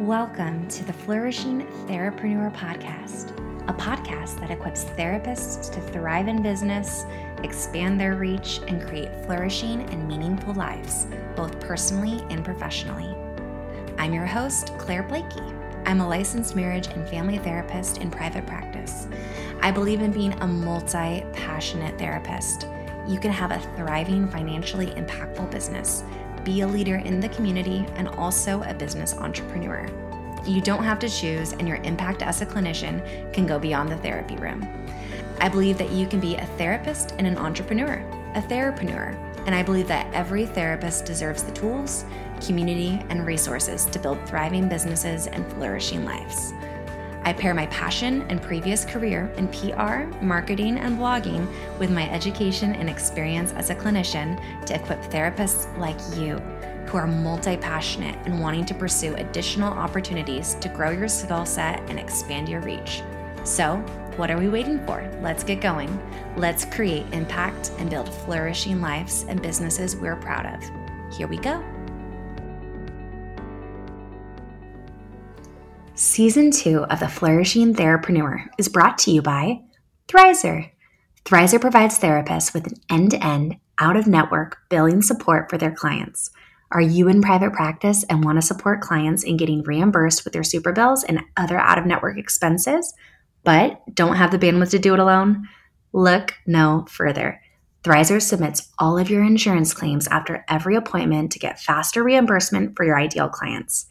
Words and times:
Welcome 0.00 0.68
to 0.68 0.84
the 0.84 0.92
Flourishing 0.92 1.66
Therapreneur 1.86 2.54
Podcast, 2.54 3.30
a 3.66 3.72
podcast 3.72 4.38
that 4.40 4.50
equips 4.50 4.84
therapists 4.84 5.72
to 5.72 5.80
thrive 5.80 6.28
in 6.28 6.42
business, 6.42 7.06
expand 7.42 7.98
their 7.98 8.14
reach, 8.14 8.60
and 8.68 8.86
create 8.86 9.08
flourishing 9.24 9.88
and 9.88 10.06
meaningful 10.06 10.52
lives, 10.52 11.06
both 11.34 11.58
personally 11.60 12.22
and 12.28 12.44
professionally. 12.44 13.16
I'm 13.96 14.12
your 14.12 14.26
host, 14.26 14.76
Claire 14.76 15.02
Blakey. 15.02 15.40
I'm 15.86 16.02
a 16.02 16.08
licensed 16.08 16.54
marriage 16.54 16.88
and 16.88 17.08
family 17.08 17.38
therapist 17.38 17.96
in 17.96 18.10
private 18.10 18.46
practice. 18.46 19.08
I 19.62 19.70
believe 19.70 20.02
in 20.02 20.12
being 20.12 20.34
a 20.42 20.46
multi 20.46 21.24
passionate 21.32 21.98
therapist. 21.98 22.68
You 23.08 23.18
can 23.18 23.30
have 23.30 23.50
a 23.50 23.60
thriving, 23.76 24.28
financially 24.28 24.88
impactful 24.88 25.50
business 25.50 26.04
be 26.46 26.60
a 26.60 26.66
leader 26.66 26.96
in 26.96 27.18
the 27.18 27.28
community, 27.30 27.84
and 27.96 28.08
also 28.08 28.62
a 28.62 28.72
business 28.72 29.14
entrepreneur. 29.14 29.86
You 30.46 30.62
don't 30.62 30.84
have 30.84 31.00
to 31.00 31.08
choose, 31.08 31.52
and 31.52 31.66
your 31.66 31.78
impact 31.78 32.22
as 32.22 32.40
a 32.40 32.46
clinician 32.46 33.02
can 33.32 33.46
go 33.46 33.58
beyond 33.58 33.90
the 33.90 33.96
therapy 33.96 34.36
room. 34.36 34.66
I 35.40 35.48
believe 35.48 35.76
that 35.78 35.90
you 35.90 36.06
can 36.06 36.20
be 36.20 36.36
a 36.36 36.46
therapist 36.56 37.14
and 37.18 37.26
an 37.26 37.36
entrepreneur, 37.36 37.94
a 38.36 38.40
therapreneur, 38.40 39.14
and 39.46 39.54
I 39.56 39.64
believe 39.64 39.88
that 39.88 40.12
every 40.14 40.46
therapist 40.46 41.04
deserves 41.04 41.42
the 41.42 41.52
tools, 41.52 42.04
community, 42.40 43.04
and 43.10 43.26
resources 43.26 43.84
to 43.86 43.98
build 43.98 44.24
thriving 44.24 44.68
businesses 44.68 45.26
and 45.26 45.44
flourishing 45.54 46.04
lives. 46.04 46.52
I 47.26 47.32
pair 47.32 47.54
my 47.54 47.66
passion 47.66 48.22
and 48.28 48.40
previous 48.40 48.84
career 48.84 49.28
in 49.36 49.48
PR, 49.48 50.04
marketing, 50.24 50.78
and 50.78 50.96
blogging 50.96 51.44
with 51.76 51.90
my 51.90 52.08
education 52.08 52.76
and 52.76 52.88
experience 52.88 53.52
as 53.54 53.68
a 53.68 53.74
clinician 53.74 54.40
to 54.66 54.76
equip 54.76 55.02
therapists 55.02 55.76
like 55.76 55.98
you 56.16 56.36
who 56.86 56.98
are 56.98 57.08
multi 57.08 57.56
passionate 57.56 58.16
and 58.26 58.40
wanting 58.40 58.64
to 58.66 58.74
pursue 58.74 59.16
additional 59.16 59.72
opportunities 59.72 60.54
to 60.54 60.68
grow 60.68 60.90
your 60.90 61.08
skill 61.08 61.44
set 61.44 61.80
and 61.90 61.98
expand 61.98 62.48
your 62.48 62.60
reach. 62.60 63.02
So, 63.42 63.78
what 64.16 64.30
are 64.30 64.38
we 64.38 64.48
waiting 64.48 64.78
for? 64.86 65.10
Let's 65.20 65.42
get 65.42 65.60
going. 65.60 66.00
Let's 66.36 66.64
create 66.64 67.12
impact 67.12 67.72
and 67.78 67.90
build 67.90 68.08
flourishing 68.08 68.80
lives 68.80 69.24
and 69.28 69.42
businesses 69.42 69.96
we're 69.96 70.14
proud 70.14 70.46
of. 70.46 71.12
Here 71.12 71.26
we 71.26 71.38
go. 71.38 71.60
Season 75.98 76.50
2 76.50 76.84
of 76.84 77.00
The 77.00 77.08
Flourishing 77.08 77.74
Therapreneur 77.74 78.48
is 78.58 78.68
brought 78.68 78.98
to 78.98 79.10
you 79.10 79.22
by 79.22 79.62
Thrizer. 80.08 80.70
Thrizer 81.24 81.58
provides 81.58 81.98
therapists 81.98 82.52
with 82.52 82.66
an 82.66 82.74
end 82.90 83.12
to 83.12 83.26
end, 83.26 83.56
out 83.78 83.96
of 83.96 84.06
network 84.06 84.58
billing 84.68 85.00
support 85.00 85.48
for 85.48 85.56
their 85.56 85.70
clients. 85.70 86.30
Are 86.70 86.82
you 86.82 87.08
in 87.08 87.22
private 87.22 87.54
practice 87.54 88.04
and 88.10 88.22
want 88.22 88.36
to 88.36 88.46
support 88.46 88.82
clients 88.82 89.22
in 89.22 89.38
getting 89.38 89.62
reimbursed 89.62 90.24
with 90.24 90.34
their 90.34 90.42
super 90.42 90.70
bills 90.70 91.02
and 91.02 91.22
other 91.34 91.56
out 91.56 91.78
of 91.78 91.86
network 91.86 92.18
expenses, 92.18 92.92
but 93.42 93.80
don't 93.94 94.16
have 94.16 94.32
the 94.32 94.38
bandwidth 94.38 94.72
to 94.72 94.78
do 94.78 94.92
it 94.92 95.00
alone? 95.00 95.48
Look 95.94 96.34
no 96.46 96.84
further. 96.90 97.40
Thrizer 97.82 98.20
submits 98.20 98.70
all 98.78 98.98
of 98.98 99.08
your 99.08 99.24
insurance 99.24 99.72
claims 99.72 100.08
after 100.08 100.44
every 100.46 100.76
appointment 100.76 101.32
to 101.32 101.38
get 101.38 101.58
faster 101.58 102.04
reimbursement 102.04 102.76
for 102.76 102.84
your 102.84 102.98
ideal 102.98 103.30
clients. 103.30 103.86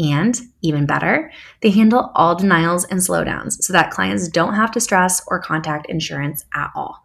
And 0.00 0.38
even 0.62 0.86
better, 0.86 1.32
they 1.60 1.70
handle 1.70 2.12
all 2.14 2.36
denials 2.36 2.84
and 2.84 3.00
slowdowns 3.00 3.62
so 3.62 3.72
that 3.72 3.90
clients 3.90 4.28
don't 4.28 4.54
have 4.54 4.70
to 4.72 4.80
stress 4.80 5.22
or 5.26 5.40
contact 5.40 5.86
insurance 5.88 6.44
at 6.54 6.70
all. 6.76 7.02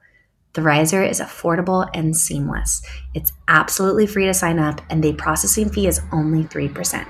Thrizer 0.53 1.07
is 1.07 1.19
affordable 1.19 1.89
and 1.95 2.15
seamless. 2.15 2.83
It's 3.15 3.31
absolutely 3.47 4.05
free 4.05 4.25
to 4.25 4.33
sign 4.35 4.59
up, 4.59 4.81
and 4.91 5.03
the 5.03 5.13
processing 5.13 5.69
fee 5.69 5.87
is 5.87 6.01
only 6.11 6.43
3%. 6.43 7.07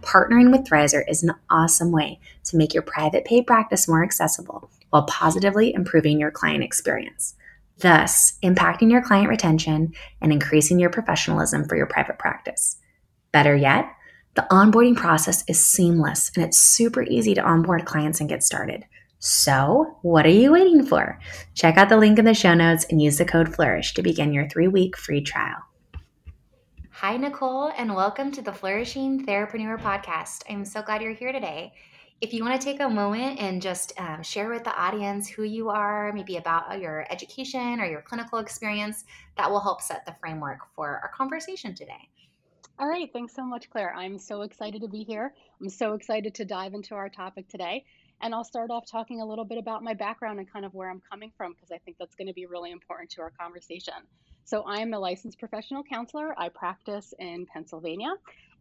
Partnering 0.00 0.50
with 0.50 0.66
Thrizer 0.66 1.04
is 1.08 1.22
an 1.22 1.32
awesome 1.48 1.92
way 1.92 2.18
to 2.44 2.56
make 2.56 2.74
your 2.74 2.82
private 2.82 3.24
pay 3.24 3.40
practice 3.40 3.86
more 3.86 4.02
accessible 4.02 4.68
while 4.90 5.04
positively 5.04 5.72
improving 5.72 6.18
your 6.18 6.32
client 6.32 6.64
experience, 6.64 7.36
thus, 7.78 8.36
impacting 8.42 8.90
your 8.90 9.00
client 9.00 9.28
retention 9.28 9.92
and 10.20 10.32
increasing 10.32 10.80
your 10.80 10.90
professionalism 10.90 11.68
for 11.68 11.76
your 11.76 11.86
private 11.86 12.18
practice. 12.18 12.78
Better 13.30 13.54
yet, 13.54 13.86
the 14.34 14.46
onboarding 14.50 14.96
process 14.96 15.44
is 15.46 15.64
seamless 15.64 16.30
and 16.34 16.44
it's 16.44 16.58
super 16.58 17.02
easy 17.02 17.34
to 17.34 17.42
onboard 17.42 17.84
clients 17.84 18.20
and 18.20 18.28
get 18.28 18.42
started. 18.42 18.84
So, 19.18 19.98
what 20.02 20.24
are 20.24 20.30
you 20.30 20.52
waiting 20.52 20.84
for? 20.84 21.20
Check 21.54 21.76
out 21.76 21.90
the 21.90 21.98
link 21.98 22.18
in 22.18 22.24
the 22.24 22.34
show 22.34 22.54
notes 22.54 22.86
and 22.90 23.00
use 23.00 23.18
the 23.18 23.24
code 23.24 23.54
FLOURISH 23.54 23.92
to 23.94 24.02
begin 24.02 24.32
your 24.32 24.48
three 24.48 24.68
week 24.68 24.96
free 24.96 25.20
trial. 25.20 25.58
Hi, 26.90 27.16
Nicole, 27.16 27.72
and 27.76 27.94
welcome 27.94 28.32
to 28.32 28.42
the 28.42 28.52
Flourishing 28.52 29.26
Therapreneur 29.26 29.78
podcast. 29.78 30.44
I'm 30.48 30.64
so 30.64 30.82
glad 30.82 31.02
you're 31.02 31.12
here 31.12 31.32
today. 31.32 31.72
If 32.22 32.32
you 32.32 32.44
want 32.44 32.58
to 32.60 32.64
take 32.64 32.80
a 32.80 32.88
moment 32.88 33.38
and 33.38 33.60
just 33.60 33.92
um, 34.00 34.22
share 34.22 34.48
with 34.48 34.64
the 34.64 34.74
audience 34.74 35.28
who 35.28 35.42
you 35.42 35.68
are, 35.68 36.12
maybe 36.12 36.36
about 36.36 36.80
your 36.80 37.04
education 37.10 37.80
or 37.80 37.86
your 37.86 38.00
clinical 38.00 38.38
experience, 38.38 39.04
that 39.36 39.50
will 39.50 39.60
help 39.60 39.82
set 39.82 40.06
the 40.06 40.14
framework 40.20 40.60
for 40.74 41.00
our 41.02 41.10
conversation 41.14 41.74
today. 41.74 42.08
All 42.82 42.88
right, 42.88 43.08
thanks 43.12 43.32
so 43.32 43.44
much, 43.44 43.70
Claire. 43.70 43.94
I'm 43.94 44.18
so 44.18 44.42
excited 44.42 44.82
to 44.82 44.88
be 44.88 45.04
here. 45.04 45.32
I'm 45.60 45.68
so 45.68 45.92
excited 45.92 46.34
to 46.34 46.44
dive 46.44 46.74
into 46.74 46.96
our 46.96 47.08
topic 47.08 47.48
today. 47.48 47.84
And 48.20 48.34
I'll 48.34 48.42
start 48.42 48.72
off 48.72 48.90
talking 48.90 49.20
a 49.20 49.24
little 49.24 49.44
bit 49.44 49.58
about 49.58 49.84
my 49.84 49.94
background 49.94 50.40
and 50.40 50.52
kind 50.52 50.64
of 50.64 50.74
where 50.74 50.90
I'm 50.90 51.00
coming 51.08 51.30
from, 51.36 51.52
because 51.52 51.70
I 51.70 51.78
think 51.78 51.96
that's 52.00 52.16
going 52.16 52.26
to 52.26 52.32
be 52.32 52.44
really 52.46 52.72
important 52.72 53.10
to 53.10 53.20
our 53.20 53.30
conversation. 53.40 53.94
So, 54.42 54.64
I'm 54.66 54.94
a 54.94 54.98
licensed 54.98 55.38
professional 55.38 55.84
counselor. 55.84 56.34
I 56.36 56.48
practice 56.48 57.14
in 57.20 57.46
Pennsylvania. 57.46 58.14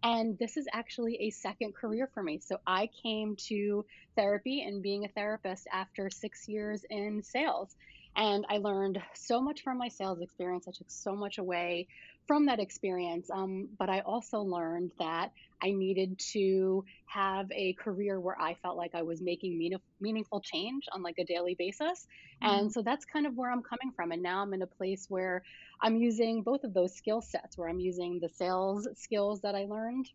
And 0.04 0.38
this 0.38 0.56
is 0.56 0.68
actually 0.72 1.16
a 1.22 1.32
second 1.32 1.74
career 1.74 2.08
for 2.14 2.22
me. 2.22 2.40
So, 2.46 2.58
I 2.68 2.90
came 3.02 3.36
to 3.48 3.84
therapy 4.16 4.62
and 4.62 4.84
being 4.84 5.04
a 5.04 5.08
therapist 5.08 5.68
after 5.74 6.12
six 6.12 6.48
years 6.48 6.86
in 6.92 7.24
sales. 7.24 7.76
And 8.16 8.46
I 8.50 8.58
learned 8.58 9.02
so 9.14 9.42
much 9.42 9.62
from 9.62 9.78
my 9.78 9.88
sales 9.88 10.22
experience. 10.22 10.68
I 10.68 10.72
took 10.72 10.90
so 10.90 11.16
much 11.16 11.38
away 11.38 11.88
from 12.28 12.46
that 12.46 12.60
experience. 12.60 13.30
Um, 13.32 13.70
but 13.80 13.90
I 13.90 14.02
also 14.02 14.40
learned 14.40 14.92
that 15.00 15.32
I 15.64 15.72
needed 15.72 16.20
to 16.34 16.84
have 17.06 17.52
a 17.52 17.74
career 17.74 18.20
where 18.20 18.40
I 18.40 18.56
felt 18.56 18.78
like 18.78 18.96
I 18.96 19.04
was 19.04 19.22
making 19.22 19.58
mean- 19.58 19.80
meaningful 20.00 20.42
change 20.42 20.86
on 20.92 21.04
like 21.04 21.20
a 21.20 21.26
daily 21.26 21.56
basis. 21.58 22.08
Mm-hmm. 22.44 22.54
And 22.54 22.74
so 22.74 22.82
that's 22.82 23.06
kind 23.06 23.26
of 23.26 23.36
where 23.36 23.52
I'm 23.52 23.64
coming 23.64 23.92
from. 23.96 24.12
And 24.12 24.22
now 24.24 24.42
I'm 24.42 24.54
in 24.54 24.62
a 24.62 24.68
place 24.68 25.06
where 25.08 25.44
I'm 25.82 25.96
using 25.96 26.42
both 26.42 26.64
of 26.64 26.74
those 26.74 26.96
skill 26.96 27.22
sets, 27.22 27.58
where 27.58 27.70
I'm 27.70 27.80
using 27.80 28.20
the 28.20 28.30
sales 28.30 28.88
skills 28.96 29.42
that 29.42 29.56
I 29.56 29.66
learned 29.66 30.08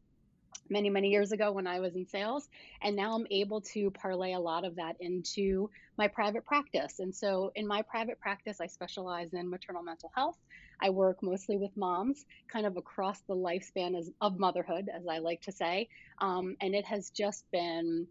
many 0.69 0.91
many 0.91 1.09
years 1.09 1.33
ago 1.33 1.53
when 1.53 1.67
i 1.67 1.81
was 1.81 1.95
in 1.95 2.07
sales 2.07 2.49
and 2.83 2.97
now 2.97 3.15
i'm 3.15 3.27
able 3.31 3.61
to 3.61 3.91
parlay 3.93 4.33
a 4.33 4.39
lot 4.39 4.65
of 4.65 4.77
that 4.77 4.97
into 5.01 5.71
my 5.97 6.09
private 6.09 6.45
practice 6.45 6.99
and 6.99 7.15
so 7.15 7.53
in 7.55 7.67
my 7.67 7.83
private 7.83 8.19
practice 8.21 8.61
i 8.61 8.67
specialize 8.67 9.33
in 9.33 9.49
maternal 9.49 9.83
mental 9.83 10.11
health 10.15 10.39
I 10.81 10.91
work 10.91 11.23
mostly 11.23 11.57
with 11.57 11.77
moms, 11.77 12.27
kind 12.53 12.67
of 12.67 12.77
across 12.77 13.21
the 13.21 13.35
lifespan 13.35 13.99
as, 13.99 14.11
of 14.21 14.39
motherhood, 14.39 14.91
as 14.95 15.07
I 15.07 15.19
like 15.19 15.43
to 15.43 15.53
say. 15.53 15.89
Um, 16.19 16.57
and 16.61 16.75
it 16.75 16.85
has 16.85 17.11
just 17.11 17.51
been 17.51 18.07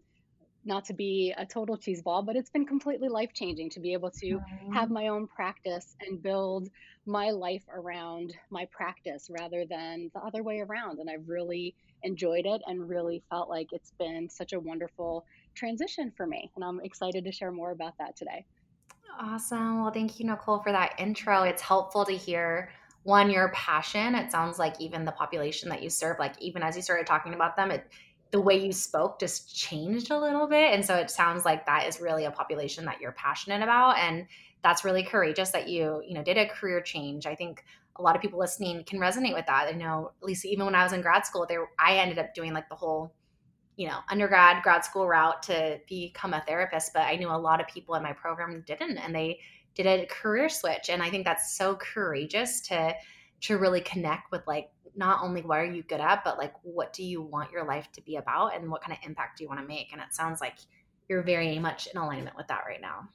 not 0.64 0.84
to 0.86 0.92
be 0.92 1.32
a 1.38 1.46
total 1.46 1.78
cheeseball, 1.78 2.26
but 2.26 2.34
it's 2.34 2.50
been 2.50 2.66
completely 2.66 3.08
life 3.08 3.32
changing 3.32 3.70
to 3.70 3.80
be 3.80 3.92
able 3.92 4.10
to 4.10 4.26
mm-hmm. 4.26 4.72
have 4.72 4.90
my 4.90 5.08
own 5.08 5.28
practice 5.28 5.94
and 6.00 6.20
build 6.20 6.68
my 7.06 7.30
life 7.30 7.62
around 7.72 8.34
my 8.50 8.66
practice 8.72 9.30
rather 9.30 9.64
than 9.64 10.10
the 10.12 10.20
other 10.20 10.42
way 10.42 10.58
around. 10.58 10.98
And 10.98 11.08
I've 11.08 11.28
really 11.28 11.76
enjoyed 12.06 12.46
it 12.46 12.62
and 12.66 12.88
really 12.88 13.22
felt 13.28 13.48
like 13.48 13.72
it's 13.72 13.92
been 13.98 14.30
such 14.30 14.52
a 14.52 14.60
wonderful 14.60 15.26
transition 15.54 16.12
for 16.16 16.26
me. 16.26 16.50
And 16.54 16.64
I'm 16.64 16.80
excited 16.80 17.24
to 17.24 17.32
share 17.32 17.52
more 17.52 17.72
about 17.72 17.94
that 17.98 18.16
today. 18.16 18.46
Awesome. 19.18 19.82
Well, 19.82 19.92
thank 19.92 20.18
you, 20.20 20.26
Nicole, 20.26 20.60
for 20.60 20.72
that 20.72 20.94
intro. 20.98 21.42
It's 21.42 21.62
helpful 21.62 22.04
to 22.04 22.12
hear 22.12 22.70
one, 23.02 23.30
your 23.30 23.50
passion. 23.50 24.14
It 24.14 24.30
sounds 24.30 24.58
like 24.58 24.80
even 24.80 25.04
the 25.04 25.12
population 25.12 25.68
that 25.70 25.82
you 25.82 25.90
serve, 25.90 26.18
like 26.18 26.34
even 26.40 26.62
as 26.62 26.76
you 26.76 26.82
started 26.82 27.06
talking 27.06 27.34
about 27.34 27.56
them, 27.56 27.70
it 27.70 27.86
the 28.32 28.40
way 28.40 28.56
you 28.56 28.72
spoke 28.72 29.20
just 29.20 29.54
changed 29.54 30.10
a 30.10 30.18
little 30.18 30.46
bit. 30.48 30.74
And 30.74 30.84
so 30.84 30.96
it 30.96 31.10
sounds 31.10 31.44
like 31.44 31.64
that 31.66 31.86
is 31.86 32.00
really 32.00 32.24
a 32.24 32.30
population 32.30 32.84
that 32.86 33.00
you're 33.00 33.12
passionate 33.12 33.62
about. 33.62 33.98
And 33.98 34.26
that's 34.62 34.84
really 34.84 35.04
courageous 35.04 35.50
that 35.50 35.68
you, 35.68 36.02
you 36.06 36.14
know, 36.14 36.24
did 36.24 36.36
a 36.36 36.48
career 36.48 36.80
change. 36.80 37.26
I 37.26 37.36
think 37.36 37.62
a 37.98 38.02
lot 38.02 38.16
of 38.16 38.22
people 38.22 38.38
listening 38.38 38.84
can 38.84 38.98
resonate 38.98 39.34
with 39.34 39.46
that. 39.46 39.68
I 39.68 39.72
know, 39.72 40.12
at 40.20 40.26
least 40.26 40.44
even 40.44 40.64
when 40.66 40.74
I 40.74 40.82
was 40.82 40.92
in 40.92 41.00
grad 41.00 41.26
school, 41.26 41.46
there 41.48 41.68
I 41.78 41.96
ended 41.96 42.18
up 42.18 42.34
doing 42.34 42.52
like 42.52 42.68
the 42.68 42.74
whole 42.74 43.14
you 43.76 43.86
know 43.86 43.98
undergrad 44.10 44.62
grad 44.62 44.84
school 44.84 45.06
route 45.06 45.42
to 45.42 45.78
become 45.86 46.32
a 46.32 46.42
therapist 46.46 46.92
but 46.94 47.02
i 47.02 47.14
knew 47.14 47.28
a 47.28 47.36
lot 47.36 47.60
of 47.60 47.66
people 47.66 47.94
in 47.94 48.02
my 48.02 48.12
program 48.14 48.64
didn't 48.66 48.96
and 48.96 49.14
they 49.14 49.38
did 49.74 49.86
a 49.86 50.06
career 50.06 50.48
switch 50.48 50.88
and 50.88 51.02
i 51.02 51.10
think 51.10 51.26
that's 51.26 51.58
so 51.58 51.76
courageous 51.76 52.62
to 52.62 52.94
to 53.42 53.58
really 53.58 53.82
connect 53.82 54.32
with 54.32 54.40
like 54.46 54.70
not 54.96 55.22
only 55.22 55.42
what 55.42 55.58
are 55.58 55.64
you 55.66 55.82
good 55.82 56.00
at 56.00 56.24
but 56.24 56.38
like 56.38 56.54
what 56.62 56.92
do 56.94 57.04
you 57.04 57.20
want 57.20 57.52
your 57.52 57.64
life 57.64 57.92
to 57.92 58.00
be 58.00 58.16
about 58.16 58.56
and 58.56 58.70
what 58.70 58.82
kind 58.82 58.96
of 58.96 59.06
impact 59.06 59.36
do 59.36 59.44
you 59.44 59.48
want 59.48 59.60
to 59.60 59.66
make 59.66 59.92
and 59.92 60.00
it 60.00 60.14
sounds 60.14 60.40
like 60.40 60.56
you're 61.08 61.22
very 61.22 61.58
much 61.58 61.86
in 61.86 61.98
alignment 61.98 62.36
with 62.36 62.48
that 62.48 62.64
right 62.66 62.80
now. 62.80 63.08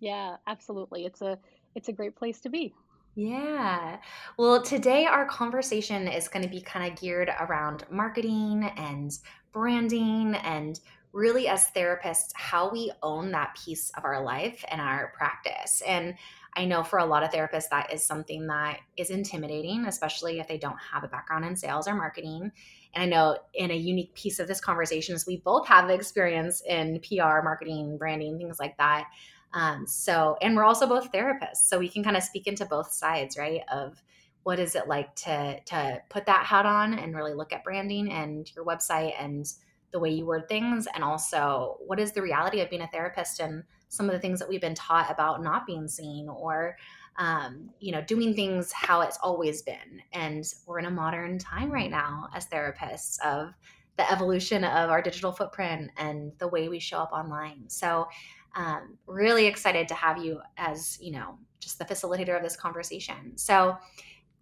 Yeah 0.00 0.36
absolutely. 0.46 1.06
It's 1.06 1.22
a 1.22 1.38
it's 1.74 1.88
a 1.88 1.92
great 1.92 2.16
place 2.16 2.40
to 2.40 2.50
be 2.50 2.74
Yeah. 3.14 3.98
Well, 4.36 4.62
today 4.62 5.06
our 5.06 5.26
conversation 5.26 6.08
is 6.08 6.28
going 6.28 6.44
to 6.44 6.50
be 6.50 6.60
kind 6.60 6.90
of 6.92 7.00
geared 7.00 7.30
around 7.40 7.84
marketing 7.90 8.64
and 8.76 9.16
branding 9.52 10.34
and 10.34 10.80
really 11.12 11.46
as 11.46 11.68
therapists 11.76 12.30
how 12.34 12.68
we 12.70 12.90
own 13.04 13.30
that 13.30 13.56
piece 13.64 13.90
of 13.96 14.04
our 14.04 14.20
life 14.24 14.64
and 14.68 14.80
our 14.80 15.12
practice. 15.16 15.80
And 15.86 16.14
I 16.56 16.64
know 16.64 16.82
for 16.82 16.98
a 16.98 17.04
lot 17.04 17.22
of 17.22 17.30
therapists 17.30 17.68
that 17.70 17.92
is 17.92 18.04
something 18.04 18.48
that 18.48 18.80
is 18.96 19.10
intimidating, 19.10 19.86
especially 19.86 20.40
if 20.40 20.48
they 20.48 20.58
don't 20.58 20.78
have 20.92 21.04
a 21.04 21.08
background 21.08 21.44
in 21.44 21.54
sales 21.54 21.86
or 21.86 21.94
marketing. 21.94 22.50
And 22.94 23.02
I 23.02 23.06
know 23.06 23.38
in 23.54 23.70
a 23.70 23.76
unique 23.76 24.14
piece 24.14 24.40
of 24.40 24.48
this 24.48 24.60
conversation 24.60 25.14
is 25.14 25.24
we 25.26 25.36
both 25.38 25.68
have 25.68 25.88
experience 25.88 26.62
in 26.68 27.00
PR, 27.00 27.42
marketing, 27.42 27.96
branding, 27.96 28.38
things 28.38 28.58
like 28.58 28.76
that. 28.78 29.06
Um, 29.54 29.86
so, 29.86 30.36
and 30.42 30.56
we're 30.56 30.64
also 30.64 30.86
both 30.86 31.12
therapists, 31.12 31.58
so 31.68 31.78
we 31.78 31.88
can 31.88 32.02
kind 32.02 32.16
of 32.16 32.22
speak 32.24 32.46
into 32.46 32.66
both 32.66 32.90
sides, 32.92 33.38
right? 33.38 33.60
Of 33.72 34.02
what 34.42 34.58
is 34.58 34.74
it 34.74 34.88
like 34.88 35.14
to 35.14 35.60
to 35.60 36.02
put 36.10 36.26
that 36.26 36.44
hat 36.44 36.66
on 36.66 36.94
and 36.94 37.14
really 37.14 37.34
look 37.34 37.52
at 37.52 37.64
branding 37.64 38.10
and 38.10 38.50
your 38.54 38.64
website 38.64 39.12
and 39.18 39.50
the 39.92 40.00
way 40.00 40.10
you 40.10 40.26
word 40.26 40.48
things, 40.48 40.88
and 40.92 41.04
also 41.04 41.78
what 41.86 42.00
is 42.00 42.12
the 42.12 42.20
reality 42.20 42.60
of 42.60 42.68
being 42.68 42.82
a 42.82 42.88
therapist 42.88 43.40
and 43.40 43.62
some 43.88 44.06
of 44.06 44.12
the 44.12 44.18
things 44.18 44.40
that 44.40 44.48
we've 44.48 44.60
been 44.60 44.74
taught 44.74 45.10
about 45.10 45.42
not 45.42 45.66
being 45.66 45.86
seen 45.86 46.28
or 46.28 46.76
um, 47.16 47.70
you 47.78 47.92
know 47.92 48.02
doing 48.02 48.34
things 48.34 48.72
how 48.72 49.02
it's 49.02 49.18
always 49.22 49.62
been. 49.62 50.02
And 50.12 50.44
we're 50.66 50.80
in 50.80 50.86
a 50.86 50.90
modern 50.90 51.38
time 51.38 51.70
right 51.70 51.90
now 51.90 52.28
as 52.34 52.46
therapists 52.46 53.20
of 53.24 53.54
the 53.96 54.10
evolution 54.10 54.64
of 54.64 54.90
our 54.90 55.00
digital 55.00 55.30
footprint 55.30 55.92
and 55.96 56.32
the 56.38 56.48
way 56.48 56.68
we 56.68 56.80
show 56.80 56.98
up 56.98 57.12
online. 57.12 57.68
So 57.68 58.08
um, 58.54 58.96
really 59.06 59.46
excited 59.46 59.88
to 59.88 59.94
have 59.94 60.18
you 60.22 60.40
as 60.56 60.98
you 61.00 61.12
know 61.12 61.38
just 61.60 61.78
the 61.78 61.84
facilitator 61.84 62.36
of 62.36 62.42
this 62.42 62.56
conversation. 62.56 63.36
So 63.36 63.76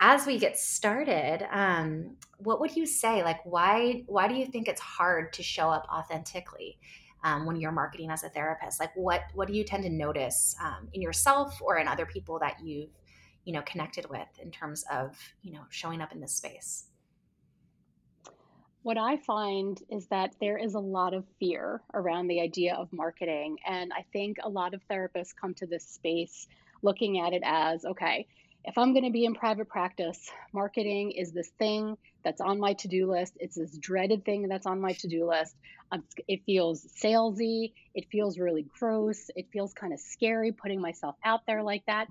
as 0.00 0.26
we 0.26 0.38
get 0.38 0.58
started 0.58 1.46
um, 1.52 2.16
what 2.38 2.60
would 2.60 2.74
you 2.74 2.86
say? 2.86 3.22
Like 3.22 3.40
why 3.44 4.04
why 4.06 4.28
do 4.28 4.34
you 4.34 4.46
think 4.46 4.68
it's 4.68 4.80
hard 4.80 5.32
to 5.34 5.42
show 5.42 5.68
up 5.68 5.86
authentically 5.92 6.78
um, 7.24 7.46
when 7.46 7.56
you're 7.56 7.72
marketing 7.72 8.10
as 8.10 8.24
a 8.24 8.28
therapist? 8.28 8.80
Like 8.80 8.94
what 8.96 9.22
what 9.34 9.48
do 9.48 9.54
you 9.54 9.64
tend 9.64 9.84
to 9.84 9.90
notice 9.90 10.54
um, 10.62 10.88
in 10.92 11.00
yourself 11.00 11.60
or 11.62 11.78
in 11.78 11.88
other 11.88 12.06
people 12.06 12.38
that 12.40 12.56
you've 12.62 12.90
you 13.44 13.52
know 13.52 13.62
connected 13.62 14.08
with 14.08 14.28
in 14.40 14.50
terms 14.50 14.84
of 14.90 15.16
you 15.42 15.52
know 15.52 15.62
showing 15.70 16.00
up 16.00 16.12
in 16.12 16.20
this 16.20 16.34
space 16.34 16.84
What 18.82 18.98
I 18.98 19.16
find 19.16 19.80
is 19.90 20.08
that 20.08 20.34
there 20.40 20.58
is 20.58 20.74
a 20.74 20.80
lot 20.80 21.14
of 21.14 21.24
fear 21.38 21.80
around 21.94 22.26
the 22.26 22.40
idea 22.40 22.74
of 22.74 22.92
marketing. 22.92 23.58
And 23.64 23.92
I 23.92 24.04
think 24.12 24.38
a 24.42 24.48
lot 24.48 24.74
of 24.74 24.80
therapists 24.90 25.34
come 25.40 25.54
to 25.54 25.66
this 25.66 25.86
space 25.86 26.48
looking 26.82 27.20
at 27.20 27.32
it 27.32 27.42
as 27.44 27.84
okay, 27.84 28.26
if 28.64 28.76
I'm 28.78 28.92
going 28.92 29.04
to 29.04 29.10
be 29.10 29.24
in 29.24 29.34
private 29.34 29.68
practice, 29.68 30.30
marketing 30.52 31.12
is 31.12 31.32
this 31.32 31.50
thing 31.58 31.96
that's 32.24 32.40
on 32.40 32.58
my 32.58 32.74
to 32.74 32.88
do 32.88 33.10
list. 33.10 33.34
It's 33.40 33.56
this 33.56 33.76
dreaded 33.78 34.24
thing 34.24 34.48
that's 34.48 34.66
on 34.66 34.80
my 34.80 34.92
to 34.94 35.08
do 35.08 35.28
list. 35.28 35.56
It 36.26 36.42
feels 36.44 36.84
salesy. 37.02 37.72
It 37.94 38.06
feels 38.10 38.38
really 38.38 38.66
gross. 38.78 39.30
It 39.36 39.46
feels 39.52 39.72
kind 39.74 39.92
of 39.92 40.00
scary 40.00 40.52
putting 40.52 40.80
myself 40.80 41.16
out 41.24 41.40
there 41.46 41.62
like 41.62 41.84
that. 41.86 42.08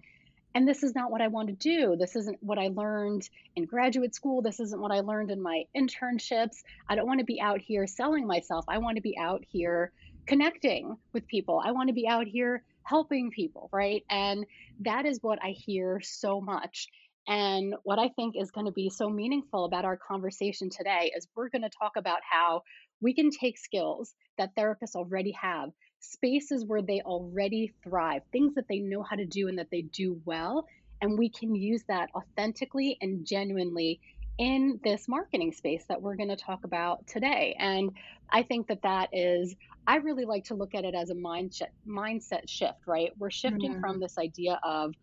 And 0.53 0.67
this 0.67 0.83
is 0.83 0.93
not 0.93 1.11
what 1.11 1.21
I 1.21 1.27
want 1.27 1.47
to 1.47 1.53
do. 1.53 1.95
This 1.95 2.15
isn't 2.15 2.37
what 2.41 2.59
I 2.59 2.67
learned 2.67 3.29
in 3.55 3.65
graduate 3.65 4.13
school. 4.13 4.41
This 4.41 4.59
isn't 4.59 4.81
what 4.81 4.91
I 4.91 4.99
learned 4.99 5.31
in 5.31 5.41
my 5.41 5.63
internships. 5.75 6.63
I 6.89 6.95
don't 6.95 7.07
want 7.07 7.19
to 7.19 7.25
be 7.25 7.39
out 7.39 7.61
here 7.61 7.87
selling 7.87 8.27
myself. 8.27 8.65
I 8.67 8.79
want 8.79 8.97
to 8.97 9.01
be 9.01 9.17
out 9.17 9.43
here 9.47 9.91
connecting 10.27 10.97
with 11.13 11.27
people. 11.27 11.61
I 11.63 11.71
want 11.71 11.87
to 11.87 11.93
be 11.93 12.07
out 12.07 12.27
here 12.27 12.63
helping 12.83 13.31
people, 13.31 13.69
right? 13.71 14.03
And 14.09 14.45
that 14.81 15.05
is 15.05 15.19
what 15.21 15.39
I 15.41 15.51
hear 15.51 16.01
so 16.03 16.41
much. 16.41 16.87
And 17.27 17.75
what 17.83 17.99
I 17.99 18.09
think 18.09 18.35
is 18.35 18.51
going 18.51 18.65
to 18.65 18.71
be 18.71 18.89
so 18.89 19.09
meaningful 19.09 19.65
about 19.65 19.85
our 19.85 19.97
conversation 19.97 20.69
today 20.69 21.11
is 21.15 21.27
we're 21.35 21.49
going 21.49 21.61
to 21.61 21.69
talk 21.69 21.93
about 21.95 22.19
how 22.29 22.63
we 22.99 23.13
can 23.13 23.29
take 23.29 23.57
skills 23.57 24.13
that 24.37 24.55
therapists 24.55 24.95
already 24.95 25.31
have 25.39 25.69
spaces 26.01 26.65
where 26.65 26.81
they 26.81 27.01
already 27.01 27.73
thrive, 27.83 28.23
things 28.31 28.55
that 28.55 28.65
they 28.69 28.79
know 28.79 29.03
how 29.03 29.15
to 29.15 29.25
do 29.25 29.47
and 29.47 29.59
that 29.59 29.69
they 29.71 29.83
do 29.83 30.21
well. 30.25 30.65
And 31.01 31.17
we 31.17 31.29
can 31.31 31.55
use 31.55 31.83
that 31.87 32.09
authentically 32.15 32.97
and 33.01 33.25
genuinely 33.25 33.99
in 34.37 34.79
this 34.83 35.07
marketing 35.07 35.51
space 35.53 35.85
that 35.89 36.01
we're 36.01 36.15
going 36.15 36.29
to 36.29 36.35
talk 36.35 36.59
about 36.63 37.05
today. 37.07 37.55
And 37.59 37.91
I 38.31 38.43
think 38.43 38.67
that 38.67 38.81
that 38.83 39.09
is, 39.13 39.55
I 39.87 39.97
really 39.97 40.25
like 40.25 40.45
to 40.45 40.55
look 40.55 40.73
at 40.75 40.85
it 40.85 40.95
as 40.95 41.09
a 41.09 41.15
mindset 41.15 41.69
mindset 41.87 42.43
shift, 42.47 42.79
right? 42.87 43.11
We're 43.17 43.31
shifting 43.31 43.75
from 43.79 43.99
Mhm. 43.99 43.99
this 43.99 44.17
idea 44.17 44.59
of 44.63 44.93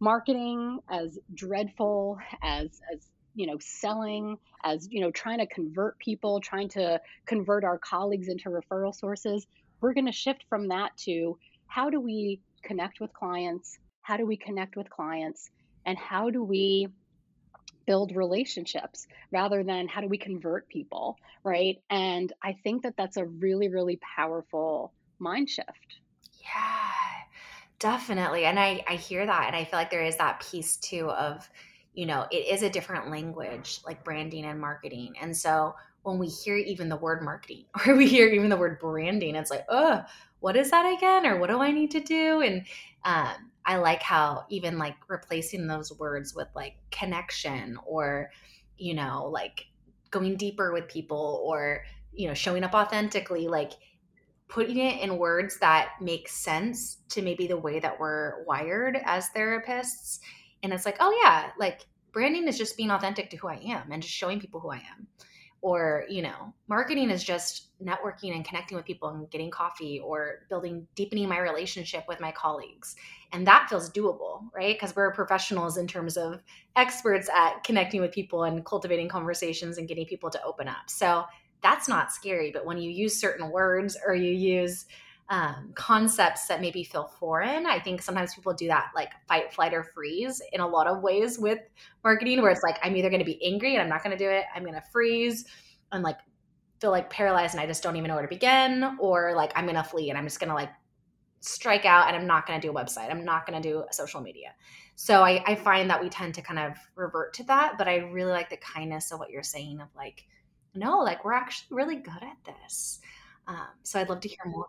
marketing 0.00 0.80
as 0.90 1.18
dreadful 1.34 2.18
as 2.42 2.78
as 2.94 3.06
you 3.34 3.46
know 3.46 3.58
selling 3.60 4.36
as 4.64 4.88
you 4.90 5.00
know 5.00 5.10
trying 5.10 5.38
to 5.38 5.46
convert 5.46 5.98
people 5.98 6.40
trying 6.40 6.68
to 6.68 7.00
convert 7.26 7.64
our 7.64 7.78
colleagues 7.78 8.28
into 8.28 8.48
referral 8.48 8.94
sources 8.94 9.46
we're 9.80 9.94
going 9.94 10.06
to 10.06 10.12
shift 10.12 10.44
from 10.48 10.68
that 10.68 10.96
to 10.96 11.38
how 11.66 11.90
do 11.90 12.00
we 12.00 12.40
connect 12.62 13.00
with 13.00 13.12
clients 13.12 13.78
how 14.02 14.16
do 14.16 14.26
we 14.26 14.36
connect 14.36 14.76
with 14.76 14.90
clients 14.90 15.50
and 15.86 15.98
how 15.98 16.30
do 16.30 16.42
we 16.42 16.88
build 17.86 18.14
relationships 18.14 19.06
rather 19.32 19.62
than 19.64 19.88
how 19.88 20.00
do 20.00 20.08
we 20.08 20.18
convert 20.18 20.68
people 20.68 21.16
right 21.44 21.82
and 21.90 22.32
i 22.42 22.52
think 22.64 22.82
that 22.82 22.94
that's 22.96 23.16
a 23.16 23.24
really 23.24 23.68
really 23.68 23.98
powerful 24.16 24.92
mind 25.18 25.48
shift 25.48 26.00
Yeah, 26.42 26.92
definitely. 27.78 28.44
And 28.44 28.58
I 28.58 28.82
I 28.88 28.94
hear 28.96 29.26
that 29.26 29.46
and 29.46 29.56
I 29.56 29.64
feel 29.64 29.78
like 29.78 29.90
there 29.90 30.04
is 30.04 30.16
that 30.18 30.40
piece 30.40 30.76
too 30.76 31.10
of, 31.10 31.48
you 31.94 32.06
know, 32.06 32.26
it 32.30 32.46
is 32.48 32.62
a 32.62 32.70
different 32.70 33.10
language 33.10 33.80
like 33.86 34.04
branding 34.04 34.44
and 34.44 34.60
marketing. 34.60 35.14
And 35.20 35.36
so 35.36 35.74
when 36.02 36.18
we 36.18 36.28
hear 36.28 36.56
even 36.56 36.88
the 36.88 36.96
word 36.96 37.22
marketing 37.22 37.64
or 37.86 37.94
we 37.94 38.06
hear 38.06 38.28
even 38.28 38.48
the 38.48 38.56
word 38.56 38.78
branding, 38.80 39.36
it's 39.36 39.50
like, 39.50 39.64
"Oh, 39.68 40.02
what 40.40 40.56
is 40.56 40.70
that 40.70 40.86
again?" 40.96 41.26
or 41.26 41.38
"What 41.38 41.50
do 41.50 41.60
I 41.60 41.70
need 41.72 41.90
to 41.92 42.00
do?" 42.00 42.40
And 42.40 42.66
um 43.04 43.50
I 43.66 43.76
like 43.76 44.02
how 44.02 44.46
even 44.48 44.78
like 44.78 44.96
replacing 45.08 45.66
those 45.66 45.92
words 45.98 46.34
with 46.34 46.48
like 46.54 46.76
connection 46.90 47.78
or 47.86 48.30
you 48.78 48.94
know, 48.94 49.28
like 49.30 49.66
going 50.10 50.36
deeper 50.36 50.72
with 50.72 50.88
people 50.88 51.42
or 51.44 51.84
you 52.12 52.26
know, 52.28 52.34
showing 52.34 52.64
up 52.64 52.74
authentically 52.74 53.46
like 53.48 53.72
putting 54.50 54.78
it 54.78 55.00
in 55.00 55.16
words 55.16 55.58
that 55.60 55.90
make 56.00 56.28
sense 56.28 56.98
to 57.08 57.22
maybe 57.22 57.46
the 57.46 57.56
way 57.56 57.78
that 57.78 57.98
we're 57.98 58.44
wired 58.44 58.98
as 59.04 59.28
therapists. 59.30 60.18
And 60.62 60.72
it's 60.72 60.84
like, 60.84 60.96
oh, 61.00 61.16
yeah, 61.22 61.50
like 61.58 61.86
branding 62.12 62.48
is 62.48 62.58
just 62.58 62.76
being 62.76 62.90
authentic 62.90 63.30
to 63.30 63.36
who 63.36 63.48
I 63.48 63.60
am 63.64 63.92
and 63.92 64.02
just 64.02 64.14
showing 64.14 64.40
people 64.40 64.60
who 64.60 64.72
I 64.72 64.78
am. 64.78 65.06
Or, 65.62 66.04
you 66.08 66.22
know, 66.22 66.54
marketing 66.68 67.10
is 67.10 67.22
just 67.22 67.68
networking 67.84 68.34
and 68.34 68.44
connecting 68.44 68.76
with 68.76 68.86
people 68.86 69.10
and 69.10 69.30
getting 69.30 69.50
coffee 69.50 70.00
or 70.00 70.46
building, 70.48 70.86
deepening 70.94 71.28
my 71.28 71.38
relationship 71.38 72.04
with 72.08 72.18
my 72.18 72.32
colleagues. 72.32 72.96
And 73.32 73.46
that 73.46 73.66
feels 73.68 73.90
doable, 73.90 74.44
right? 74.54 74.74
Because 74.74 74.96
we're 74.96 75.12
professionals 75.12 75.76
in 75.76 75.86
terms 75.86 76.16
of 76.16 76.42
experts 76.76 77.28
at 77.28 77.62
connecting 77.62 78.00
with 78.00 78.10
people 78.10 78.44
and 78.44 78.64
cultivating 78.64 79.08
conversations 79.08 79.76
and 79.76 79.86
getting 79.86 80.06
people 80.06 80.30
to 80.30 80.42
open 80.42 80.66
up. 80.66 80.88
So 80.88 81.24
that's 81.62 81.88
not 81.88 82.10
scary. 82.10 82.50
But 82.50 82.64
when 82.64 82.78
you 82.78 82.90
use 82.90 83.20
certain 83.20 83.50
words 83.50 83.98
or 84.06 84.14
you 84.14 84.32
use 84.32 84.86
um, 85.30 85.70
concepts 85.74 86.48
that 86.48 86.60
maybe 86.60 86.82
feel 86.82 87.06
foreign, 87.20 87.64
I 87.64 87.78
think 87.78 88.02
sometimes 88.02 88.34
people 88.34 88.52
do 88.52 88.66
that 88.66 88.90
like 88.96 89.12
fight, 89.28 89.54
flight, 89.54 89.72
or 89.72 89.84
freeze 89.84 90.42
in 90.52 90.60
a 90.60 90.66
lot 90.66 90.88
of 90.88 91.02
ways 91.02 91.38
with 91.38 91.60
marketing, 92.02 92.42
where 92.42 92.50
it's 92.50 92.64
like, 92.64 92.78
I'm 92.82 92.96
either 92.96 93.08
going 93.08 93.20
to 93.20 93.24
be 93.24 93.42
angry 93.44 93.74
and 93.74 93.82
I'm 93.82 93.88
not 93.88 94.02
going 94.02 94.16
to 94.16 94.22
do 94.22 94.28
it, 94.28 94.44
I'm 94.54 94.62
going 94.62 94.74
to 94.74 94.82
freeze 94.92 95.44
and 95.92 96.02
like 96.02 96.18
feel 96.80 96.90
like 96.90 97.10
paralyzed 97.10 97.54
and 97.54 97.60
I 97.60 97.66
just 97.66 97.82
don't 97.82 97.94
even 97.94 98.08
know 98.08 98.14
where 98.14 98.26
to 98.26 98.28
begin, 98.28 98.96
or 98.98 99.34
like 99.36 99.52
I'm 99.54 99.66
going 99.66 99.76
to 99.76 99.84
flee 99.84 100.10
and 100.10 100.18
I'm 100.18 100.26
just 100.26 100.40
going 100.40 100.48
to 100.48 100.54
like 100.54 100.70
strike 101.40 101.84
out 101.84 102.08
and 102.08 102.16
I'm 102.16 102.26
not 102.26 102.46
going 102.46 102.60
to 102.60 102.66
do 102.66 102.72
a 102.72 102.74
website. 102.74 103.10
I'm 103.10 103.24
not 103.24 103.46
going 103.46 103.62
to 103.62 103.66
do 103.66 103.84
social 103.92 104.20
media. 104.20 104.48
So 104.96 105.22
I, 105.22 105.42
I 105.46 105.54
find 105.54 105.88
that 105.90 106.02
we 106.02 106.08
tend 106.08 106.34
to 106.34 106.42
kind 106.42 106.58
of 106.58 106.76
revert 106.96 107.34
to 107.34 107.44
that, 107.44 107.78
but 107.78 107.86
I 107.86 107.98
really 107.98 108.32
like 108.32 108.50
the 108.50 108.58
kindness 108.58 109.12
of 109.12 109.20
what 109.20 109.30
you're 109.30 109.42
saying 109.42 109.80
of 109.80 109.88
like, 109.96 110.26
no, 110.74 110.98
like 110.98 111.24
we're 111.24 111.32
actually 111.32 111.76
really 111.76 111.96
good 111.96 112.22
at 112.22 112.36
this. 112.44 113.00
Um, 113.46 113.68
so 113.84 114.00
I'd 114.00 114.08
love 114.08 114.20
to 114.20 114.28
hear 114.28 114.44
more. 114.46 114.66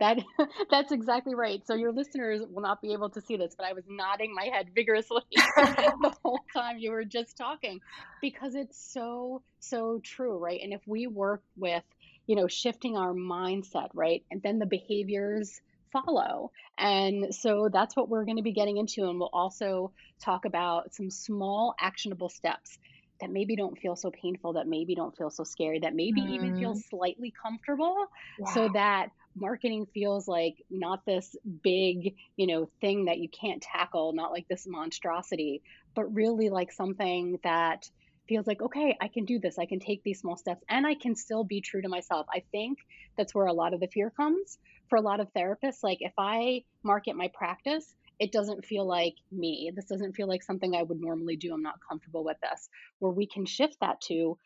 That 0.00 0.18
that's 0.70 0.92
exactly 0.92 1.34
right. 1.34 1.66
So 1.66 1.74
your 1.74 1.92
listeners 1.92 2.42
will 2.50 2.62
not 2.62 2.80
be 2.80 2.92
able 2.92 3.10
to 3.10 3.20
see 3.20 3.36
this, 3.36 3.54
but 3.56 3.66
I 3.66 3.72
was 3.72 3.84
nodding 3.88 4.34
my 4.34 4.48
head 4.52 4.68
vigorously 4.74 5.22
the 5.32 6.14
whole 6.24 6.40
time 6.54 6.78
you 6.78 6.90
were 6.90 7.04
just 7.04 7.36
talking 7.36 7.80
because 8.20 8.54
it's 8.54 8.78
so 8.92 9.42
so 9.60 10.00
true, 10.02 10.38
right? 10.38 10.60
And 10.62 10.72
if 10.72 10.80
we 10.86 11.06
work 11.06 11.42
with, 11.56 11.82
you 12.26 12.36
know, 12.36 12.46
shifting 12.46 12.96
our 12.96 13.12
mindset, 13.12 13.88
right? 13.94 14.22
And 14.30 14.42
then 14.42 14.58
the 14.58 14.66
behaviors 14.66 15.60
follow. 15.92 16.52
And 16.76 17.34
so 17.34 17.68
that's 17.72 17.96
what 17.96 18.08
we're 18.08 18.24
going 18.24 18.36
to 18.36 18.42
be 18.42 18.52
getting 18.52 18.76
into 18.76 19.08
and 19.08 19.18
we'll 19.18 19.30
also 19.32 19.92
talk 20.20 20.44
about 20.44 20.94
some 20.94 21.10
small 21.10 21.74
actionable 21.80 22.28
steps 22.28 22.78
that 23.20 23.30
maybe 23.30 23.56
don't 23.56 23.76
feel 23.78 23.96
so 23.96 24.10
painful, 24.10 24.52
that 24.52 24.66
maybe 24.66 24.94
don't 24.94 25.16
feel 25.16 25.30
so 25.30 25.42
scary, 25.42 25.80
that 25.80 25.94
maybe 25.94 26.20
mm. 26.20 26.30
even 26.30 26.58
feel 26.58 26.74
mm. 26.74 26.88
slightly 26.88 27.32
comfortable 27.42 28.06
yeah. 28.38 28.52
so 28.52 28.68
that 28.72 29.08
marketing 29.34 29.86
feels 29.92 30.26
like 30.26 30.56
not 30.70 31.04
this 31.06 31.36
big, 31.62 32.16
you 32.36 32.46
know, 32.46 32.68
thing 32.80 33.06
that 33.06 33.18
you 33.18 33.28
can't 33.28 33.62
tackle, 33.62 34.12
not 34.12 34.32
like 34.32 34.48
this 34.48 34.66
monstrosity, 34.66 35.62
but 35.94 36.14
really 36.14 36.48
like 36.48 36.72
something 36.72 37.38
that 37.42 37.88
feels 38.28 38.46
like, 38.46 38.60
okay, 38.60 38.96
I 39.00 39.08
can 39.08 39.24
do 39.24 39.38
this. 39.38 39.58
I 39.58 39.66
can 39.66 39.80
take 39.80 40.02
these 40.02 40.20
small 40.20 40.36
steps 40.36 40.62
and 40.68 40.86
I 40.86 40.94
can 40.94 41.14
still 41.14 41.44
be 41.44 41.60
true 41.60 41.82
to 41.82 41.88
myself. 41.88 42.26
I 42.32 42.42
think 42.52 42.78
that's 43.16 43.34
where 43.34 43.46
a 43.46 43.52
lot 43.52 43.74
of 43.74 43.80
the 43.80 43.88
fear 43.88 44.10
comes 44.10 44.58
for 44.88 44.96
a 44.96 45.02
lot 45.02 45.20
of 45.20 45.32
therapists. 45.32 45.82
Like, 45.82 45.98
if 46.00 46.12
I 46.18 46.64
market 46.82 47.16
my 47.16 47.30
practice, 47.32 47.94
it 48.18 48.32
doesn't 48.32 48.66
feel 48.66 48.86
like 48.86 49.14
me. 49.30 49.70
This 49.74 49.86
doesn't 49.86 50.14
feel 50.14 50.28
like 50.28 50.42
something 50.42 50.74
I 50.74 50.82
would 50.82 51.00
normally 51.00 51.36
do. 51.36 51.54
I'm 51.54 51.62
not 51.62 51.80
comfortable 51.88 52.24
with 52.24 52.36
this. 52.40 52.68
Where 52.98 53.12
we 53.12 53.26
can 53.26 53.46
shift 53.46 53.78
that 53.80 54.00
to 54.02 54.38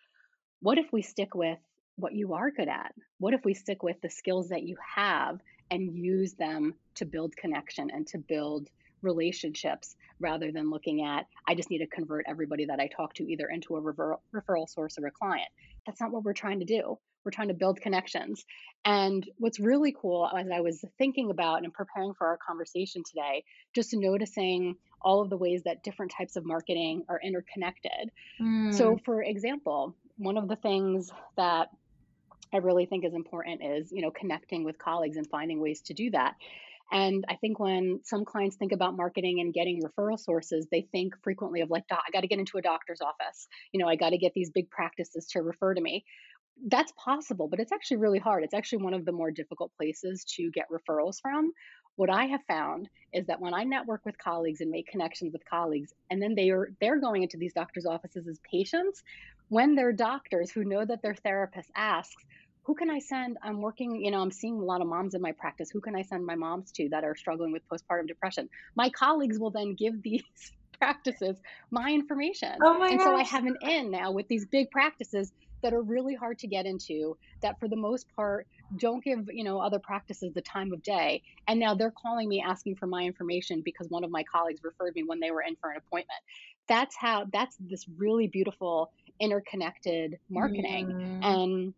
what 0.61 0.79
if 0.79 0.93
we 0.93 1.03
stick 1.03 1.35
with 1.35 1.59
what 1.97 2.15
you 2.15 2.35
are 2.35 2.51
good 2.51 2.69
at? 2.69 2.95
What 3.19 3.35
if 3.35 3.45
we 3.45 3.55
stick 3.55 3.83
with 3.83 4.01
the 4.01 4.11
skills 4.11 4.49
that 4.49 4.63
you 4.63 4.77
have 4.97 5.41
and 5.71 5.97
use 5.97 6.35
them 6.35 6.75
to 6.97 7.05
build 7.05 7.37
connection 7.37 7.91
and 7.91 8.07
to 8.09 8.19
build 8.19 8.69
relationships 9.03 9.97
rather 10.21 10.53
than 10.53 10.71
looking 10.71 11.05
at, 11.05 11.27
I 11.47 11.55
just 11.55 11.71
need 11.71 11.79
to 11.79 11.87
convert 11.87 12.25
everybody 12.29 12.67
that 12.67 12.81
I 12.81 12.89
talk 12.89 13.15
to 13.15 13.25
either 13.25 13.49
into 13.49 13.77
a 13.77 13.83
referral, 13.83 14.19
referral 14.35 14.69
source 14.69 14.99
or 14.99 15.07
a 15.07 15.11
client? 15.11 15.49
That's 15.87 16.01
not 16.01 16.13
what 16.13 16.25
we're 16.25 16.33
trying 16.33 16.61
to 16.61 16.65
do. 16.65 16.99
We're 17.25 17.33
trying 17.33 17.49
to 17.49 17.55
build 17.55 17.81
connections. 17.81 18.45
And 18.85 19.29
what's 19.39 19.61
really 19.61 19.95
cool 20.01 20.29
as 20.37 20.49
I 20.53 20.61
was 20.61 20.85
thinking 20.99 21.31
about 21.31 21.63
and 21.63 21.73
preparing 21.73 22.15
for 22.15 22.27
our 22.27 22.39
conversation 22.45 23.03
today, 23.09 23.45
just 23.75 23.95
noticing 23.95 24.77
all 25.01 25.21
of 25.21 25.31
the 25.31 25.37
ways 25.37 25.63
that 25.65 25.83
different 25.83 26.13
types 26.17 26.37
of 26.37 26.45
marketing 26.45 27.05
are 27.09 27.21
interconnected. 27.23 28.11
Mm. 28.41 28.75
So, 28.75 28.99
for 29.05 29.23
example, 29.23 29.97
one 30.17 30.37
of 30.37 30.49
the 30.49 30.57
things 30.57 31.11
that 31.37 31.69
I 32.53 32.59
really 32.59 32.87
think 32.87 33.05
is 33.05 33.15
important 33.15 33.63
is, 33.63 33.91
you 33.93 34.03
know, 34.03 34.11
connecting 34.11 34.65
with 34.65 34.79
colleagues 34.79 35.17
and 35.17 35.27
finding 35.29 35.61
ways 35.61 35.81
to 35.83 35.95
do 35.95 36.11
that. 36.11 36.35
And 36.93 37.25
I 37.29 37.37
think 37.37 37.59
when 37.59 38.01
some 38.05 38.27
clients 38.27 38.57
think 38.57 38.73
about 38.73 38.97
marketing 38.97 39.41
and 39.41 39.55
getting 39.55 39.81
referral 39.83 40.21
sources, 40.21 40.67
they 40.71 40.87
think 40.93 41.15
frequently 41.23 41.63
of 41.63 41.71
like, 41.71 41.85
I 41.91 42.11
got 42.13 42.21
to 42.21 42.27
get 42.27 42.39
into 42.39 42.59
a 42.59 42.63
doctor's 42.63 43.01
office. 43.01 43.49
You 43.73 43.81
know, 43.81 43.89
I 43.89 43.97
got 43.97 44.11
to 44.11 44.19
get 44.19 44.35
these 44.35 44.51
big 44.51 44.69
practices 44.71 45.27
to 45.29 45.41
refer 45.41 45.73
to 45.73 45.81
me. 45.81 46.05
That's 46.67 46.93
possible, 47.03 47.49
but 47.49 47.61
it's 47.61 47.73
actually 47.73 47.97
really 47.97 48.19
hard. 48.19 48.45
It's 48.45 48.53
actually 48.53 48.85
one 48.85 48.93
of 48.93 49.07
the 49.07 49.13
more 49.13 49.31
difficult 49.31 49.73
places 49.79 50.23
to 50.37 50.51
get 50.51 50.67
referrals 50.71 51.21
from. 51.23 51.53
What 51.97 52.11
I 52.11 52.27
have 52.27 52.41
found 52.47 52.91
is 53.13 53.27
that 53.27 53.41
when 53.41 53.55
I 53.55 53.65
network 53.65 54.05
with 54.05 54.19
colleagues 54.19 54.61
and 54.61 54.71
make 54.71 54.87
connections 54.87 55.33
with 55.33 55.45
colleagues, 55.49 55.95
and 56.11 56.23
then 56.23 56.35
they 56.35 56.51
are 56.51 56.73
they're 56.81 57.01
going 57.01 57.23
into 57.23 57.39
these 57.39 57.53
doctors' 57.55 57.87
offices 57.87 58.29
as 58.29 58.39
patients, 58.51 59.03
when 59.53 59.75
their 59.75 59.93
doctors 59.93 60.51
who 60.51 60.65
know 60.65 60.83
that 60.83 61.03
their 61.03 61.15
therapist 61.15 61.71
asks, 61.77 62.25
who 62.63 62.75
can 62.75 62.89
I 62.89 63.01
send? 63.01 63.37
I'm 63.43 63.61
working, 63.61 64.03
you 64.03 64.11
know, 64.11 64.23
I'm 64.23 64.31
seeing 64.31 64.55
a 64.55 64.65
lot 64.65 64.81
of 64.81 64.87
moms 64.87 65.13
in 65.13 65.21
my 65.21 65.33
practice. 65.33 65.69
Who 65.71 65.83
can 65.83 65.95
I 65.95 66.01
send 66.01 66.25
my 66.25 66.35
moms 66.35 66.73
to 66.73 66.89
that 66.89 67.05
are 67.05 67.15
struggling 67.15 67.53
with 67.53 67.61
postpartum 67.69 68.09
depression? 68.09 68.49
My 68.77 68.89
colleagues 68.89 69.39
will 69.39 69.51
then 69.51 69.75
give 69.75 70.03
these 70.03 70.23
practices 70.79 71.37
my 71.71 71.91
information. 71.91 72.55
Oh 72.63 72.79
my 72.79 72.89
and 72.89 72.99
gosh. 72.99 73.07
so 73.07 73.15
I 73.15 73.25
have 73.25 73.45
an 73.45 73.59
in 73.61 73.91
now 73.91 74.11
with 74.11 74.27
these 74.27 74.47
big 74.47 74.71
practices 74.71 75.33
that 75.63 75.75
are 75.75 75.83
really 75.83 76.15
hard 76.15 76.39
to 76.39 76.47
get 76.47 76.65
into 76.65 77.19
that 77.43 77.61
for 77.61 77.69
the 77.69 77.77
most 77.77 78.07
part 78.17 78.47
don't 78.79 79.05
give 79.05 79.29
you 79.31 79.45
know 79.45 79.61
other 79.61 79.79
practices 79.79 80.33
the 80.35 80.41
time 80.41 80.73
of 80.73 80.83
day 80.83 81.23
and 81.47 81.61
now 81.61 81.75
they're 81.75 81.93
calling 82.03 82.29
me 82.29 82.43
asking 82.45 82.75
for 82.75 82.87
my 82.87 83.03
information 83.03 83.63
because 83.65 83.87
one 83.89 84.03
of 84.03 84.11
my 84.11 84.25
colleagues 84.25 84.61
referred 84.65 84.95
me 84.95 85.05
when 85.07 85.21
they 85.21 85.31
were 85.31 85.43
in 85.43 85.55
for 85.61 85.71
an 85.71 85.77
appointment 85.77 86.19
that's 86.69 86.97
how 86.97 87.27
that's 87.33 87.57
this 87.61 87.87
really 87.97 88.27
beautiful 88.27 88.91
interconnected 89.23 90.19
marketing 90.29 90.89
mm. 90.89 91.25
and 91.25 91.75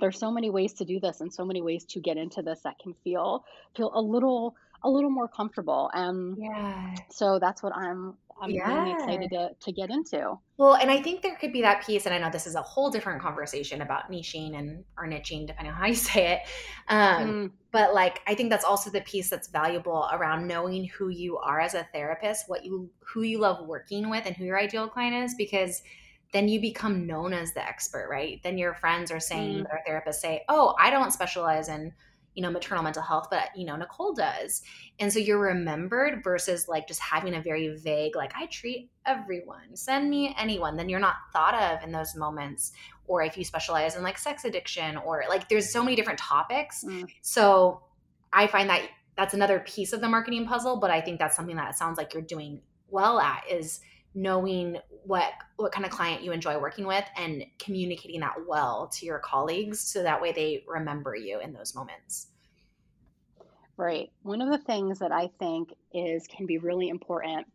there's 0.00 0.18
so 0.18 0.30
many 0.30 0.50
ways 0.50 0.72
to 0.72 0.84
do 0.84 0.98
this 0.98 1.20
and 1.20 1.32
so 1.32 1.44
many 1.44 1.60
ways 1.60 1.84
to 1.84 2.00
get 2.00 2.16
into 2.16 2.42
this 2.42 2.60
that 2.64 2.78
can 2.78 2.94
feel 3.04 3.44
feel 3.76 3.92
a 3.94 4.00
little 4.00 4.56
a 4.82 4.90
little 4.90 5.10
more 5.10 5.28
comfortable 5.28 5.90
and 5.92 6.36
yeah 6.40 6.94
so 7.10 7.38
that's 7.38 7.62
what 7.62 7.74
i'm 7.76 8.14
i'm 8.40 8.50
yeah. 8.50 8.72
really 8.72 8.92
excited 8.92 9.28
to, 9.28 9.50
to 9.60 9.72
get 9.72 9.90
into 9.90 10.34
well 10.56 10.74
and 10.76 10.90
i 10.90 11.00
think 11.02 11.20
there 11.20 11.36
could 11.36 11.52
be 11.52 11.60
that 11.60 11.84
piece 11.84 12.06
and 12.06 12.14
i 12.14 12.18
know 12.18 12.30
this 12.30 12.46
is 12.46 12.54
a 12.54 12.62
whole 12.62 12.90
different 12.90 13.20
conversation 13.20 13.82
about 13.82 14.10
niching 14.10 14.58
and 14.58 14.82
or 14.96 15.06
niching 15.06 15.46
depending 15.46 15.72
on 15.74 15.78
how 15.78 15.86
you 15.86 15.94
say 16.10 16.32
it 16.32 16.40
um, 16.88 17.28
mm. 17.28 17.50
but 17.72 17.92
like 17.92 18.20
i 18.26 18.34
think 18.34 18.48
that's 18.48 18.64
also 18.64 18.88
the 18.88 19.02
piece 19.02 19.28
that's 19.28 19.48
valuable 19.48 20.08
around 20.12 20.46
knowing 20.46 20.86
who 20.86 21.08
you 21.08 21.36
are 21.36 21.60
as 21.60 21.74
a 21.74 21.86
therapist 21.92 22.48
what 22.48 22.64
you 22.64 22.88
who 23.00 23.20
you 23.20 23.38
love 23.38 23.66
working 23.66 24.08
with 24.08 24.24
and 24.24 24.34
who 24.34 24.44
your 24.46 24.58
ideal 24.58 24.88
client 24.88 25.14
is 25.14 25.34
because 25.34 25.82
then 26.32 26.48
you 26.48 26.60
become 26.60 27.06
known 27.06 27.32
as 27.32 27.52
the 27.52 27.66
expert, 27.66 28.08
right? 28.08 28.40
Then 28.42 28.58
your 28.58 28.74
friends 28.74 29.10
are 29.10 29.20
saying, 29.20 29.64
mm. 29.64 29.66
their 29.66 29.82
therapists 29.86 30.20
say, 30.20 30.44
"Oh, 30.48 30.74
I 30.78 30.90
don't 30.90 31.12
specialize 31.12 31.68
in, 31.68 31.92
you 32.34 32.42
know, 32.42 32.50
maternal 32.50 32.84
mental 32.84 33.02
health, 33.02 33.28
but 33.30 33.48
you 33.56 33.66
know, 33.66 33.76
Nicole 33.76 34.14
does." 34.14 34.62
And 35.00 35.12
so 35.12 35.18
you're 35.18 35.38
remembered 35.38 36.22
versus 36.22 36.68
like 36.68 36.86
just 36.86 37.00
having 37.00 37.34
a 37.34 37.42
very 37.42 37.76
vague, 37.76 38.14
like, 38.14 38.32
"I 38.36 38.46
treat 38.46 38.90
everyone, 39.06 39.74
send 39.74 40.08
me 40.08 40.34
anyone." 40.38 40.76
Then 40.76 40.88
you're 40.88 41.00
not 41.00 41.16
thought 41.32 41.54
of 41.54 41.82
in 41.82 41.92
those 41.92 42.14
moments. 42.14 42.72
Or 43.06 43.22
if 43.22 43.36
you 43.36 43.44
specialize 43.44 43.96
in 43.96 44.04
like 44.04 44.18
sex 44.18 44.44
addiction, 44.44 44.96
or 44.98 45.24
like, 45.28 45.48
there's 45.48 45.72
so 45.72 45.82
many 45.82 45.96
different 45.96 46.20
topics. 46.20 46.84
Mm. 46.84 47.08
So 47.22 47.82
I 48.32 48.46
find 48.46 48.70
that 48.70 48.82
that's 49.16 49.34
another 49.34 49.58
piece 49.60 49.92
of 49.92 50.00
the 50.00 50.08
marketing 50.08 50.46
puzzle. 50.46 50.78
But 50.78 50.92
I 50.92 51.00
think 51.00 51.18
that's 51.18 51.34
something 51.34 51.56
that 51.56 51.76
sounds 51.76 51.98
like 51.98 52.14
you're 52.14 52.22
doing 52.22 52.60
well 52.88 53.18
at 53.18 53.44
is 53.50 53.80
knowing 54.14 54.76
what 55.04 55.32
what 55.56 55.72
kind 55.72 55.84
of 55.84 55.90
client 55.92 56.22
you 56.22 56.32
enjoy 56.32 56.58
working 56.58 56.86
with 56.86 57.04
and 57.16 57.44
communicating 57.58 58.20
that 58.20 58.34
well 58.46 58.88
to 58.88 59.06
your 59.06 59.18
colleagues 59.20 59.80
so 59.80 60.02
that 60.02 60.20
way 60.20 60.32
they 60.32 60.64
remember 60.66 61.14
you 61.14 61.40
in 61.40 61.52
those 61.52 61.74
moments. 61.74 62.28
Right. 63.76 64.10
One 64.22 64.42
of 64.42 64.50
the 64.50 64.64
things 64.64 64.98
that 64.98 65.12
i 65.12 65.30
think 65.38 65.72
is 65.94 66.26
can 66.26 66.46
be 66.46 66.58
really 66.58 66.88
important 66.88 67.46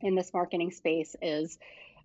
in 0.00 0.14
this 0.14 0.32
marketing 0.32 0.70
space 0.70 1.14
is 1.20 1.58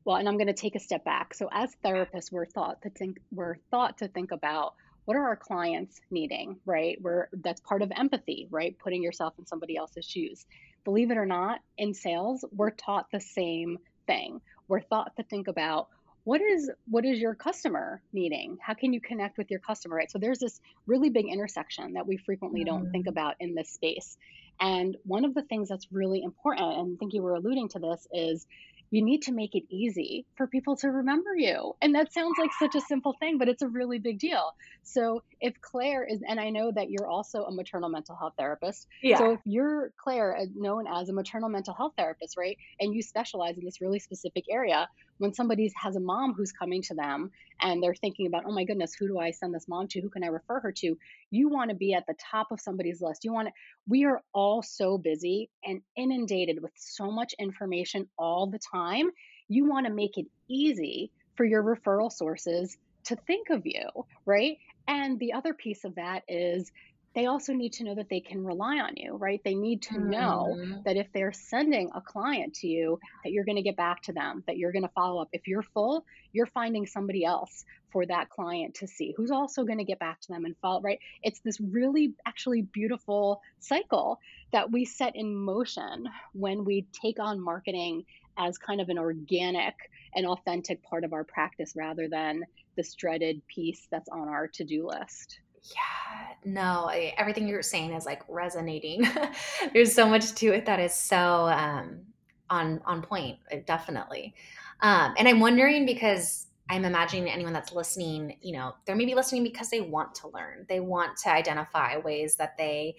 well 0.06 0.18
and 0.18 0.28
i'm 0.28 0.38
going 0.38 0.48
to 0.48 0.54
take 0.54 0.76
a 0.76 0.80
step 0.80 1.06
back. 1.06 1.34
So 1.34 1.48
as 1.52 1.76
therapists 1.86 2.32
we're 2.32 2.46
thought 2.46 2.82
to 2.82 2.90
think 2.90 3.20
we're 3.32 3.58
thought 3.70 4.00
to 4.00 4.08
think 4.08 4.32
about 4.32 4.74
what 5.06 5.16
are 5.16 5.26
our 5.26 5.38
clients 5.38 6.02
needing 6.10 6.58
right? 6.66 6.98
We're 7.00 7.28
that's 7.32 7.62
part 7.62 7.84
of 7.84 7.92
empathy 7.96 8.48
right? 8.50 8.76
Putting 8.80 9.04
yourself 9.04 9.36
in 9.38 9.46
somebody 9.46 9.78
else's 9.78 10.06
shoes 10.06 10.48
believe 10.88 11.12
it 11.12 11.18
or 11.18 11.26
not, 11.26 11.60
in 11.78 11.94
sales, 11.94 12.46
we're 12.56 12.70
taught 12.70 13.12
the 13.12 13.20
same 13.20 13.78
thing. 14.06 14.40
We're 14.70 14.80
taught 14.80 15.14
to 15.18 15.24
think 15.24 15.50
about 15.50 15.90
what 16.24 16.40
is 16.40 16.72
what 16.90 17.04
is 17.04 17.20
your 17.20 17.36
customer 17.36 18.02
needing? 18.14 18.58
How 18.62 18.74
can 18.74 18.94
you 18.94 19.02
connect 19.02 19.38
with 19.38 19.52
your 19.52 19.60
customer? 19.60 19.98
Right. 19.98 20.10
So 20.10 20.18
there's 20.18 20.40
this 20.40 20.62
really 20.86 21.10
big 21.10 21.26
intersection 21.28 21.94
that 21.96 22.08
we 22.08 22.16
frequently 22.16 22.62
mm-hmm. 22.62 22.84
don't 22.84 22.92
think 22.94 23.08
about 23.08 23.36
in 23.42 23.54
this 23.54 23.70
space. 23.70 24.18
And 24.62 24.96
one 25.04 25.26
of 25.26 25.34
the 25.34 25.42
things 25.42 25.68
that's 25.68 25.92
really 25.92 26.24
important, 26.24 26.80
and 26.80 26.96
I 26.96 26.98
think 26.98 27.14
you 27.14 27.22
were 27.22 27.36
alluding 27.36 27.68
to 27.70 27.80
this, 27.80 28.08
is 28.14 28.48
you 28.92 29.04
need 29.04 29.22
to 29.24 29.32
make 29.32 29.56
it 29.56 29.64
easy 29.70 30.26
for 30.36 30.48
people 30.48 30.76
to 30.78 30.90
remember 30.90 31.36
you. 31.36 31.76
And 31.82 31.94
that 31.96 32.14
sounds 32.14 32.36
like 32.40 32.52
such 32.60 32.76
a 32.76 32.82
simple 32.82 33.16
thing, 33.20 33.38
but 33.38 33.50
it's 33.50 33.62
a 33.62 33.68
really 33.68 34.00
big 34.00 34.20
deal. 34.20 34.54
So 34.84 35.24
if 35.42 35.60
Claire 35.62 36.06
is, 36.06 36.22
and 36.28 36.40
I 36.40 36.50
know 36.50 36.72
that 36.72 36.90
you're 36.90 37.08
also 37.08 37.44
a 37.44 37.52
maternal 37.52 37.90
mental 37.90 38.16
health 38.16 38.34
therapist. 38.38 38.88
Yeah. 39.04 39.18
So 39.18 39.32
if 39.34 39.40
you're 39.46 39.92
Claire, 39.98 40.38
uh, 40.38 40.46
known 40.56 40.86
as 40.88 41.10
a 41.10 41.14
maternal 41.14 41.50
mental 41.50 41.74
health 41.74 41.94
therapist, 41.98 42.38
right, 42.38 42.58
and 42.80 42.94
you 42.94 43.02
specialize 43.02 43.58
in 43.58 43.66
this 43.66 43.82
really 43.82 44.00
specific 44.00 44.46
area, 44.50 44.88
when 45.18 45.34
somebody 45.34 45.72
has 45.82 45.96
a 45.96 46.00
mom 46.00 46.34
who's 46.34 46.52
coming 46.52 46.82
to 46.84 46.94
them 46.94 47.32
and 47.60 47.82
they're 47.82 47.96
thinking 47.96 48.28
about, 48.28 48.44
oh 48.46 48.52
my 48.52 48.64
goodness, 48.64 48.94
who 48.94 49.08
do 49.08 49.20
I 49.20 49.32
send 49.32 49.54
this 49.54 49.68
mom 49.68 49.88
to? 49.90 50.02
Who 50.02 50.10
can 50.10 50.24
I 50.24 50.28
refer 50.28 50.60
her 50.60 50.72
to? 50.72 50.98
You 51.32 51.50
want 51.50 51.70
to 51.70 51.76
be 51.76 51.94
at 51.94 52.06
the 52.08 52.16
top 52.32 52.52
of 52.52 52.62
somebody's 52.62 53.02
list. 53.02 53.24
You 53.24 53.34
want 53.34 53.48
to, 53.48 53.54
we 53.88 54.06
are 54.06 54.22
all 54.34 54.62
so 54.62 54.98
busy 54.98 55.50
and 55.64 55.82
inundated 55.96 56.62
with 56.62 56.74
so 56.76 57.12
much 57.12 57.34
information 57.40 58.08
all 58.18 58.48
the 58.48 58.60
time. 58.60 59.10
You 59.48 59.66
want 59.66 59.88
to 59.88 59.94
make 59.94 60.18
it 60.18 60.28
easy 60.48 61.12
for 61.36 61.46
your 61.46 61.64
referral 61.64 62.12
sources 62.12 62.78
to 63.06 63.16
think 63.16 63.50
of 63.50 63.62
you, 63.66 63.88
right? 64.26 64.58
And 64.88 65.20
the 65.20 65.34
other 65.34 65.54
piece 65.54 65.84
of 65.84 65.96
that 65.96 66.24
is 66.28 66.72
they 67.18 67.26
also 67.26 67.52
need 67.52 67.74
to 67.74 67.84
know 67.84 67.96
that 67.96 68.10
they 68.10 68.20
can 68.20 68.46
rely 68.46 68.78
on 68.78 68.92
you, 68.96 69.16
right? 69.16 69.42
They 69.44 69.56
need 69.56 69.82
to 69.84 69.96
mm-hmm. 69.96 70.10
know 70.12 70.56
that 70.86 70.98
if 70.98 71.08
they're 71.14 71.34
sending 71.34 71.90
a 71.96 72.00
client 72.00 72.54
to 72.58 72.68
you, 72.68 73.00
that 73.24 73.32
you're 73.32 73.44
going 73.44 73.56
to 73.56 73.64
get 73.64 73.76
back 73.76 74.04
to 74.04 74.14
them, 74.14 74.44
that 74.46 74.58
you're 74.58 74.72
going 74.72 74.84
to 74.84 74.92
follow 74.94 75.20
up. 75.20 75.30
If 75.34 75.48
you're 75.48 75.64
full, 75.64 76.06
you're 76.32 76.46
finding 76.46 76.86
somebody 76.86 77.26
else 77.26 77.66
for 77.92 78.06
that 78.06 78.30
client 78.30 78.76
to 78.76 78.88
see 78.88 79.16
who's 79.18 79.32
also 79.32 79.64
going 79.64 79.80
to 79.80 79.84
get 79.84 79.98
back 79.98 80.22
to 80.22 80.28
them 80.28 80.46
and 80.46 80.56
follow, 80.62 80.80
right? 80.82 81.00
It's 81.24 81.40
this 81.40 81.60
really 81.60 82.14
actually 82.28 82.62
beautiful 82.62 83.42
cycle 83.62 84.20
that 84.54 84.72
we 84.72 84.86
set 84.86 85.16
in 85.16 85.36
motion 85.36 86.08
when 86.34 86.66
we 86.66 86.86
take 87.02 87.20
on 87.20 87.42
marketing 87.42 88.06
as 88.38 88.60
kind 88.60 88.80
of 88.80 88.90
an 88.90 89.00
organic 89.00 89.74
and 90.16 90.28
authentic 90.28 90.84
part 90.84 91.04
of 91.04 91.14
our 91.14 91.24
practice 91.24 91.74
rather 91.76 92.08
than 92.08 92.44
this 92.76 92.94
dreaded 92.94 93.42
piece 93.48 93.88
that's 93.90 94.08
on 94.08 94.30
our 94.30 94.48
to 94.50 94.64
do 94.64 94.88
list. 94.88 95.40
Yeah, 95.76 96.36
no, 96.46 96.88
I, 96.90 97.14
everything 97.18 97.48
you're 97.48 97.62
saying 97.62 97.92
is 97.94 98.06
like 98.06 98.22
resonating. 98.28 99.06
There's 99.74 99.94
so 99.94 100.08
much 100.08 100.34
to 100.36 100.48
it 100.48 100.66
that 100.66 100.80
is 100.80 100.94
so 100.94 101.48
um, 101.48 102.02
on 102.50 102.82
on 102.86 103.02
point, 103.02 103.40
uh, 103.52 103.58
definitely. 103.66 104.34
Um, 104.82 105.14
and 105.18 105.28
I'm 105.28 105.40
wondering 105.40 105.86
because 105.86 106.48
I'm 106.70 106.86
imagining 106.86 107.30
anyone 107.30 107.54
that's 107.54 107.74
listening, 107.74 108.38
you 108.42 108.54
know, 108.54 108.76
they're 108.86 108.96
maybe 108.96 109.16
listening 109.16 109.44
because 109.44 109.70
they 109.70 109.82
want 109.82 110.14
to 110.16 110.30
learn. 110.30 110.66
They 110.68 110.80
want 110.80 111.18
to 111.24 111.32
identify 111.32 111.98
ways 111.98 112.36
that 112.36 112.58
they 112.58 112.96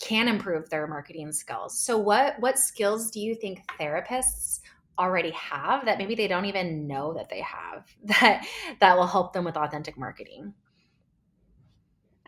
can 0.00 0.28
improve 0.28 0.70
their 0.70 0.86
marketing 0.86 1.32
skills. 1.32 1.78
So 1.78 1.98
what 1.98 2.38
what 2.40 2.58
skills 2.58 3.10
do 3.10 3.20
you 3.20 3.34
think 3.34 3.62
therapists 3.80 4.60
already 4.98 5.30
have 5.30 5.84
that 5.84 5.98
maybe 5.98 6.14
they 6.16 6.26
don't 6.26 6.44
even 6.44 6.88
know 6.88 7.14
that 7.14 7.28
they 7.28 7.40
have 7.40 7.84
that 8.04 8.46
that 8.80 8.96
will 8.96 9.06
help 9.06 9.32
them 9.32 9.44
with 9.44 9.56
authentic 9.56 9.98
marketing? 9.98 10.54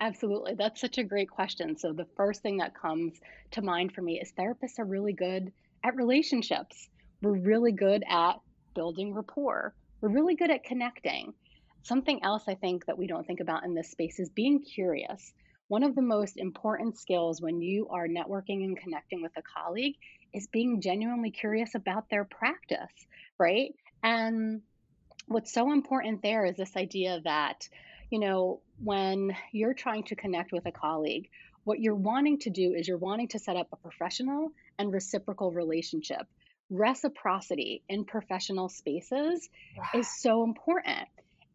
Absolutely. 0.01 0.55
That's 0.55 0.81
such 0.81 0.97
a 0.99 1.05
great 1.05 1.29
question. 1.29 1.77
So, 1.77 1.93
the 1.93 2.07
first 2.17 2.43
thing 2.43 2.57
that 2.59 2.75
comes 2.75 3.21
to 3.53 3.63
mind 3.63 3.93
for 3.93 4.01
me 4.01 4.19
is 4.21 4.33
therapists 4.33 4.79
are 4.79 4.85
really 4.85 5.13
good 5.13 5.53
at 5.85 5.95
relationships. 5.97 6.89
We're 7.21 7.39
really 7.39 7.73
good 7.73 8.03
at 8.09 8.37
building 8.75 9.15
rapport. 9.15 9.75
We're 10.01 10.09
really 10.09 10.37
good 10.37 10.51
at 10.51 10.65
connecting. 10.65 11.35
Something 11.83 12.23
else 12.23 12.45
I 12.49 12.55
think 12.55 12.87
that 12.87 12.97
we 12.97 13.07
don't 13.07 13.27
think 13.27 13.41
about 13.41 13.65
in 13.65 13.75
this 13.75 13.91
space 13.91 14.19
is 14.19 14.31
being 14.31 14.63
curious. 14.63 15.33
One 15.69 15.83
of 15.83 15.95
the 15.95 16.03
most 16.03 16.39
important 16.39 16.99
skills 16.99 17.41
when 17.43 17.61
you 17.61 17.89
are 17.91 18.09
networking 18.09 18.65
and 18.65 18.79
connecting 18.79 19.23
with 19.23 19.33
a 19.37 19.43
colleague 19.43 19.95
is 20.33 20.49
being 20.49 20.81
genuinely 20.81 21.31
curious 21.31 21.75
about 21.75 22.09
their 22.11 22.25
practice, 22.25 22.93
right? 23.39 23.75
And 24.03 24.63
what's 25.27 25.53
so 25.53 25.73
important 25.73 26.23
there 26.23 26.45
is 26.47 26.57
this 26.57 26.77
idea 26.77 27.21
that 27.25 27.69
you 28.11 28.19
know, 28.19 28.61
when 28.83 29.35
you're 29.53 29.75
trying 29.75 30.05
to 30.05 30.17
connect 30.17 30.53
with 30.53 30.67
a 30.67 30.73
colleague, 30.73 31.29
what 31.65 31.81
you're 31.81 31.95
wanting 31.95 32.39
to 32.41 32.51
do 32.51 32.75
is 32.75 32.89
you're 32.89 32.99
wanting 32.99 33.29
to 33.29 33.39
set 33.39 33.57
up 33.57 33.69
a 33.73 33.77
professional 33.77 34.51
and 34.79 34.93
reciprocal 34.93 35.53
relationship. 35.53 36.27
Reciprocity 36.71 37.83
in 37.89 38.05
professional 38.05 38.69
spaces 38.69 39.49
is 39.95 40.09
so 40.21 40.45
important. 40.45 41.09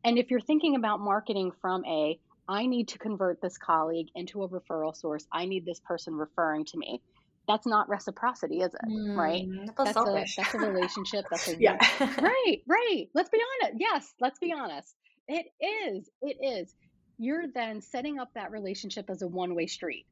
And 0.04 0.18
if 0.18 0.30
you're 0.30 0.42
thinking 0.42 0.76
about 0.76 1.00
marketing 1.00 1.52
from 1.62 1.84
a, 1.86 2.20
I 2.48 2.68
need 2.68 2.90
to 2.90 3.00
convert 3.00 3.42
this 3.42 3.58
colleague 3.58 4.10
into 4.14 4.44
a 4.44 4.50
referral 4.50 4.96
source, 4.96 5.26
I 5.32 5.46
need 5.46 5.66
this 5.66 5.80
person 5.80 6.14
referring 6.14 6.66
to 6.66 6.78
me. 6.78 7.02
That's 7.48 7.66
not 7.66 7.90
reciprocity, 7.90 8.62
is 8.62 8.74
it? 8.74 8.90
Mm, 8.90 9.16
right? 9.16 9.48
That's 9.78 9.94
selfish. 9.94 10.38
a 10.38 10.42
that's 10.42 10.56
a 10.56 10.60
relationship. 10.60 11.26
That's 11.30 11.48
a 11.48 11.56
yeah. 11.60 11.78
right, 12.00 12.62
right. 12.68 13.08
Let's 13.14 13.30
be 13.30 13.40
honest. 13.64 13.78
Yes, 13.80 14.14
let's 14.20 14.40
be 14.40 14.52
honest. 14.52 14.96
It 15.28 15.48
is. 15.60 16.10
It 16.22 16.38
is. 16.42 16.76
You're 17.18 17.48
then 17.48 17.82
setting 17.82 18.20
up 18.20 18.34
that 18.34 18.52
relationship 18.52 19.10
as 19.10 19.22
a 19.22 19.28
one 19.28 19.56
way 19.56 19.68
street. 19.68 20.06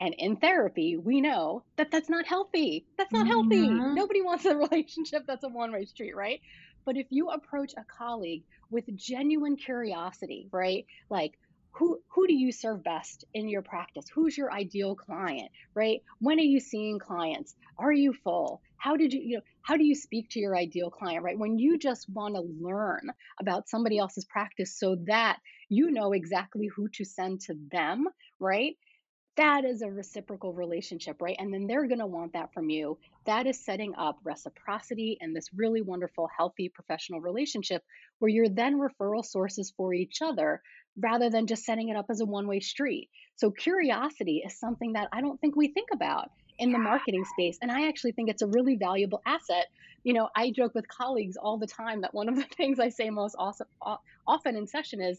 And 0.00 0.14
in 0.14 0.36
therapy, 0.36 0.96
we 0.96 1.20
know 1.20 1.62
that 1.76 1.90
that's 1.90 2.08
not 2.08 2.26
healthy. 2.26 2.84
That's 2.98 3.12
not 3.12 3.26
healthy. 3.26 3.68
Mm-hmm. 3.68 3.94
Nobody 3.94 4.22
wants 4.22 4.44
a 4.44 4.56
relationship 4.56 5.24
that's 5.26 5.44
a 5.44 5.48
one 5.48 5.72
way 5.72 5.84
street, 5.84 6.16
right? 6.16 6.40
But 6.84 6.96
if 6.96 7.06
you 7.10 7.30
approach 7.30 7.72
a 7.76 7.84
colleague 7.84 8.42
with 8.70 8.84
genuine 8.96 9.56
curiosity, 9.56 10.48
right? 10.52 10.86
Like, 11.08 11.38
who 11.74 12.00
who 12.08 12.26
do 12.26 12.34
you 12.34 12.52
serve 12.52 12.84
best 12.84 13.24
in 13.34 13.48
your 13.48 13.62
practice? 13.62 14.06
Who's 14.14 14.36
your 14.38 14.52
ideal 14.52 14.94
client 14.94 15.50
right? 15.74 16.02
When 16.20 16.38
are 16.38 16.42
you 16.42 16.60
seeing 16.60 16.98
clients? 16.98 17.54
Are 17.78 17.92
you 17.92 18.12
full? 18.12 18.62
How 18.76 18.96
did 18.96 19.12
you 19.12 19.20
you 19.20 19.36
know 19.36 19.42
how 19.62 19.76
do 19.76 19.84
you 19.84 19.94
speak 19.94 20.30
to 20.30 20.40
your 20.40 20.56
ideal 20.56 20.90
client 20.90 21.24
right? 21.24 21.38
When 21.38 21.58
you 21.58 21.78
just 21.78 22.08
want 22.08 22.36
to 22.36 22.42
learn 22.60 23.10
about 23.40 23.68
somebody 23.68 23.98
else's 23.98 24.24
practice 24.24 24.78
so 24.78 24.96
that 25.06 25.38
you 25.68 25.90
know 25.90 26.12
exactly 26.12 26.68
who 26.68 26.88
to 26.94 27.04
send 27.04 27.40
to 27.42 27.54
them 27.72 28.06
right 28.38 28.76
that 29.36 29.64
is 29.64 29.82
a 29.82 29.90
reciprocal 29.90 30.52
relationship, 30.52 31.20
right? 31.20 31.36
And 31.38 31.52
then 31.52 31.66
they're 31.66 31.86
going 31.86 31.98
to 31.98 32.06
want 32.06 32.34
that 32.34 32.52
from 32.52 32.70
you. 32.70 32.98
That 33.26 33.46
is 33.46 33.64
setting 33.64 33.94
up 33.96 34.18
reciprocity 34.22 35.18
and 35.20 35.34
this 35.34 35.50
really 35.54 35.82
wonderful, 35.82 36.28
healthy 36.36 36.68
professional 36.68 37.20
relationship 37.20 37.82
where 38.18 38.28
you're 38.28 38.48
then 38.48 38.78
referral 38.78 39.24
sources 39.24 39.72
for 39.76 39.92
each 39.92 40.22
other 40.22 40.62
rather 40.96 41.30
than 41.30 41.46
just 41.46 41.64
setting 41.64 41.88
it 41.88 41.96
up 41.96 42.06
as 42.10 42.20
a 42.20 42.24
one 42.24 42.46
way 42.46 42.60
street. 42.60 43.10
So, 43.36 43.50
curiosity 43.50 44.42
is 44.46 44.58
something 44.58 44.92
that 44.92 45.08
I 45.12 45.20
don't 45.20 45.40
think 45.40 45.56
we 45.56 45.68
think 45.68 45.88
about 45.92 46.30
in 46.58 46.70
the 46.70 46.78
marketing 46.78 47.24
space. 47.24 47.58
And 47.60 47.72
I 47.72 47.88
actually 47.88 48.12
think 48.12 48.30
it's 48.30 48.42
a 48.42 48.46
really 48.46 48.76
valuable 48.76 49.20
asset. 49.26 49.66
You 50.04 50.12
know, 50.12 50.28
I 50.36 50.52
joke 50.52 50.74
with 50.74 50.86
colleagues 50.86 51.36
all 51.36 51.58
the 51.58 51.66
time 51.66 52.02
that 52.02 52.14
one 52.14 52.28
of 52.28 52.36
the 52.36 52.42
things 52.56 52.78
I 52.78 52.90
say 52.90 53.10
most 53.10 53.34
often 53.36 54.56
in 54.56 54.66
session 54.66 55.00
is, 55.00 55.18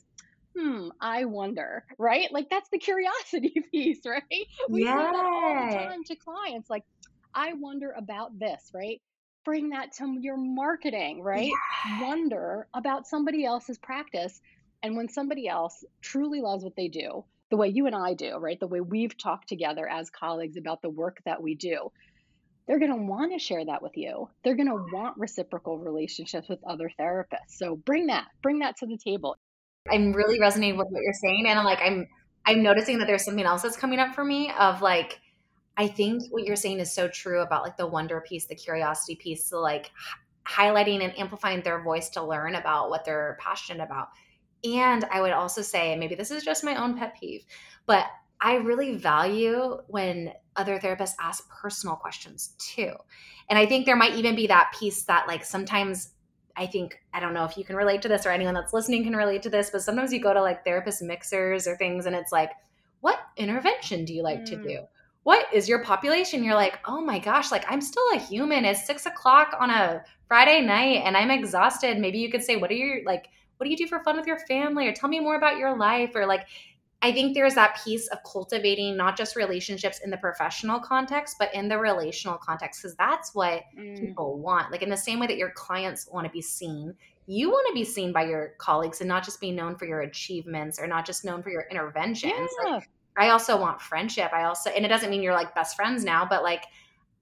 hmm, 0.57 0.89
I 1.01 1.25
wonder, 1.25 1.85
right? 1.97 2.31
Like 2.31 2.49
that's 2.49 2.69
the 2.69 2.77
curiosity 2.77 3.53
piece, 3.71 4.05
right? 4.05 4.23
We 4.69 4.83
yeah. 4.83 4.97
say 4.97 5.11
that 5.11 5.25
all 5.25 5.67
the 5.67 5.75
time 5.75 6.03
to 6.05 6.15
clients. 6.15 6.69
Like, 6.69 6.83
I 7.33 7.53
wonder 7.53 7.93
about 7.95 8.37
this, 8.39 8.71
right? 8.73 9.01
Bring 9.43 9.69
that 9.69 9.93
to 9.97 10.17
your 10.19 10.37
marketing, 10.37 11.21
right? 11.21 11.51
Wonder 12.01 12.67
about 12.73 13.07
somebody 13.07 13.45
else's 13.45 13.77
practice. 13.77 14.41
And 14.81 14.95
when 14.97 15.09
somebody 15.09 15.47
else 15.47 15.83
truly 16.01 16.41
loves 16.41 16.63
what 16.63 16.75
they 16.75 16.87
do, 16.87 17.25
the 17.51 17.57
way 17.57 17.67
you 17.67 17.85
and 17.85 17.95
I 17.95 18.13
do, 18.13 18.37
right? 18.37 18.59
The 18.59 18.67
way 18.67 18.81
we've 18.81 19.15
talked 19.17 19.49
together 19.49 19.87
as 19.87 20.09
colleagues 20.09 20.57
about 20.57 20.81
the 20.81 20.89
work 20.89 21.17
that 21.25 21.41
we 21.41 21.55
do, 21.55 21.91
they're 22.67 22.79
going 22.79 22.91
to 22.91 23.03
want 23.05 23.33
to 23.33 23.39
share 23.39 23.63
that 23.63 23.83
with 23.83 23.95
you. 23.95 24.29
They're 24.43 24.55
going 24.55 24.69
to 24.69 24.85
want 24.91 25.17
reciprocal 25.17 25.77
relationships 25.77 26.49
with 26.49 26.59
other 26.63 26.89
therapists. 26.99 27.49
So 27.49 27.75
bring 27.75 28.07
that, 28.07 28.25
bring 28.41 28.59
that 28.59 28.77
to 28.77 28.87
the 28.87 28.97
table. 28.97 29.37
I'm 29.91 30.13
really 30.13 30.39
resonating 30.39 30.77
with 30.77 30.87
what 30.89 31.01
you're 31.01 31.13
saying, 31.13 31.45
and 31.47 31.59
I'm 31.59 31.65
like, 31.65 31.79
I'm 31.81 32.07
I'm 32.45 32.61
noticing 32.61 32.99
that 32.99 33.07
there's 33.07 33.25
something 33.25 33.45
else 33.45 33.63
that's 33.63 33.77
coming 33.77 33.99
up 33.99 34.13
for 34.13 34.23
me 34.23 34.51
of 34.59 34.81
like, 34.81 35.19
I 35.77 35.87
think 35.87 36.23
what 36.29 36.43
you're 36.43 36.55
saying 36.55 36.79
is 36.79 36.93
so 36.93 37.07
true 37.07 37.41
about 37.41 37.63
like 37.63 37.75
the 37.75 37.87
wonder 37.87 38.21
piece, 38.21 38.45
the 38.45 38.55
curiosity 38.55 39.15
piece, 39.15 39.45
so 39.45 39.59
like 39.59 39.91
highlighting 40.47 41.03
and 41.03 41.17
amplifying 41.17 41.61
their 41.61 41.81
voice 41.81 42.09
to 42.09 42.23
learn 42.23 42.55
about 42.55 42.89
what 42.89 43.03
they're 43.03 43.37
passionate 43.41 43.83
about. 43.83 44.09
And 44.63 45.03
I 45.05 45.21
would 45.21 45.31
also 45.31 45.61
say, 45.61 45.95
maybe 45.95 46.15
this 46.15 46.31
is 46.31 46.43
just 46.43 46.63
my 46.63 46.75
own 46.75 46.97
pet 46.97 47.15
peeve, 47.19 47.45
but 47.85 48.05
I 48.39 48.55
really 48.55 48.95
value 48.95 49.77
when 49.87 50.33
other 50.55 50.77
therapists 50.79 51.13
ask 51.19 51.49
personal 51.49 51.95
questions 51.95 52.55
too. 52.59 52.91
And 53.49 53.57
I 53.57 53.65
think 53.65 53.85
there 53.85 53.95
might 53.95 54.15
even 54.15 54.35
be 54.35 54.47
that 54.47 54.73
piece 54.77 55.03
that 55.03 55.27
like 55.27 55.43
sometimes 55.43 56.11
I 56.57 56.65
think 56.65 56.99
I 57.13 57.19
don't 57.19 57.33
know 57.33 57.45
if 57.45 57.57
you 57.57 57.63
can 57.63 57.75
relate 57.75 58.01
to 58.03 58.07
this 58.07 58.25
or 58.25 58.29
anyone 58.29 58.53
that's 58.53 58.73
listening 58.73 59.03
can 59.03 59.15
relate 59.15 59.43
to 59.43 59.49
this, 59.49 59.69
but 59.69 59.81
sometimes 59.81 60.13
you 60.13 60.21
go 60.21 60.33
to 60.33 60.41
like 60.41 60.63
therapist 60.63 61.01
mixers 61.01 61.67
or 61.67 61.75
things 61.75 62.05
and 62.05 62.15
it's 62.15 62.31
like, 62.31 62.51
what 63.01 63.19
intervention 63.37 64.05
do 64.05 64.13
you 64.13 64.23
like 64.23 64.41
mm. 64.41 64.45
to 64.45 64.55
do? 64.63 64.79
What 65.23 65.45
is 65.53 65.67
your 65.67 65.83
population? 65.83 66.43
You're 66.43 66.55
like, 66.55 66.79
oh 66.85 67.01
my 67.01 67.19
gosh, 67.19 67.51
like 67.51 67.65
I'm 67.67 67.81
still 67.81 68.05
a 68.13 68.19
human. 68.19 68.63
It's 68.63 68.85
six 68.85 69.05
o'clock 69.05 69.55
on 69.59 69.69
a 69.69 70.03
Friday 70.27 70.61
night 70.61 71.01
and 71.03 71.17
I'm 71.17 71.31
exhausted. 71.31 71.97
Maybe 71.97 72.19
you 72.19 72.31
could 72.31 72.43
say, 72.43 72.57
what 72.57 72.71
are 72.71 72.75
your 72.75 73.03
like, 73.05 73.29
what 73.57 73.65
do 73.65 73.71
you 73.71 73.77
do 73.77 73.87
for 73.87 73.99
fun 74.03 74.17
with 74.17 74.27
your 74.27 74.39
family? 74.39 74.87
Or 74.87 74.93
tell 74.93 75.09
me 75.09 75.19
more 75.19 75.35
about 75.35 75.57
your 75.57 75.75
life. 75.77 76.11
Or 76.15 76.25
like 76.25 76.47
I 77.01 77.11
think 77.11 77.35
there's 77.35 77.53
that 77.55 77.79
piece 77.83 78.07
of 78.07 78.19
cultivating 78.23 78.97
not 78.97 79.15
just 79.15 79.35
relationships 79.35 79.99
in 80.03 80.09
the 80.09 80.17
professional 80.17 80.79
context, 80.79 81.35
but 81.37 81.53
in 81.53 81.67
the 81.67 81.77
relational 81.77 82.37
context, 82.37 82.81
because 82.81 82.95
that's 82.95 83.35
what 83.35 83.63
mm. 83.77 83.99
people 83.99 84.39
want. 84.39 84.71
Like 84.71 84.81
in 84.81 84.89
the 84.89 84.97
same 84.97 85.19
way 85.19 85.27
that 85.27 85.37
your 85.37 85.51
clients 85.51 86.07
want 86.11 86.25
to 86.25 86.31
be 86.31 86.41
seen, 86.41 86.95
you 87.27 87.49
want 87.49 87.67
to 87.67 87.73
be 87.73 87.83
seen 87.83 88.11
by 88.11 88.25
your 88.25 88.53
colleagues 88.57 89.01
and 89.01 89.07
not 89.07 89.23
just 89.23 89.39
be 89.39 89.51
known 89.51 89.75
for 89.75 89.85
your 89.85 90.01
achievements 90.01 90.79
or 90.79 90.87
not 90.87 91.05
just 91.05 91.25
known 91.25 91.43
for 91.43 91.49
your 91.49 91.65
interventions. 91.69 92.49
Yeah. 92.63 92.75
Like, 92.75 92.89
I 93.17 93.29
also 93.29 93.59
want 93.59 93.81
friendship. 93.81 94.31
I 94.33 94.43
also, 94.43 94.69
and 94.71 94.83
it 94.83 94.89
doesn't 94.89 95.09
mean 95.09 95.21
you're 95.21 95.33
like 95.33 95.55
best 95.55 95.75
friends 95.75 96.03
now, 96.03 96.25
but 96.25 96.43
like, 96.43 96.65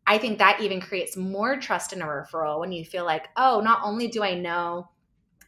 I 0.05 0.17
think 0.17 0.39
that 0.39 0.59
even 0.59 0.81
creates 0.81 1.15
more 1.15 1.57
trust 1.57 1.93
in 1.93 2.01
a 2.01 2.05
referral 2.05 2.59
when 2.59 2.71
you 2.71 2.83
feel 2.83 3.05
like, 3.05 3.29
oh, 3.37 3.61
not 3.63 3.79
only 3.83 4.07
do 4.07 4.23
I 4.23 4.33
know 4.33 4.89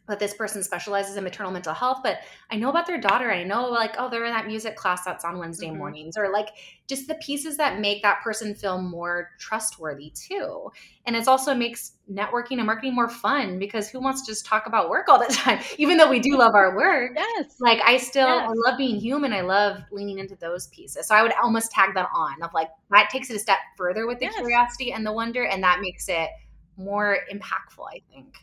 but 0.07 0.19
this 0.19 0.33
person 0.33 0.63
specializes 0.63 1.15
in 1.15 1.23
maternal 1.23 1.51
mental 1.51 1.73
health 1.73 1.99
but 2.03 2.19
i 2.51 2.55
know 2.55 2.69
about 2.69 2.85
their 2.85 2.99
daughter 2.99 3.31
i 3.31 3.43
know 3.43 3.69
like 3.69 3.95
oh 3.97 4.09
they're 4.09 4.25
in 4.25 4.33
that 4.33 4.47
music 4.47 4.75
class 4.75 5.03
that's 5.03 5.25
on 5.25 5.37
wednesday 5.37 5.67
mm-hmm. 5.67 5.77
mornings 5.77 6.17
or 6.17 6.31
like 6.31 6.49
just 6.87 7.07
the 7.07 7.15
pieces 7.15 7.57
that 7.57 7.79
make 7.79 8.01
that 8.01 8.21
person 8.23 8.53
feel 8.53 8.81
more 8.81 9.31
trustworthy 9.39 10.11
too 10.11 10.69
and 11.05 11.15
it 11.15 11.27
also 11.27 11.53
makes 11.53 11.93
networking 12.11 12.57
and 12.57 12.65
marketing 12.65 12.93
more 12.93 13.09
fun 13.09 13.57
because 13.57 13.89
who 13.89 13.99
wants 13.99 14.21
to 14.21 14.31
just 14.31 14.45
talk 14.45 14.67
about 14.67 14.89
work 14.89 15.07
all 15.09 15.19
the 15.19 15.25
time 15.33 15.59
even 15.77 15.97
though 15.97 16.09
we 16.09 16.19
do 16.19 16.37
love 16.37 16.53
our 16.53 16.75
work 16.75 17.11
yes 17.15 17.55
like 17.59 17.79
i 17.85 17.97
still 17.97 18.27
yes. 18.27 18.49
i 18.49 18.69
love 18.69 18.77
being 18.77 18.99
human 18.99 19.33
i 19.33 19.41
love 19.41 19.81
leaning 19.91 20.19
into 20.19 20.35
those 20.35 20.67
pieces 20.67 21.07
so 21.07 21.15
i 21.15 21.21
would 21.21 21.33
almost 21.41 21.71
tag 21.71 21.93
that 21.95 22.07
on 22.13 22.41
of 22.43 22.53
like 22.53 22.69
that 22.91 23.09
takes 23.09 23.29
it 23.29 23.35
a 23.35 23.39
step 23.39 23.57
further 23.75 24.05
with 24.05 24.19
the 24.19 24.25
yes. 24.25 24.35
curiosity 24.35 24.91
and 24.91 25.05
the 25.05 25.11
wonder 25.11 25.45
and 25.45 25.63
that 25.63 25.79
makes 25.81 26.07
it 26.07 26.29
more 26.77 27.19
impactful 27.33 27.85
i 27.89 28.01
think 28.13 28.35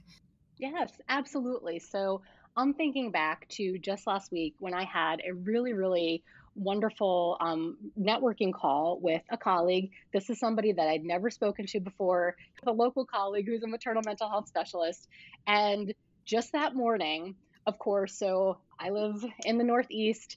Yes, 0.63 0.93
absolutely. 1.09 1.81
So 1.81 2.23
I'm 2.57 2.73
thinking 2.73 3.11
back 3.11 3.49
to 3.57 3.81
just 3.81 4.07
last 4.07 4.31
week 4.31 4.55
when 4.61 4.75
I 4.75 4.85
had 4.85 5.21
a 5.29 5.35
really, 5.35 5.73
really 5.73 6.23
wonderful 6.55 7.37
um, 7.41 7.79
networking 7.99 8.53
call 8.53 9.01
with 9.03 9.23
a 9.33 9.37
colleague. 9.37 9.91
This 10.13 10.31
is 10.31 10.39
somebody 10.39 10.71
that 10.71 10.87
I'd 10.87 11.03
never 11.03 11.31
spoken 11.31 11.67
to 11.67 11.81
before, 11.81 12.37
a 12.65 12.71
local 12.71 13.05
colleague 13.05 13.47
who's 13.49 13.65
a 13.65 13.67
maternal 13.67 14.03
mental 14.07 14.31
health 14.31 14.47
specialist. 14.47 15.09
And 15.49 15.93
just 16.25 16.53
that 16.53 16.77
morning, 16.77 17.35
of 17.67 17.81
course, 17.81 18.17
so 18.17 18.59
I 18.79 18.91
live 18.91 19.25
in 19.45 19.59
the 19.59 19.65
Northeast. 19.65 20.37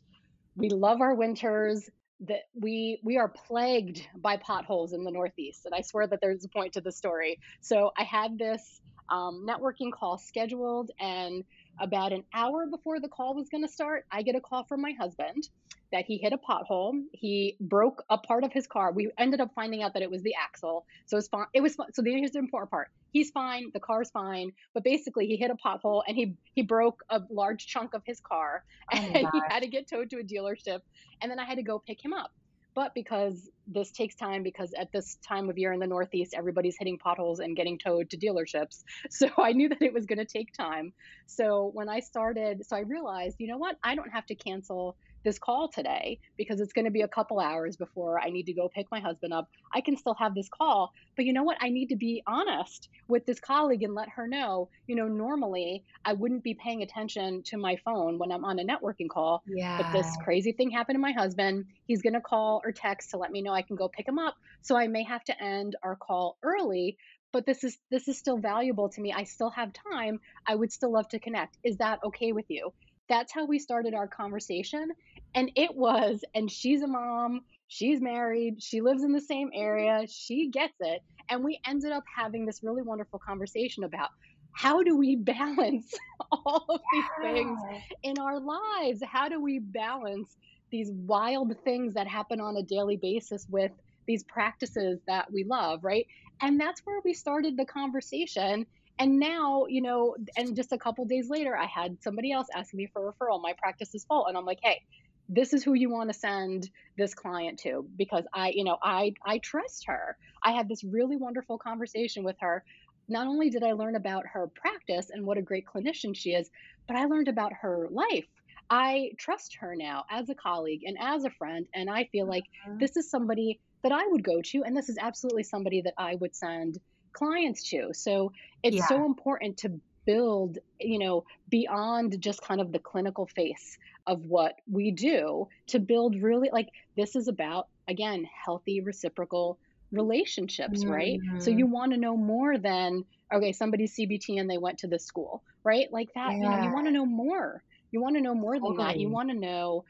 We 0.56 0.70
love 0.70 1.02
our 1.02 1.14
winters. 1.14 1.88
That 2.22 2.44
we 2.54 3.02
we 3.04 3.18
are 3.18 3.28
plagued 3.28 4.08
by 4.16 4.38
potholes 4.38 4.94
in 4.94 5.04
the 5.04 5.12
Northeast, 5.12 5.66
and 5.66 5.76
I 5.76 5.82
swear 5.82 6.08
that 6.08 6.20
there's 6.22 6.46
a 6.46 6.48
point 6.48 6.72
to 6.74 6.82
the 6.82 6.92
story. 6.92 7.40
So 7.60 7.92
I 7.98 8.04
had 8.04 8.40
this 8.40 8.80
um, 9.10 9.46
networking 9.48 9.92
call 9.92 10.18
scheduled, 10.18 10.92
and 11.00 11.44
about 11.80 12.14
an 12.14 12.24
hour 12.34 12.66
before 12.66 13.00
the 13.00 13.08
call 13.08 13.36
was 13.36 13.50
going 13.50 13.64
to 13.64 13.72
start, 13.72 14.06
I 14.12 14.22
get 14.22 14.36
a 14.36 14.42
call 14.42 14.64
from 14.64 14.82
my 14.82 14.94
husband 14.94 15.50
that 15.92 16.06
he 16.06 16.18
hit 16.18 16.34
a 16.34 16.38
pothole. 16.38 17.04
He 17.14 17.56
broke 17.60 18.04
a 18.10 18.18
part 18.18 18.44
of 18.44 18.52
his 18.52 18.68
car. 18.68 18.92
We 18.92 19.12
ended 19.18 19.40
up 19.40 19.52
finding 19.56 19.84
out 19.84 19.94
that 19.94 20.02
it 20.02 20.10
was 20.10 20.22
the 20.24 20.34
axle. 20.42 20.86
So 21.06 21.18
it's 21.18 21.28
fine. 21.28 21.46
It 21.54 21.62
was 21.62 21.76
fine. 21.76 21.94
So 21.94 22.04
here's 22.04 22.32
the 22.32 22.40
important 22.40 22.72
part. 22.72 22.90
He's 23.12 23.30
fine. 23.32 23.72
The 23.74 23.80
car's 23.80 24.10
fine. 24.10 24.52
But 24.74 24.84
basically, 24.84 25.28
he 25.28 25.38
hit 25.38 25.52
a 25.52 25.56
pothole 25.56 26.04
and 26.08 26.18
he 26.18 26.36
he 26.54 26.64
broke 26.64 27.04
a 27.10 27.22
large 27.30 27.68
chunk 27.68 27.94
of 27.94 28.02
his 28.06 28.20
car, 28.20 28.64
oh 28.94 28.98
and 29.14 29.28
he 29.32 29.42
had 29.50 29.62
to 29.62 29.68
get 29.68 29.88
towed 29.88 30.10
to 30.10 30.18
a 30.18 30.24
dealership. 30.24 30.82
And 31.22 31.32
then 31.32 31.40
I 31.40 31.46
had 31.46 31.56
to 31.56 31.64
go 31.64 31.80
pick 31.80 32.04
him 32.04 32.14
up. 32.14 32.32
But 32.76 32.94
because 32.94 33.50
this 33.66 33.92
takes 33.92 34.16
time, 34.16 34.44
because 34.44 34.74
at 34.78 34.92
this 34.92 35.18
time 35.28 35.50
of 35.50 35.58
year 35.58 35.72
in 35.72 35.80
the 35.80 35.88
Northeast, 35.88 36.34
everybody's 36.38 36.76
hitting 36.78 36.98
potholes 36.98 37.40
and 37.40 37.56
getting 37.56 37.80
towed 37.80 38.10
to 38.12 38.18
dealerships. 38.18 38.84
So 39.10 39.30
I 39.38 39.54
knew 39.54 39.70
that 39.70 39.82
it 39.82 39.94
was 39.94 40.06
going 40.06 40.20
to 40.20 40.26
take 40.26 40.52
time. 40.52 40.94
So 41.26 41.72
when 41.74 41.88
I 41.88 42.02
started, 42.02 42.66
so 42.66 42.76
I 42.76 42.82
realized, 42.82 43.38
you 43.40 43.48
know 43.48 43.58
what? 43.58 43.78
I 43.82 43.96
don't 43.96 44.12
have 44.12 44.26
to 44.28 44.36
cancel 44.36 44.98
this 45.26 45.38
call 45.38 45.68
today 45.68 46.20
because 46.38 46.62
it's 46.62 46.72
going 46.72 46.86
to 46.86 46.92
be 46.92 47.02
a 47.02 47.08
couple 47.08 47.42
hours 47.42 47.76
before 47.76 48.18
I 48.22 48.30
need 48.30 48.46
to 48.46 48.54
go 48.54 48.70
pick 48.74 48.88
my 48.90 49.02
husband 49.02 49.34
up. 49.34 49.50
I 49.74 49.82
can 49.82 49.98
still 49.98 50.14
have 50.14 50.34
this 50.34 50.48
call, 50.48 50.94
but 51.18 51.26
you 51.26 51.34
know 51.34 51.44
what? 51.44 51.58
I 51.60 51.70
need 51.70 51.88
to 51.88 51.98
be 51.98 52.24
honest 52.26 52.88
with 53.10 53.26
this 53.26 53.42
colleague 53.42 53.84
and 53.84 53.94
let 53.94 54.08
her 54.10 54.28
know, 54.28 54.70
you 54.88 54.96
know, 54.96 55.10
normally 55.10 55.84
I 56.06 56.14
wouldn't 56.14 56.44
be 56.44 56.54
paying 56.54 56.84
attention 56.84 57.44
to 57.48 57.58
my 57.58 57.76
phone 57.84 58.18
when 58.18 58.32
I'm 58.32 58.46
on 58.46 58.60
a 58.60 58.64
networking 58.64 59.10
call. 59.10 59.44
Yeah. 59.46 59.82
But 59.82 59.92
this 59.92 60.08
crazy 60.24 60.54
thing 60.54 60.70
happened 60.72 60.96
to 60.96 61.02
my 61.02 61.12
husband. 61.12 61.66
He's 61.88 62.02
going 62.02 62.14
to 62.14 62.22
call 62.22 62.62
or 62.64 62.72
text 62.72 63.10
to 63.10 63.18
let 63.18 63.32
me 63.32 63.42
know 63.42 63.52
I 63.52 63.64
can 63.64 63.76
go 63.76 63.90
pick 63.90 64.08
him 64.08 64.20
up. 64.20 64.36
So 64.62 64.78
I 64.78 64.88
may 64.88 65.04
have 65.04 65.24
to 65.26 65.44
end 65.44 65.76
our 65.84 65.96
call 65.96 66.38
early, 66.44 66.98
but 67.36 67.46
this 67.46 67.64
is 67.64 67.78
this 67.92 68.08
is 68.08 68.18
still 68.18 68.38
valuable 68.38 68.88
to 68.90 69.02
me. 69.02 69.12
I 69.12 69.26
still 69.26 69.50
have 69.50 69.72
time. 69.92 70.22
I 70.48 70.56
would 70.56 70.72
still 70.72 70.94
love 70.94 71.10
to 71.10 71.20
connect. 71.20 71.58
Is 71.64 71.78
that 71.78 72.00
okay 72.06 72.32
with 72.32 72.46
you? 72.48 72.72
That's 73.10 73.34
how 73.34 73.46
we 73.46 73.60
started 73.60 73.94
our 73.94 74.08
conversation. 74.08 74.90
And 75.36 75.52
it 75.56 75.76
was, 75.76 76.24
and 76.34 76.50
she's 76.50 76.82
a 76.82 76.88
mom, 76.88 77.42
she's 77.68 78.02
married, 78.02 78.62
she 78.62 78.82
lives 78.82 79.04
in 79.04 79.12
the 79.12 79.22
same 79.22 79.50
area, 79.54 80.06
she 80.08 80.50
gets 80.50 80.76
it. 80.80 81.02
And 81.30 81.44
we 81.44 81.60
ended 81.68 81.92
up 81.92 82.04
having 82.16 82.46
this 82.46 82.62
really 82.64 82.84
wonderful 82.84 83.20
conversation 83.20 83.84
about 83.84 84.10
how 84.54 84.84
do 84.84 84.98
we 84.98 85.16
balance 85.24 85.94
all 86.32 86.66
of 86.70 86.82
these 86.94 87.04
things 87.22 87.60
in 88.04 88.18
our 88.20 88.40
lives? 88.40 89.02
How 89.04 89.30
do 89.30 89.42
we 89.42 89.60
balance 89.60 90.36
these 90.72 90.92
wild 90.92 91.56
things 91.64 91.94
that 91.94 92.08
happen 92.08 92.42
on 92.42 92.58
a 92.58 92.64
daily 92.64 92.98
basis 92.98 93.46
with 93.50 93.72
these 94.08 94.24
practices 94.24 95.00
that 95.08 95.32
we 95.32 95.44
love, 95.44 95.84
right? 95.84 96.06
And 96.42 96.60
that's 96.60 96.82
where 96.86 97.00
we 97.04 97.14
started 97.14 97.58
the 97.58 97.66
conversation. 97.66 98.66
And 98.98 99.20
now, 99.20 99.66
you 99.68 99.82
know, 99.82 100.16
and 100.38 100.56
just 100.56 100.72
a 100.72 100.78
couple 100.78 101.06
days 101.06 101.30
later, 101.30 101.56
I 101.58 101.66
had 101.66 102.02
somebody 102.02 102.32
else 102.32 102.48
asking 102.56 102.78
me 102.78 102.90
for 102.92 103.10
a 103.10 103.14
referral. 103.14 103.42
My 103.42 103.54
practice 103.58 103.94
is 103.94 104.06
full. 104.06 104.28
And 104.28 104.38
I'm 104.38 104.46
like, 104.46 104.60
hey, 104.64 104.82
this 105.28 105.54
is 105.54 105.64
who 105.64 105.74
you 105.74 105.90
want 105.90 106.10
to 106.10 106.18
send 106.18 106.70
this 106.98 107.14
client 107.14 107.60
to 107.60 107.86
because 107.98 108.26
I, 108.34 108.52
you 108.56 108.64
know, 108.64 108.78
I 108.82 109.14
I 109.26 109.40
trust 109.40 109.86
her. 109.88 110.18
I 110.44 110.52
had 110.52 110.70
this 110.70 110.84
really 110.84 111.18
wonderful 111.18 111.58
conversation 111.58 112.24
with 112.24 112.36
her. 112.40 112.64
Not 113.08 113.28
only 113.28 113.50
did 113.50 113.64
I 113.64 113.74
learn 113.74 113.96
about 113.96 114.26
her 114.28 114.48
practice 114.48 115.10
and 115.10 115.26
what 115.26 115.38
a 115.38 115.42
great 115.42 115.66
clinician 115.66 116.16
she 116.16 116.32
is, 116.32 116.50
but 116.88 116.96
I 116.96 117.06
learned 117.06 117.28
about 117.28 117.54
her 117.54 117.88
life. 117.92 118.26
I 118.70 119.12
trust 119.18 119.58
her 119.60 119.76
now 119.76 120.06
as 120.10 120.30
a 120.30 120.36
colleague 120.36 120.82
and 120.86 120.98
as 121.00 121.24
a 121.24 121.30
friend 121.30 121.68
and 121.74 121.90
I 121.90 122.06
feel 122.06 122.26
like 122.26 122.46
mm-hmm. 122.68 122.80
this 122.80 122.98
is 122.98 123.10
somebody 123.10 123.60
that 123.84 123.92
I 123.92 124.08
would 124.08 124.24
go 124.24 124.42
to 124.42 124.64
and 124.64 124.76
this 124.76 124.90
is 124.90 124.98
absolutely 125.00 125.44
somebody 125.44 125.82
that 125.82 125.94
I 125.98 126.16
would 126.16 126.36
send 126.36 126.80
clients 127.16 127.64
to. 127.70 127.94
So 127.94 128.32
it's 128.62 128.78
yeah. 128.78 128.88
so 128.88 129.06
important 129.06 129.58
to 129.58 129.80
build, 130.06 130.60
you 130.80 131.00
know, 131.00 131.26
beyond 131.50 132.22
just 132.22 132.42
kind 132.42 132.62
of 132.62 132.72
the 132.72 132.80
clinical 132.80 133.26
face 133.26 133.78
of 134.08 134.26
what 134.26 134.56
we 134.72 134.92
do 134.92 135.48
to 135.68 135.80
build 135.80 136.22
really 136.22 136.50
like 136.54 136.70
this 136.96 137.16
is 137.16 137.28
about 137.28 137.68
again 137.88 138.28
healthy 138.46 138.82
reciprocal 138.82 139.58
relationships, 139.92 140.82
mm-hmm. 140.82 140.92
right? 140.92 141.20
So 141.40 141.50
mm-hmm. 141.50 141.60
you 141.60 141.66
want 141.66 141.94
to 141.94 141.98
know 141.98 142.16
more 142.16 142.58
than 142.58 143.06
okay, 143.34 143.52
somebody's 143.52 143.96
CBT 143.96 144.40
and 144.40 144.50
they 144.50 144.58
went 144.58 144.80
to 144.80 144.88
this 144.88 145.04
school, 145.04 145.44
right? 145.64 145.92
Like 145.92 146.14
that, 146.14 146.32
yeah. 146.32 146.36
you 146.36 146.42
know, 146.42 146.64
you 146.64 146.74
want 146.74 146.86
to 146.88 146.92
know 146.92 147.06
more. 147.06 147.64
You 147.92 148.02
want 148.02 148.16
to 148.16 148.22
know 148.22 148.36
more 148.36 148.56
totally. 148.56 148.78
than 148.78 148.88
that. 148.88 149.00
You 149.00 149.10
want 149.10 149.30
to 149.30 149.36
know 149.36 149.86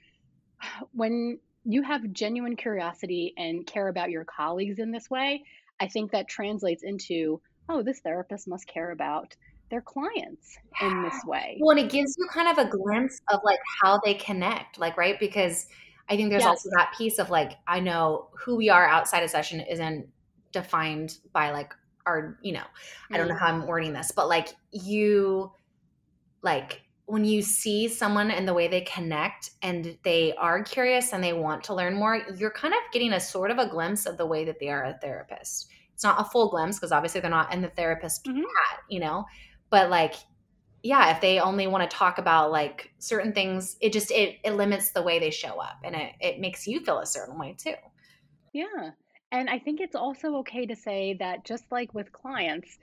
when 0.94 1.40
you 1.66 1.82
have 1.82 2.14
genuine 2.14 2.56
curiosity 2.56 3.34
and 3.38 3.66
care 3.66 3.88
about 3.88 4.12
your 4.12 4.24
colleagues 4.24 4.80
in 4.80 4.92
this 4.92 5.10
way, 5.10 5.44
I 5.80 5.88
think 5.88 6.12
that 6.12 6.28
translates 6.28 6.84
into, 6.84 7.42
oh, 7.70 7.84
this 7.84 8.00
therapist 8.00 8.48
must 8.48 8.68
care 8.68 8.92
about 8.92 9.36
their 9.70 9.82
clients 9.82 10.58
in 10.82 11.04
this 11.04 11.20
way. 11.26 11.58
Well, 11.60 11.72
and 11.72 11.80
it 11.80 11.92
gives 11.92 12.16
you 12.18 12.28
kind 12.32 12.48
of 12.48 12.58
a 12.58 12.70
glimpse 12.70 13.20
of 13.32 13.42
like 13.44 13.60
how 13.82 14.00
they 14.06 14.14
connect, 14.14 14.80
like, 14.80 14.96
right? 14.98 15.20
Because 15.20 15.68
I 16.08 16.16
think 16.16 16.30
there's 16.30 16.44
yes. 16.44 16.50
also 16.50 16.70
that 16.78 16.94
piece 16.98 17.18
of 17.18 17.30
like, 17.30 17.54
I 17.68 17.80
know 17.80 18.30
who 18.34 18.56
we 18.56 18.70
are 18.70 18.88
outside 18.88 19.24
of 19.24 19.30
session 19.30 19.60
isn't 19.62 20.08
defined 20.52 21.18
by 21.34 21.52
like 21.52 21.74
our, 22.06 22.38
you 22.44 22.54
know, 22.54 22.64
I 23.12 23.18
don't 23.18 23.28
know 23.28 23.36
how 23.36 23.48
mm. 23.48 23.62
I'm 23.62 23.68
wording 23.68 23.92
this, 23.92 24.12
but 24.16 24.30
like 24.30 24.50
you, 24.72 25.52
like, 26.44 26.84
when 27.08 27.24
you 27.24 27.42
see 27.42 27.88
someone 27.88 28.32
and 28.32 28.48
the 28.48 28.54
way 28.54 28.68
they 28.68 28.82
connect 28.82 29.52
and 29.62 29.98
they 30.04 30.34
are 30.36 30.64
curious 30.64 31.14
and 31.14 31.24
they 31.24 31.34
want 31.34 31.64
to 31.66 31.76
learn 31.76 31.94
more, 31.94 32.22
you're 32.36 32.52
kind 32.52 32.74
of 32.74 32.80
getting 32.92 33.14
a 33.14 33.20
sort 33.20 33.52
of 33.52 33.60
a 33.60 33.68
glimpse 33.68 34.06
of 34.06 34.18
the 34.18 34.26
way 34.26 34.44
that 34.46 34.60
they 34.60 34.70
are 34.70 34.86
a 34.86 34.98
therapist. 35.02 35.68
It's 35.94 36.04
not 36.04 36.20
a 36.20 36.24
full 36.24 36.50
glimpse 36.50 36.78
because 36.78 36.92
obviously 36.92 37.22
they're 37.22 37.30
not 37.30 37.54
in 37.54 37.62
the 37.62 37.70
therapist 37.70 38.26
mm-hmm. 38.26 38.40
hat, 38.40 38.80
you 38.90 39.00
know, 39.00 39.26
but 39.70 39.90
like 39.90 40.16
yeah 40.86 41.10
if 41.14 41.20
they 41.20 41.40
only 41.40 41.66
want 41.66 41.90
to 41.90 41.98
talk 41.98 42.20
about 42.20 42.52
like 42.52 42.92
certain 43.00 43.34
things 43.34 43.76
it 43.82 43.92
just 43.92 44.12
it, 44.12 44.38
it 44.44 44.52
limits 44.52 44.92
the 44.92 45.02
way 45.02 45.18
they 45.18 45.32
show 45.32 45.60
up 45.60 45.78
and 45.84 45.96
it, 45.96 46.14
it 46.22 46.40
makes 46.40 46.68
you 46.68 46.80
feel 46.80 47.00
a 47.00 47.06
certain 47.06 47.40
way 47.40 47.56
too 47.58 47.74
yeah 48.54 48.92
and 49.32 49.50
i 49.50 49.58
think 49.58 49.82
it's 49.82 49.96
also 49.96 50.36
okay 50.38 50.66
to 50.66 50.76
say 50.76 51.16
that 51.20 51.44
just 51.44 51.66
like 51.72 51.92
with 51.96 52.12
clients 52.12 52.78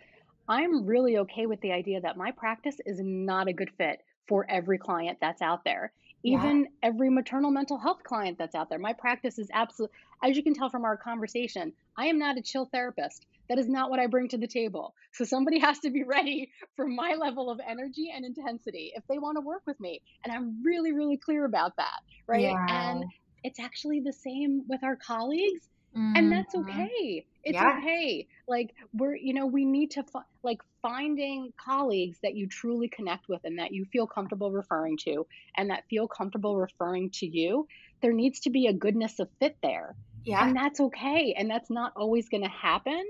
i'm 0.48 0.85
really 0.85 1.16
okay 1.16 1.46
with 1.46 1.61
the 1.61 1.70
idea 1.70 2.00
that 2.00 2.16
my 2.16 2.32
practice 2.32 2.76
is 2.85 2.98
not 3.00 3.46
a 3.46 3.52
good 3.52 3.70
fit 3.78 4.00
for 4.28 4.46
every 4.48 4.78
client 4.78 5.18
that's 5.20 5.42
out 5.42 5.64
there 5.64 5.92
even 6.24 6.61
yeah. 6.61 6.88
every 6.88 7.11
maternal 7.11 7.50
mental 7.50 7.78
health 7.78 8.02
client 8.04 8.38
that's 8.38 8.54
out 8.54 8.68
there 8.68 8.78
my 8.78 8.92
practice 8.92 9.38
is 9.38 9.48
absolute 9.52 9.90
as 10.22 10.37
you 10.37 10.42
can 10.42 10.54
tell 10.54 10.70
from 10.70 10.85
our 10.85 10.96
conversation 10.96 11.72
i 11.96 12.06
am 12.06 12.18
not 12.18 12.37
a 12.38 12.42
chill 12.42 12.66
therapist 12.66 13.26
that 13.52 13.58
is 13.58 13.68
not 13.68 13.90
what 13.90 13.98
I 13.98 14.06
bring 14.06 14.28
to 14.28 14.38
the 14.38 14.46
table. 14.46 14.94
So 15.12 15.24
somebody 15.24 15.58
has 15.66 15.78
to 15.80 15.90
be 15.90 16.04
ready 16.04 16.50
for 16.74 16.87
my 16.87 17.16
level 17.20 17.50
of 17.50 17.61
energy 17.66 18.11
and 18.14 18.24
intensity 18.24 18.92
if 18.94 19.06
they 19.08 19.18
want 19.18 19.37
to 19.37 19.42
work 19.42 19.62
with 19.66 19.78
me. 19.78 20.00
And 20.24 20.32
I'm 20.32 20.62
really, 20.62 20.92
really 20.92 21.18
clear 21.18 21.44
about 21.44 21.76
that. 21.76 22.00
Right. 22.26 22.42
Yeah. 22.42 22.66
And 22.68 23.04
it's 23.44 23.61
actually 23.61 24.00
the 24.00 24.12
same 24.12 24.64
with 24.68 24.82
our 24.82 24.96
colleagues. 24.96 25.68
Mm-hmm. 25.94 26.16
And 26.16 26.32
that's 26.32 26.54
okay. 26.54 27.26
It's 27.44 27.54
yeah. 27.54 27.76
okay. 27.78 28.26
Like 28.48 28.74
we're, 28.94 29.16
you 29.16 29.35
know, 29.35 29.44
we 29.44 29.66
need 29.66 29.90
to 29.92 30.04
like 30.42 30.62
finding 30.83 31.53
colleagues 31.57 32.18
that 32.23 32.35
you 32.35 32.47
truly 32.47 32.88
connect 32.88 33.29
with 33.29 33.40
and 33.45 33.59
that 33.59 33.73
you 33.73 33.85
feel 33.87 34.07
comfortable 34.07 34.51
referring 34.51 34.99
to 34.99 35.27
and 35.57 35.71
that 35.71 35.85
feel 35.88 36.07
comfortable 36.09 36.57
referring 36.57 37.11
to 37.11 37.27
you. 37.27 37.66
There 38.03 38.12
needs 38.12 38.40
to 38.40 38.51
be 38.51 38.66
a 38.66 38.73
goodness 38.73 39.21
of 39.21 39.29
fit 39.38 39.57
there. 39.62 39.95
Yeah. 40.25 40.45
And 40.45 40.57
that's 40.57 40.81
okay. 40.81 41.35
And 41.38 41.49
that's 41.49 41.71
not 41.71 41.92
always 41.97 42.29
going 42.29 42.42
to 42.42 42.51
happen. 42.51 43.03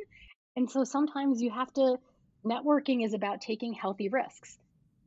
And 0.56 0.70
so 0.70 0.84
sometimes 0.84 1.40
you 1.40 1.50
have 1.50 1.72
to, 1.74 1.96
networking 2.44 3.04
is 3.04 3.14
about 3.14 3.40
taking 3.40 3.72
healthy 3.72 4.08
risks. 4.08 4.58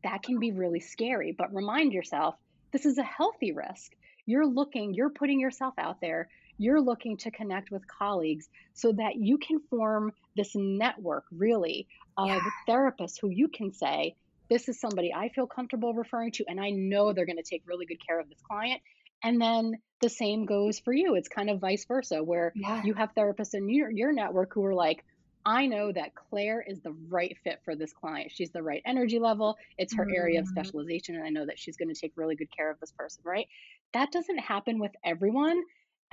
That 0.04 0.24
can 0.24 0.40
be 0.40 0.52
really 0.52 0.80
scary, 0.80 1.36
but 1.38 1.54
remind 1.54 1.94
yourself 1.94 2.36
this 2.72 2.86
is 2.86 2.98
a 2.98 3.04
healthy 3.04 3.52
risk. 3.52 3.94
You're 4.26 4.48
looking, 4.48 4.94
you're 4.94 5.10
putting 5.10 5.40
yourself 5.40 5.76
out 5.78 6.02
there, 6.02 6.30
you're 6.58 6.82
looking 6.82 7.18
to 7.18 7.32
connect 7.32 7.72
with 7.72 7.88
colleagues 7.88 8.48
so 8.74 8.92
that 8.94 9.16
you 9.16 9.38
can 9.38 9.60
form 9.70 10.12
this 10.36 10.52
network 10.56 11.26
really 11.32 11.88
of 12.18 12.28
yeah. 12.28 12.40
therapists 12.68 13.20
who 13.20 13.30
you 13.30 13.48
can 13.48 13.72
say, 13.74 14.16
this 14.50 14.70
is 14.70 14.80
somebody 14.80 15.14
I 15.14 15.30
feel 15.30 15.48
comfortable 15.48 15.94
referring 15.94 16.32
to, 16.34 16.46
and 16.48 16.60
I 16.60 16.70
know 16.70 17.14
they're 17.14 17.26
going 17.26 17.38
to 17.38 17.44
take 17.44 17.64
really 17.66 17.86
good 17.86 18.06
care 18.06 18.20
of 18.20 18.30
this 18.30 18.42
client. 18.48 18.82
And 19.24 19.42
then 19.42 19.80
the 20.02 20.10
same 20.10 20.46
goes 20.46 20.80
for 20.80 20.94
you. 20.94 21.16
It's 21.16 21.28
kind 21.28 21.50
of 21.50 21.60
vice 21.60 21.86
versa, 21.86 22.22
where 22.22 22.54
yeah. 22.56 22.84
you 22.84 22.94
have 22.94 23.16
therapists 23.16 23.54
in 23.54 23.68
your, 23.70 23.90
your 23.90 24.14
network 24.14 24.54
who 24.54 24.64
are 24.66 24.76
like, 24.76 25.04
I 25.48 25.68
know 25.68 25.92
that 25.92 26.16
Claire 26.16 26.64
is 26.68 26.80
the 26.82 26.96
right 27.08 27.36
fit 27.44 27.60
for 27.66 27.76
this 27.76 27.94
client. 27.94 28.32
She's 28.34 28.50
the 28.50 28.64
right 28.64 28.82
energy 28.86 29.20
level. 29.20 29.58
It's 29.78 29.96
her 29.96 30.04
mm-hmm. 30.04 30.16
area 30.16 30.40
of 30.40 30.46
mm-hmm. 30.46 30.60
specialization. 30.60 31.16
And 31.16 31.24
I 31.24 31.30
know 31.30 31.46
that 31.46 31.60
she's 31.60 31.78
going 31.78 31.94
to 31.94 32.00
take 32.00 32.14
really 32.16 32.36
good 32.36 32.56
care 32.56 32.70
of 32.70 32.80
this 32.80 32.92
person, 32.92 33.22
right? 33.24 33.48
That 33.94 34.12
doesn't 34.12 34.40
happen 34.40 34.80
with 34.80 34.92
everyone. 35.04 35.64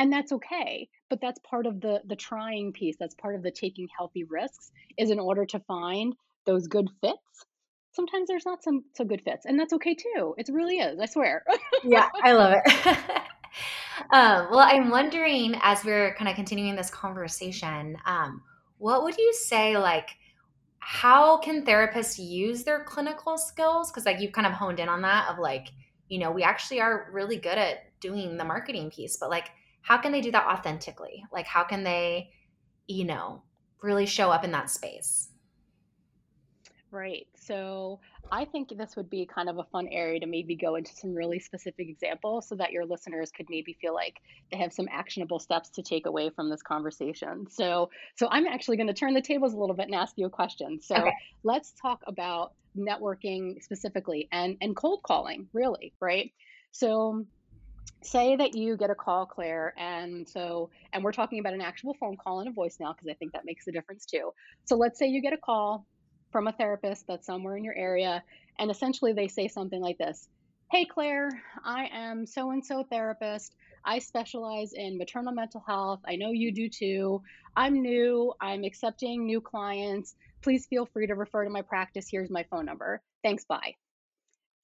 And 0.02 0.12
that's 0.12 0.32
okay. 0.32 0.88
But 1.08 1.20
that's 1.20 1.38
part 1.48 1.64
of 1.64 1.80
the 1.80 2.02
the 2.04 2.16
trying 2.16 2.72
piece. 2.72 2.96
That's 2.98 3.14
part 3.14 3.36
of 3.36 3.42
the 3.44 3.52
taking 3.52 3.86
healthy 3.96 4.24
risks 4.24 4.72
is 4.98 5.12
in 5.12 5.20
order 5.20 5.46
to 5.46 5.60
find 5.60 6.16
those 6.44 6.66
good 6.66 6.88
fits. 7.00 7.46
Sometimes 7.92 8.26
there's 8.26 8.44
not 8.44 8.64
some 8.64 8.82
so 8.96 9.04
good 9.04 9.22
fits, 9.22 9.46
and 9.46 9.60
that's 9.60 9.72
okay 9.74 9.94
too. 9.94 10.34
It 10.36 10.48
really 10.52 10.78
is. 10.78 10.98
I 10.98 11.06
swear. 11.06 11.44
yeah, 11.84 12.08
I 12.20 12.32
love 12.32 12.52
it. 12.56 12.86
um, 14.10 14.48
well, 14.50 14.58
I'm 14.58 14.90
wondering 14.90 15.54
as 15.62 15.84
we're 15.84 16.16
kind 16.16 16.28
of 16.28 16.34
continuing 16.34 16.74
this 16.74 16.90
conversation, 16.90 17.96
um, 18.04 18.42
what 18.78 19.04
would 19.04 19.16
you 19.16 19.32
say 19.34 19.78
like 19.78 20.08
how 20.80 21.38
can 21.38 21.64
therapists 21.64 22.18
use 22.18 22.64
their 22.64 22.82
clinical 22.82 23.38
skills? 23.38 23.92
Because 23.92 24.04
like 24.04 24.18
you've 24.18 24.32
kind 24.32 24.48
of 24.48 24.52
honed 24.52 24.80
in 24.80 24.88
on 24.88 25.02
that 25.02 25.28
of 25.30 25.38
like, 25.38 25.68
you 26.08 26.18
know, 26.18 26.32
we 26.32 26.42
actually 26.42 26.80
are 26.80 27.08
really 27.12 27.36
good 27.36 27.56
at 27.56 28.00
doing 28.00 28.36
the 28.36 28.44
marketing 28.44 28.90
piece, 28.90 29.16
but 29.16 29.30
like, 29.30 29.50
how 29.82 29.98
can 29.98 30.12
they 30.12 30.20
do 30.20 30.30
that 30.32 30.46
authentically? 30.46 31.24
Like, 31.32 31.46
how 31.46 31.64
can 31.64 31.84
they, 31.84 32.30
you 32.86 33.04
know, 33.04 33.42
really 33.82 34.06
show 34.06 34.30
up 34.30 34.44
in 34.44 34.52
that 34.52 34.70
space? 34.70 35.28
Right. 36.92 37.26
So 37.34 38.00
I 38.30 38.44
think 38.44 38.76
this 38.76 38.96
would 38.96 39.08
be 39.08 39.24
kind 39.24 39.48
of 39.48 39.58
a 39.58 39.64
fun 39.64 39.88
area 39.88 40.20
to 40.20 40.26
maybe 40.26 40.54
go 40.54 40.74
into 40.74 40.94
some 40.94 41.14
really 41.14 41.38
specific 41.38 41.88
examples 41.88 42.46
so 42.46 42.54
that 42.56 42.70
your 42.70 42.84
listeners 42.84 43.32
could 43.32 43.46
maybe 43.48 43.76
feel 43.80 43.94
like 43.94 44.18
they 44.50 44.58
have 44.58 44.74
some 44.74 44.86
actionable 44.92 45.38
steps 45.38 45.70
to 45.70 45.82
take 45.82 46.04
away 46.04 46.28
from 46.28 46.50
this 46.50 46.62
conversation. 46.62 47.46
So 47.50 47.88
so 48.14 48.28
I'm 48.30 48.46
actually 48.46 48.76
going 48.76 48.88
to 48.88 48.94
turn 48.94 49.14
the 49.14 49.22
tables 49.22 49.54
a 49.54 49.56
little 49.56 49.74
bit 49.74 49.86
and 49.86 49.94
ask 49.94 50.14
you 50.18 50.26
a 50.26 50.30
question. 50.30 50.80
So 50.82 50.96
okay. 50.96 51.12
let's 51.44 51.72
talk 51.72 52.02
about 52.06 52.52
networking 52.76 53.62
specifically 53.62 54.28
and 54.30 54.58
and 54.60 54.76
cold 54.76 55.02
calling, 55.02 55.48
really, 55.54 55.94
right? 55.98 56.30
So 56.72 57.24
say 58.02 58.36
that 58.36 58.54
you 58.54 58.76
get 58.76 58.90
a 58.90 58.94
call 58.94 59.26
claire 59.26 59.72
and 59.78 60.28
so 60.28 60.70
and 60.92 61.04
we're 61.04 61.12
talking 61.12 61.38
about 61.38 61.54
an 61.54 61.60
actual 61.60 61.94
phone 61.94 62.16
call 62.16 62.40
and 62.40 62.48
a 62.48 62.52
voice 62.52 62.78
now 62.80 62.92
because 62.92 63.08
i 63.08 63.14
think 63.14 63.32
that 63.32 63.44
makes 63.44 63.66
a 63.68 63.72
difference 63.72 64.04
too 64.04 64.30
so 64.64 64.76
let's 64.76 64.98
say 64.98 65.06
you 65.06 65.22
get 65.22 65.32
a 65.32 65.36
call 65.38 65.86
from 66.32 66.48
a 66.48 66.52
therapist 66.52 67.06
that's 67.06 67.26
somewhere 67.26 67.56
in 67.56 67.62
your 67.62 67.76
area. 67.76 68.24
And 68.58 68.70
essentially, 68.70 69.12
they 69.12 69.28
say 69.28 69.46
something 69.46 69.80
like 69.80 69.98
this 69.98 70.28
Hey, 70.72 70.86
Claire, 70.86 71.28
I 71.64 71.88
am 71.92 72.26
so 72.26 72.50
and 72.50 72.64
so 72.64 72.82
therapist. 72.82 73.54
I 73.84 73.98
specialize 73.98 74.72
in 74.72 74.96
maternal 74.96 75.34
mental 75.34 75.62
health. 75.66 76.00
I 76.08 76.16
know 76.16 76.30
you 76.30 76.52
do 76.52 76.68
too. 76.68 77.22
I'm 77.54 77.82
new. 77.82 78.32
I'm 78.40 78.64
accepting 78.64 79.26
new 79.26 79.42
clients. 79.42 80.14
Please 80.42 80.66
feel 80.66 80.86
free 80.86 81.06
to 81.06 81.14
refer 81.14 81.44
to 81.44 81.50
my 81.50 81.62
practice. 81.62 82.08
Here's 82.10 82.30
my 82.30 82.44
phone 82.50 82.64
number. 82.64 83.02
Thanks. 83.22 83.44
Bye. 83.44 83.74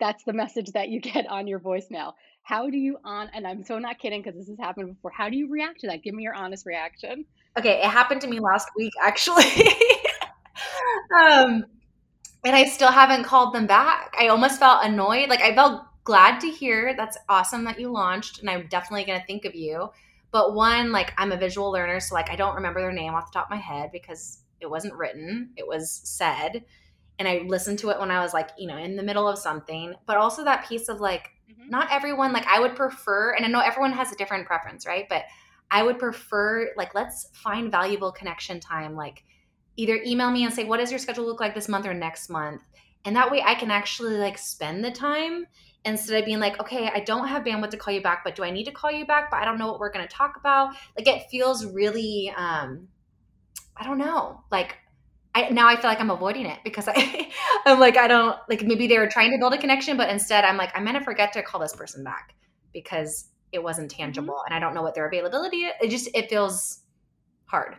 That's 0.01 0.25
the 0.25 0.33
message 0.33 0.73
that 0.73 0.89
you 0.89 1.01
get 1.13 1.27
on 1.27 1.47
your 1.47 1.61
voicemail. 1.61 2.15
How 2.43 2.71
do 2.71 2.79
you 2.79 2.99
on 3.05 3.29
and 3.35 3.47
I'm 3.47 3.63
so 3.63 3.79
not 3.79 3.99
kidding 3.99 4.23
because 4.23 4.39
this 4.39 4.49
has 4.49 4.59
happened 4.59 4.95
before. 4.95 5.11
How 5.11 5.29
do 5.29 5.37
you 5.37 5.51
react 5.51 5.81
to 5.81 5.89
that? 5.89 6.03
Give 6.03 6.15
me 6.15 6.23
your 6.23 6.35
honest 6.35 6.65
reaction. 6.65 7.25
Okay, 7.59 7.81
it 7.83 7.87
happened 7.87 8.21
to 8.23 8.29
me 8.29 8.41
last 8.41 8.69
week 8.77 8.93
actually. 9.03 9.45
um, 11.21 11.65
and 12.45 12.57
I 12.57 12.65
still 12.65 12.91
haven't 12.91 13.25
called 13.25 13.55
them 13.55 13.67
back. 13.67 14.15
I 14.19 14.29
almost 14.29 14.59
felt 14.59 14.85
annoyed. 14.85 15.29
Like 15.29 15.43
I 15.43 15.55
felt 15.55 15.83
glad 16.05 16.41
to 16.41 16.49
hear 16.49 16.95
that's 16.97 17.19
awesome 17.29 17.65
that 17.65 17.79
you 17.79 17.91
launched, 17.93 18.41
and 18.41 18.49
I'm 18.49 18.67
definitely 18.69 19.05
going 19.05 19.21
to 19.21 19.27
think 19.27 19.45
of 19.45 19.55
you. 19.55 19.91
But 20.31 20.55
one, 20.55 20.93
like 20.93 21.13
I'm 21.19 21.33
a 21.33 21.37
visual 21.37 21.71
learner, 21.71 22.01
so 22.01 22.15
like 22.15 22.31
I 22.31 22.37
don't 22.37 22.55
remember 22.55 22.81
their 22.81 22.93
name 22.93 23.15
off 23.15 23.31
the 23.31 23.39
top 23.39 23.47
of 23.47 23.51
my 23.51 23.57
head 23.57 23.91
because 23.93 24.39
it 24.61 24.71
wasn't 24.71 24.95
written; 24.95 25.51
it 25.57 25.67
was 25.67 26.01
said, 26.05 26.65
and 27.19 27.27
I 27.27 27.43
listened 27.47 27.79
to 27.81 27.91
it 27.91 27.99
when 27.99 28.11
I 28.11 28.21
was 28.21 28.33
like, 28.33 28.51
you 28.59 28.67
know, 28.67 28.77
in 28.77 28.97
the 28.97 29.03
middle 29.03 29.29
of 29.29 29.39
something. 29.39 29.95
But 30.07 30.17
also 30.17 30.45
that 30.45 30.69
piece 30.69 30.89
of 30.89 31.01
like, 31.01 31.31
mm-hmm. 31.51 31.71
not 31.71 31.89
everyone. 31.91 32.33
Like 32.33 32.47
I 32.47 32.61
would 32.61 32.77
prefer, 32.77 33.33
and 33.33 33.45
I 33.45 33.49
know 33.49 33.61
everyone 33.61 33.93
has 33.93 34.13
a 34.13 34.17
different 34.17 34.47
preference, 34.47 34.87
right? 34.87 35.07
But 35.09 35.25
I 35.71 35.83
would 35.83 35.99
prefer 35.99 36.71
like 36.77 36.95
let's 36.95 37.29
find 37.33 37.71
valuable 37.71 38.13
connection 38.13 38.61
time, 38.61 38.95
like 38.95 39.25
either 39.77 40.01
email 40.05 40.31
me 40.31 40.45
and 40.45 40.53
say, 40.53 40.65
what 40.65 40.79
does 40.79 40.91
your 40.91 40.99
schedule 40.99 41.27
look 41.27 41.41
like 41.41 41.55
this 41.55 41.69
month 41.69 41.87
or 41.87 41.95
next 41.95 42.29
month? 42.29 42.63
And 43.05 43.15
that 43.17 43.31
way 43.31 43.43
I 43.43 43.55
can 43.55 43.71
actually 43.71 44.17
like 44.17 44.39
spend 44.39 44.85
the 44.85 44.91
time 44.91 45.47
instead 45.85 46.19
of 46.19 46.25
being 46.25 46.41
like, 46.41 46.61
okay, 46.61 46.91
I 46.93 47.01
don't 47.01 47.29
have 47.29 47.45
bandwidth 47.45 47.71
to 47.71 47.77
call 47.77 47.95
you 47.95 48.03
back, 48.03 48.25
but 48.25 48.35
do 48.35 48.43
I 48.43 48.51
need 48.51 48.65
to 48.65 48.73
call 48.73 48.91
you 48.91 49.07
back? 49.07 49.31
But 49.31 49.39
I 49.39 49.45
don't 49.45 49.59
know 49.59 49.69
what 49.69 49.79
we're 49.79 49.93
going 49.93 50.07
to 50.07 50.13
talk 50.13 50.37
about. 50.37 50.75
Like 50.97 51.07
it 51.07 51.29
feels 51.31 51.65
really, 51.65 52.33
um, 52.37 52.89
I 53.77 53.85
don't 53.85 53.99
know, 53.99 54.43
like 54.51 54.77
I, 55.45 55.49
now 55.51 55.69
I 55.69 55.77
feel 55.77 55.91
like 55.91 56.01
I'm 56.01 56.11
avoiding 56.11 56.47
it 56.47 56.59
because 56.65 56.89
I, 56.89 57.31
I'm 57.67 57.79
like, 57.79 57.97
I 57.97 58.09
don't 58.09 58.37
like 58.49 58.63
maybe 58.63 58.87
they 58.87 58.99
were 58.99 59.09
trying 59.09 59.31
to 59.33 59.39
build 59.39 59.55
a 59.55 59.59
connection, 59.59 59.97
but 59.97 60.09
instead 60.09 60.45
I'm 60.45 60.57
like, 60.57 60.71
I'm 60.75 60.85
going 60.85 60.99
to 60.99 61.05
forget 61.05 61.33
to 61.35 61.43
call 61.43 61.61
this 61.61 61.75
person 61.75 62.05
back 62.05 62.35
because 62.73 63.29
it 63.53 63.63
wasn't 63.63 63.91
mm-hmm. 63.91 64.03
tangible 64.03 64.35
mm-hmm. 64.35 64.53
and 64.53 64.55
I 64.55 64.59
don't 64.59 64.75
know 64.75 64.83
what 64.83 64.95
their 64.95 65.07
availability 65.07 65.59
is. 65.59 65.73
It 65.83 65.91
just, 65.91 66.09
it 66.15 66.29
feels 66.29 66.81
hard. 67.47 67.77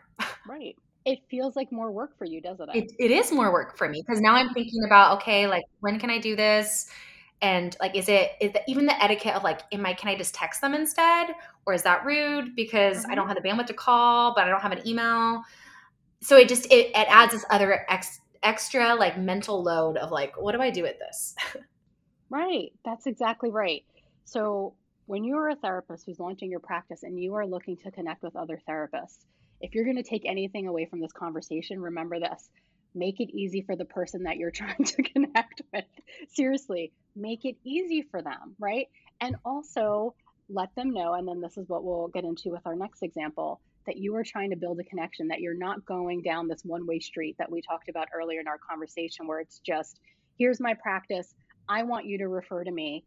Right 0.48 0.76
it 1.06 1.19
feels 1.30 1.56
like 1.56 1.72
more 1.72 1.91
work 1.91 2.17
for 2.17 2.26
you, 2.26 2.41
doesn't 2.41 2.69
it? 2.69 2.76
It, 2.76 2.91
it 3.00 3.12
is 3.12 3.32
more 3.32 3.52
work 3.52 3.78
for 3.78 3.88
me 3.89 4.04
because 4.06 4.22
now 4.22 4.36
I'm 4.36 4.54
thinking 4.54 4.84
about 4.86 5.17
okay, 5.17 5.48
like 5.48 5.63
when 5.80 6.00
can 6.00 6.10
I 6.10 6.19
do 6.19 6.36
this? 6.36 6.88
And 7.41 7.76
like, 7.80 7.95
is 7.95 8.10
it 8.10 8.32
is 8.41 8.52
the, 8.52 8.62
even 8.67 8.86
the 8.86 9.02
etiquette 9.02 9.34
of 9.34 9.43
like, 9.43 9.62
am 9.72 9.86
I 9.86 9.93
can 9.93 10.10
I 10.10 10.15
just 10.15 10.36
text 10.36 10.62
them 10.62 10.74
instead, 10.74 11.30
or 11.65 11.74
is 11.74 11.84
that 11.84 12.06
rude 12.06 12.56
because 12.56 13.04
mm-hmm. 13.04 13.12
I 13.12 13.15
don't 13.15 13.28
have 13.28 13.38
the 13.41 13.48
bandwidth 13.48 13.67
to 13.67 13.74
call, 13.74 14.34
but 14.36 14.43
I 14.43 14.50
don't 14.50 14.62
have 14.62 14.72
an 14.72 14.86
email? 14.88 15.43
So 16.21 16.38
it 16.38 16.49
just 16.49 16.65
it, 16.65 16.88
it 16.88 17.08
adds 17.10 17.34
this 17.34 17.45
other 17.49 17.86
ex, 17.89 18.19
extra 18.43 18.95
like 18.95 19.17
mental 19.17 19.63
load 19.63 19.97
of 19.97 20.12
like, 20.12 20.39
what 20.39 20.53
do 20.53 20.62
I 20.62 20.69
do 20.69 20.84
with 20.84 20.99
this? 20.99 21.36
right, 22.29 22.71
that's 22.84 23.08
exactly 23.08 23.51
right. 23.51 23.84
So 24.25 24.75
when 25.05 25.23
you 25.23 25.38
are 25.38 25.49
a 25.49 25.55
therapist 25.55 26.05
who's 26.05 26.19
launching 26.19 26.51
your 26.51 26.60
practice 26.60 27.03
and 27.03 27.19
you 27.19 27.34
are 27.36 27.45
looking 27.45 27.77
to 27.77 27.91
connect 27.91 28.21
with 28.21 28.36
other 28.36 28.62
therapists 28.69 29.25
if 29.62 29.75
you're 29.75 29.84
going 29.84 29.97
to 29.97 30.03
take 30.03 30.23
anything 30.25 30.67
away 30.67 30.86
from 30.86 31.01
this 31.01 31.12
conversation, 31.12 31.82
remember 31.82 32.19
this 32.19 32.49
make 32.95 33.19
it 33.19 33.29
easy 33.29 33.62
for 33.62 33.75
the 33.75 33.86
person 33.86 34.23
that 34.23 34.38
you're 34.38 34.51
trying 34.51 34.84
to 34.84 35.03
connect 35.03 35.62
with. 35.71 35.86
Seriously, 36.29 36.91
make 37.15 37.45
it 37.45 37.55
easy 37.63 38.01
for 38.10 38.21
them, 38.21 38.55
right? 38.58 38.88
And 39.21 39.36
also 39.45 40.15
let 40.49 40.73
them 40.75 40.91
know, 40.91 41.13
and 41.13 41.27
then 41.27 41.39
this 41.41 41.58
is 41.58 41.69
what 41.69 41.84
we'll 41.84 42.08
get 42.08 42.23
into 42.23 42.49
with 42.49 42.65
our 42.65 42.75
next 42.75 43.03
example 43.03 43.62
that 43.89 43.97
you 43.97 44.15
are 44.15 44.23
trying 44.23 44.52
to 44.52 44.56
build 44.56 44.80
a 44.80 44.84
connection, 44.84 45.30
that 45.30 45.39
you're 45.39 45.58
not 45.58 45.84
going 45.84 46.21
down 46.21 46.47
this 46.47 46.62
one 46.63 46.86
way 46.86 46.99
street 46.99 47.36
that 47.39 47.52
we 47.52 47.60
talked 47.60 47.89
about 47.89 48.08
earlier 48.15 48.39
in 48.39 48.47
our 48.47 48.60
conversation, 48.60 49.25
where 49.25 49.39
it's 49.39 49.58
just, 49.65 49.99
here's 50.38 50.60
my 50.60 50.75
practice. 50.75 51.34
I 51.67 51.82
want 51.84 52.06
you 52.06 52.19
to 52.19 52.28
refer 52.28 52.63
to 52.63 52.71
me. 52.71 53.04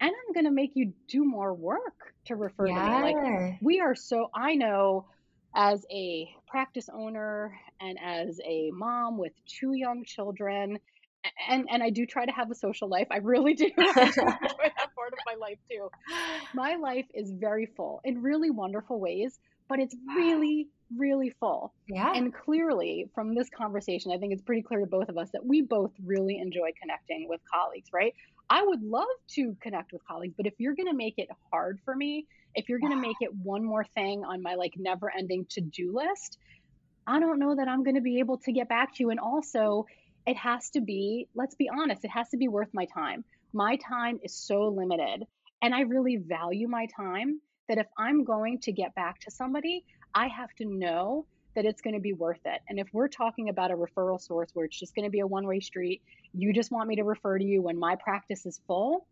And 0.00 0.10
I'm 0.10 0.32
going 0.34 0.46
to 0.46 0.50
make 0.50 0.72
you 0.74 0.92
do 1.06 1.24
more 1.24 1.54
work 1.54 2.12
to 2.26 2.34
refer 2.34 2.66
yeah. 2.66 2.74
to 2.74 3.06
me. 3.06 3.14
Like, 3.14 3.58
we 3.62 3.78
are 3.78 3.94
so, 3.94 4.28
I 4.34 4.56
know 4.56 5.06
as 5.54 5.86
a 5.88 6.28
practice 6.48 6.88
owner 6.92 7.56
and 7.80 7.96
as 8.04 8.40
a 8.44 8.72
mom 8.72 9.18
with 9.18 9.32
two 9.46 9.72
young 9.72 10.04
children 10.04 10.80
and 11.48 11.66
and 11.70 11.82
I 11.82 11.90
do 11.90 12.04
try 12.04 12.26
to 12.26 12.32
have 12.32 12.50
a 12.50 12.54
social 12.54 12.88
life. 12.88 13.06
I 13.10 13.18
really 13.18 13.54
do. 13.54 13.70
I 13.78 13.82
enjoy 13.82 14.12
that 14.14 14.94
part 14.94 15.12
of 15.12 15.18
my 15.24 15.36
life 15.40 15.58
too. 15.70 15.88
My 16.54 16.76
life 16.76 17.06
is 17.14 17.32
very 17.32 17.64
full 17.64 18.00
in 18.04 18.20
really 18.22 18.50
wonderful 18.50 19.00
ways, 19.00 19.38
but 19.68 19.78
it's 19.78 19.96
really 20.16 20.68
really 20.96 21.30
full. 21.40 21.72
Yeah. 21.88 22.12
And 22.14 22.32
clearly 22.32 23.08
from 23.14 23.34
this 23.34 23.48
conversation, 23.48 24.12
I 24.12 24.18
think 24.18 24.32
it's 24.32 24.42
pretty 24.42 24.62
clear 24.62 24.80
to 24.80 24.86
both 24.86 25.08
of 25.08 25.18
us 25.18 25.30
that 25.32 25.44
we 25.44 25.62
both 25.62 25.90
really 26.04 26.38
enjoy 26.38 26.70
connecting 26.80 27.26
with 27.28 27.40
colleagues, 27.52 27.88
right? 27.92 28.14
I 28.48 28.62
would 28.62 28.82
love 28.82 29.08
to 29.30 29.56
connect 29.60 29.92
with 29.92 30.06
colleagues, 30.06 30.34
but 30.36 30.46
if 30.46 30.52
you're 30.58 30.74
going 30.74 30.88
to 30.88 30.94
make 30.94 31.14
it 31.16 31.28
hard 31.50 31.80
for 31.84 31.96
me 31.96 32.26
if 32.54 32.68
you're 32.68 32.78
going 32.78 32.92
to 32.92 33.00
make 33.00 33.16
it 33.20 33.34
one 33.34 33.64
more 33.64 33.84
thing 33.84 34.24
on 34.24 34.42
my 34.42 34.54
like 34.54 34.74
never 34.76 35.12
ending 35.14 35.46
to 35.50 35.60
do 35.60 35.94
list, 35.94 36.38
I 37.06 37.20
don't 37.20 37.38
know 37.38 37.56
that 37.56 37.68
I'm 37.68 37.82
going 37.82 37.96
to 37.96 38.00
be 38.00 38.20
able 38.20 38.38
to 38.38 38.52
get 38.52 38.68
back 38.68 38.94
to 38.94 39.02
you. 39.02 39.10
And 39.10 39.20
also, 39.20 39.86
it 40.26 40.36
has 40.36 40.70
to 40.70 40.80
be, 40.80 41.28
let's 41.34 41.54
be 41.54 41.68
honest, 41.68 42.04
it 42.04 42.10
has 42.10 42.28
to 42.30 42.36
be 42.36 42.48
worth 42.48 42.68
my 42.72 42.86
time. 42.86 43.24
My 43.52 43.76
time 43.76 44.20
is 44.22 44.34
so 44.34 44.68
limited. 44.68 45.26
And 45.60 45.74
I 45.74 45.80
really 45.80 46.16
value 46.16 46.68
my 46.68 46.86
time 46.96 47.40
that 47.68 47.78
if 47.78 47.86
I'm 47.98 48.24
going 48.24 48.58
to 48.60 48.72
get 48.72 48.94
back 48.94 49.20
to 49.20 49.30
somebody, 49.30 49.84
I 50.14 50.28
have 50.28 50.54
to 50.56 50.64
know 50.64 51.26
that 51.54 51.64
it's 51.64 51.80
going 51.80 51.94
to 51.94 52.00
be 52.00 52.12
worth 52.12 52.40
it. 52.44 52.60
And 52.68 52.78
if 52.78 52.88
we're 52.92 53.08
talking 53.08 53.48
about 53.48 53.70
a 53.70 53.76
referral 53.76 54.20
source 54.20 54.50
where 54.54 54.66
it's 54.66 54.78
just 54.78 54.94
going 54.94 55.04
to 55.04 55.10
be 55.10 55.20
a 55.20 55.26
one 55.26 55.46
way 55.46 55.60
street, 55.60 56.02
you 56.32 56.52
just 56.52 56.70
want 56.70 56.88
me 56.88 56.96
to 56.96 57.04
refer 57.04 57.38
to 57.38 57.44
you 57.44 57.62
when 57.62 57.78
my 57.78 57.96
practice 57.96 58.44
is 58.44 58.60
full, 58.66 59.06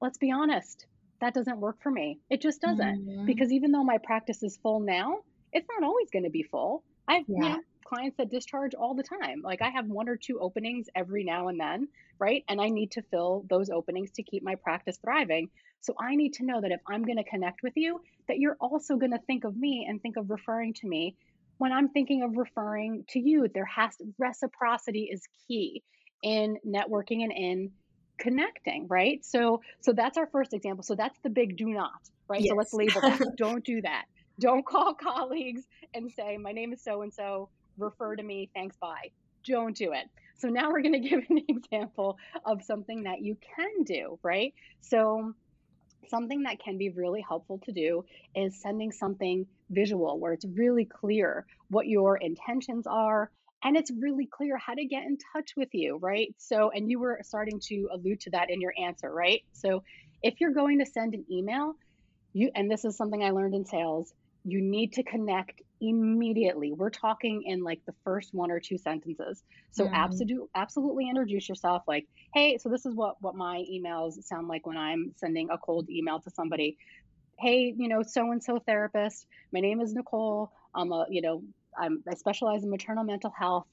let's 0.00 0.18
be 0.18 0.30
honest, 0.30 0.86
that 1.20 1.34
doesn't 1.34 1.58
work 1.58 1.82
for 1.82 1.90
me. 1.90 2.18
It 2.30 2.40
just 2.40 2.60
doesn't. 2.60 3.06
Mm-hmm. 3.06 3.26
Because 3.26 3.52
even 3.52 3.72
though 3.72 3.84
my 3.84 3.98
practice 3.98 4.42
is 4.42 4.56
full 4.56 4.80
now, 4.80 5.20
it's 5.52 5.66
not 5.68 5.86
always 5.86 6.10
going 6.10 6.24
to 6.24 6.30
be 6.30 6.42
full. 6.42 6.82
I 7.08 7.14
have 7.14 7.24
yeah. 7.28 7.36
you 7.36 7.48
know, 7.48 7.60
clients 7.84 8.16
that 8.16 8.30
discharge 8.30 8.74
all 8.74 8.94
the 8.94 9.02
time. 9.02 9.42
Like 9.42 9.62
I 9.62 9.70
have 9.70 9.86
one 9.86 10.08
or 10.08 10.16
two 10.16 10.38
openings 10.40 10.88
every 10.94 11.24
now 11.24 11.48
and 11.48 11.58
then, 11.58 11.88
right? 12.18 12.44
And 12.48 12.60
I 12.60 12.68
need 12.68 12.92
to 12.92 13.02
fill 13.02 13.44
those 13.48 13.70
openings 13.70 14.10
to 14.12 14.22
keep 14.22 14.42
my 14.42 14.54
practice 14.56 14.98
thriving. 14.98 15.50
So 15.80 15.94
I 16.00 16.14
need 16.16 16.34
to 16.34 16.44
know 16.44 16.60
that 16.60 16.70
if 16.70 16.80
I'm 16.86 17.02
going 17.02 17.18
to 17.18 17.24
connect 17.24 17.62
with 17.62 17.74
you, 17.76 18.00
that 18.28 18.38
you're 18.38 18.56
also 18.60 18.96
going 18.96 19.12
to 19.12 19.20
think 19.26 19.44
of 19.44 19.56
me 19.56 19.86
and 19.88 20.00
think 20.00 20.16
of 20.16 20.30
referring 20.30 20.74
to 20.74 20.86
me. 20.86 21.16
When 21.58 21.72
I'm 21.72 21.88
thinking 21.88 22.22
of 22.22 22.36
referring 22.36 23.04
to 23.10 23.20
you. 23.20 23.48
There 23.52 23.66
has 23.66 23.96
to, 23.96 24.04
reciprocity 24.18 25.08
is 25.12 25.22
key 25.46 25.82
in 26.22 26.58
networking 26.66 27.22
and 27.22 27.32
in 27.32 27.70
connecting 28.18 28.86
right? 28.88 29.24
So 29.24 29.60
so 29.80 29.92
that's 29.92 30.16
our 30.16 30.26
first 30.26 30.52
example. 30.52 30.82
So 30.82 30.94
that's 30.94 31.18
the 31.22 31.30
big 31.30 31.56
do 31.56 31.66
not 31.66 31.90
right? 32.28 32.40
Yes. 32.40 32.50
so 32.50 32.56
let's 32.56 32.72
label 32.72 33.00
that. 33.00 33.20
Don't 33.36 33.64
do 33.64 33.82
that. 33.82 34.04
Don't 34.40 34.64
call 34.64 34.94
colleagues 35.00 35.62
and 35.94 36.10
say 36.10 36.36
my 36.36 36.52
name 36.52 36.72
is 36.72 36.82
so 36.82 37.02
and 37.02 37.12
so 37.12 37.48
refer 37.78 38.16
to 38.16 38.22
me 38.22 38.50
thanks 38.54 38.76
bye. 38.80 39.10
Don't 39.46 39.76
do 39.76 39.92
it. 39.92 40.06
So 40.36 40.48
now 40.48 40.70
we're 40.70 40.82
going 40.82 40.92
to 41.02 41.08
give 41.08 41.24
an 41.28 41.42
example 41.48 42.18
of 42.44 42.62
something 42.62 43.04
that 43.04 43.20
you 43.20 43.36
can 43.56 43.84
do 43.84 44.18
right? 44.22 44.54
So 44.80 45.34
something 46.08 46.42
that 46.44 46.58
can 46.58 46.78
be 46.78 46.90
really 46.90 47.24
helpful 47.26 47.60
to 47.64 47.72
do 47.72 48.04
is 48.34 48.60
sending 48.60 48.92
something 48.92 49.46
visual 49.70 50.18
where 50.18 50.32
it's 50.32 50.44
really 50.44 50.84
clear 50.84 51.46
what 51.68 51.86
your 51.86 52.16
intentions 52.16 52.86
are 52.86 53.30
and 53.64 53.76
it's 53.78 53.90
really 53.98 54.26
clear 54.26 54.58
how 54.58 54.74
to 54.74 54.84
get 54.84 55.04
in 55.04 55.16
touch 55.32 55.52
with 55.56 55.70
you, 55.72 55.96
right? 55.96 56.34
So, 56.36 56.70
and 56.70 56.90
you 56.90 56.98
were 57.00 57.18
starting 57.22 57.60
to 57.68 57.88
allude 57.92 58.20
to 58.20 58.30
that 58.30 58.50
in 58.50 58.60
your 58.60 58.74
answer, 58.78 59.10
right? 59.10 59.42
So, 59.54 59.82
if 60.22 60.34
you're 60.38 60.52
going 60.52 60.80
to 60.80 60.86
send 60.86 61.14
an 61.14 61.24
email, 61.30 61.74
you, 62.34 62.50
and 62.54 62.70
this 62.70 62.84
is 62.84 62.96
something 62.96 63.22
I 63.22 63.30
learned 63.30 63.54
in 63.54 63.64
sales, 63.64 64.12
you 64.44 64.60
need 64.60 64.92
to 64.94 65.02
connect 65.02 65.62
immediately. 65.88 66.72
We're 66.72 66.90
talking 66.90 67.42
in 67.44 67.62
like 67.62 67.80
the 67.86 67.94
first 68.04 68.34
one 68.34 68.50
or 68.50 68.60
two 68.60 68.78
sentences. 68.78 69.42
So 69.70 69.84
mm-hmm. 69.84 69.94
absolutely 69.94 70.48
absolutely 70.54 71.08
introduce 71.08 71.48
yourself 71.48 71.82
like, 71.86 72.06
"Hey, 72.32 72.58
so 72.58 72.68
this 72.68 72.86
is 72.86 72.94
what 72.94 73.20
what 73.20 73.34
my 73.34 73.64
emails 73.70 74.22
sound 74.24 74.48
like 74.48 74.66
when 74.66 74.76
I'm 74.76 75.12
sending 75.16 75.50
a 75.50 75.58
cold 75.58 75.88
email 75.90 76.20
to 76.20 76.30
somebody. 76.30 76.76
Hey, 77.38 77.74
you 77.76 77.88
know, 77.88 78.02
so 78.02 78.30
and 78.30 78.42
so 78.42 78.58
therapist. 78.58 79.26
My 79.52 79.60
name 79.60 79.80
is 79.80 79.92
Nicole. 79.92 80.52
I'm 80.74 80.92
a, 80.92 81.06
you 81.08 81.22
know, 81.22 81.42
I'm 81.78 82.02
I 82.08 82.14
specialize 82.14 82.62
in 82.62 82.70
maternal 82.70 83.04
mental 83.04 83.32
health. 83.36 83.66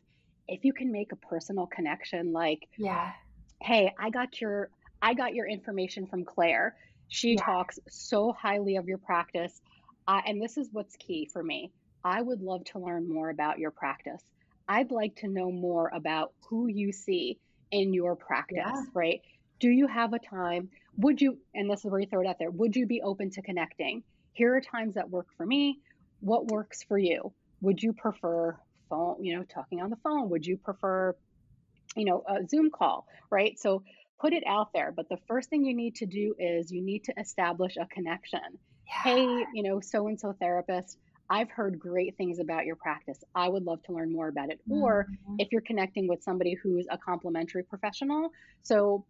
If 0.47 0.65
you 0.65 0.73
can 0.73 0.91
make 0.91 1.11
a 1.11 1.15
personal 1.15 1.67
connection 1.67 2.33
like, 2.33 2.67
yeah. 2.77 3.11
Hey, 3.61 3.93
I 3.99 4.09
got 4.09 4.41
your 4.41 4.69
I 5.01 5.13
got 5.13 5.33
your 5.33 5.47
information 5.47 6.07
from 6.07 6.25
Claire. 6.25 6.75
She 7.09 7.33
yeah. 7.33 7.43
talks 7.43 7.79
so 7.89 8.31
highly 8.31 8.77
of 8.77 8.87
your 8.87 8.97
practice. 8.97 9.61
Uh, 10.07 10.21
and 10.25 10.41
this 10.41 10.57
is 10.57 10.69
what's 10.71 10.95
key 10.95 11.29
for 11.31 11.43
me. 11.43 11.71
I 12.03 12.21
would 12.21 12.41
love 12.41 12.63
to 12.65 12.79
learn 12.79 13.07
more 13.07 13.29
about 13.29 13.59
your 13.59 13.71
practice. 13.71 14.21
I'd 14.67 14.91
like 14.91 15.15
to 15.17 15.27
know 15.27 15.51
more 15.51 15.91
about 15.93 16.33
who 16.49 16.67
you 16.67 16.91
see 16.91 17.39
in 17.71 17.93
your 17.93 18.15
practice, 18.15 18.57
yeah. 18.65 18.83
right? 18.93 19.21
Do 19.59 19.69
you 19.69 19.87
have 19.87 20.13
a 20.13 20.19
time? 20.19 20.69
Would 20.97 21.21
you, 21.21 21.37
and 21.53 21.69
this 21.69 21.85
is 21.85 21.91
where 21.91 21.99
you 21.99 22.07
throw 22.07 22.21
it 22.21 22.27
out 22.27 22.39
there, 22.39 22.51
would 22.51 22.75
you 22.75 22.85
be 22.85 23.01
open 23.01 23.29
to 23.31 23.41
connecting? 23.41 24.03
Here 24.33 24.55
are 24.55 24.61
times 24.61 24.95
that 24.95 25.09
work 25.09 25.27
for 25.37 25.45
me. 25.45 25.79
What 26.19 26.47
works 26.47 26.83
for 26.83 26.97
you? 26.97 27.33
Would 27.61 27.81
you 27.81 27.93
prefer 27.93 28.57
phone, 28.89 29.23
you 29.23 29.37
know, 29.37 29.43
talking 29.43 29.81
on 29.81 29.89
the 29.89 29.97
phone? 29.97 30.29
Would 30.29 30.45
you 30.45 30.57
prefer, 30.57 31.15
you 31.95 32.05
know, 32.05 32.23
a 32.27 32.47
Zoom 32.47 32.71
call, 32.71 33.07
right? 33.29 33.59
So 33.59 33.83
put 34.19 34.33
it 34.33 34.43
out 34.47 34.73
there. 34.73 34.91
But 34.95 35.09
the 35.09 35.17
first 35.27 35.49
thing 35.49 35.65
you 35.65 35.75
need 35.75 35.95
to 35.95 36.05
do 36.05 36.35
is 36.37 36.71
you 36.71 36.81
need 36.81 37.05
to 37.05 37.13
establish 37.19 37.77
a 37.77 37.85
connection. 37.87 38.39
Yeah. 38.87 39.03
Hey, 39.03 39.45
you 39.53 39.63
know, 39.63 39.79
so 39.79 40.07
and 40.07 40.19
so 40.19 40.33
therapist, 40.39 40.97
I've 41.31 41.49
heard 41.49 41.79
great 41.79 42.17
things 42.17 42.39
about 42.39 42.65
your 42.65 42.75
practice. 42.75 43.23
I 43.33 43.47
would 43.47 43.63
love 43.63 43.81
to 43.83 43.93
learn 43.93 44.11
more 44.11 44.27
about 44.27 44.49
it. 44.49 44.59
Mm-hmm. 44.69 44.83
Or 44.83 45.07
if 45.39 45.47
you're 45.53 45.61
connecting 45.61 46.05
with 46.09 46.21
somebody 46.21 46.57
who's 46.61 46.85
a 46.91 46.97
complementary 46.97 47.63
professional. 47.63 48.31
So 48.63 49.05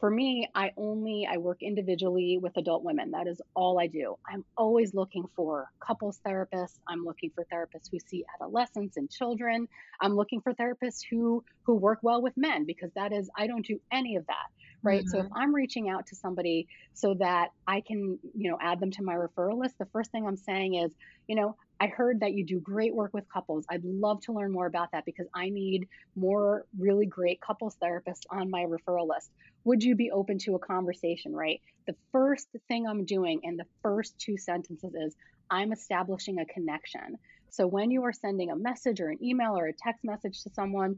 for 0.00 0.10
me, 0.10 0.48
I 0.54 0.72
only 0.78 1.28
I 1.30 1.36
work 1.36 1.62
individually 1.62 2.38
with 2.40 2.56
adult 2.56 2.82
women. 2.82 3.10
That 3.10 3.26
is 3.26 3.42
all 3.54 3.78
I 3.78 3.88
do. 3.88 4.16
I'm 4.26 4.42
always 4.56 4.94
looking 4.94 5.26
for 5.36 5.70
couples 5.78 6.18
therapists. 6.26 6.78
I'm 6.88 7.04
looking 7.04 7.30
for 7.34 7.44
therapists 7.52 7.90
who 7.90 7.98
see 7.98 8.24
adolescents 8.34 8.96
and 8.96 9.10
children. 9.10 9.68
I'm 10.00 10.16
looking 10.16 10.40
for 10.40 10.54
therapists 10.54 11.02
who 11.10 11.44
who 11.64 11.74
work 11.74 11.98
well 12.00 12.22
with 12.22 12.38
men 12.38 12.64
because 12.64 12.90
that 12.94 13.12
is 13.12 13.28
I 13.36 13.46
don't 13.48 13.66
do 13.66 13.78
any 13.92 14.16
of 14.16 14.26
that 14.28 14.46
right 14.82 15.00
mm-hmm. 15.00 15.08
so 15.08 15.18
if 15.18 15.24
mm-hmm. 15.26 15.36
i'm 15.36 15.54
reaching 15.54 15.88
out 15.88 16.06
to 16.06 16.14
somebody 16.14 16.66
so 16.94 17.14
that 17.14 17.48
i 17.66 17.80
can 17.80 18.18
you 18.34 18.50
know 18.50 18.58
add 18.60 18.80
them 18.80 18.90
to 18.90 19.02
my 19.02 19.14
referral 19.14 19.58
list 19.58 19.76
the 19.78 19.86
first 19.86 20.10
thing 20.10 20.26
i'm 20.26 20.36
saying 20.36 20.74
is 20.74 20.92
you 21.26 21.34
know 21.34 21.56
I 21.80 21.88
heard 21.88 22.20
that 22.20 22.32
you 22.32 22.44
do 22.44 22.58
great 22.58 22.94
work 22.94 23.12
with 23.12 23.28
couples. 23.28 23.66
I'd 23.68 23.84
love 23.84 24.20
to 24.22 24.32
learn 24.32 24.50
more 24.50 24.66
about 24.66 24.92
that 24.92 25.04
because 25.04 25.26
I 25.34 25.50
need 25.50 25.88
more 26.14 26.64
really 26.78 27.06
great 27.06 27.40
couples 27.40 27.76
therapists 27.82 28.22
on 28.30 28.50
my 28.50 28.64
referral 28.64 29.08
list. 29.08 29.30
Would 29.64 29.82
you 29.82 29.94
be 29.94 30.10
open 30.10 30.38
to 30.38 30.54
a 30.54 30.58
conversation, 30.58 31.34
right? 31.34 31.60
The 31.86 31.94
first 32.12 32.48
thing 32.68 32.86
I'm 32.86 33.04
doing 33.04 33.40
in 33.42 33.56
the 33.56 33.66
first 33.82 34.18
two 34.18 34.38
sentences 34.38 34.94
is 34.94 35.16
I'm 35.50 35.72
establishing 35.72 36.38
a 36.38 36.46
connection. 36.46 37.18
So 37.50 37.66
when 37.66 37.90
you 37.90 38.04
are 38.04 38.12
sending 38.12 38.50
a 38.50 38.56
message 38.56 39.00
or 39.00 39.08
an 39.08 39.22
email 39.22 39.56
or 39.56 39.66
a 39.66 39.72
text 39.72 40.02
message 40.02 40.42
to 40.44 40.50
someone, 40.50 40.96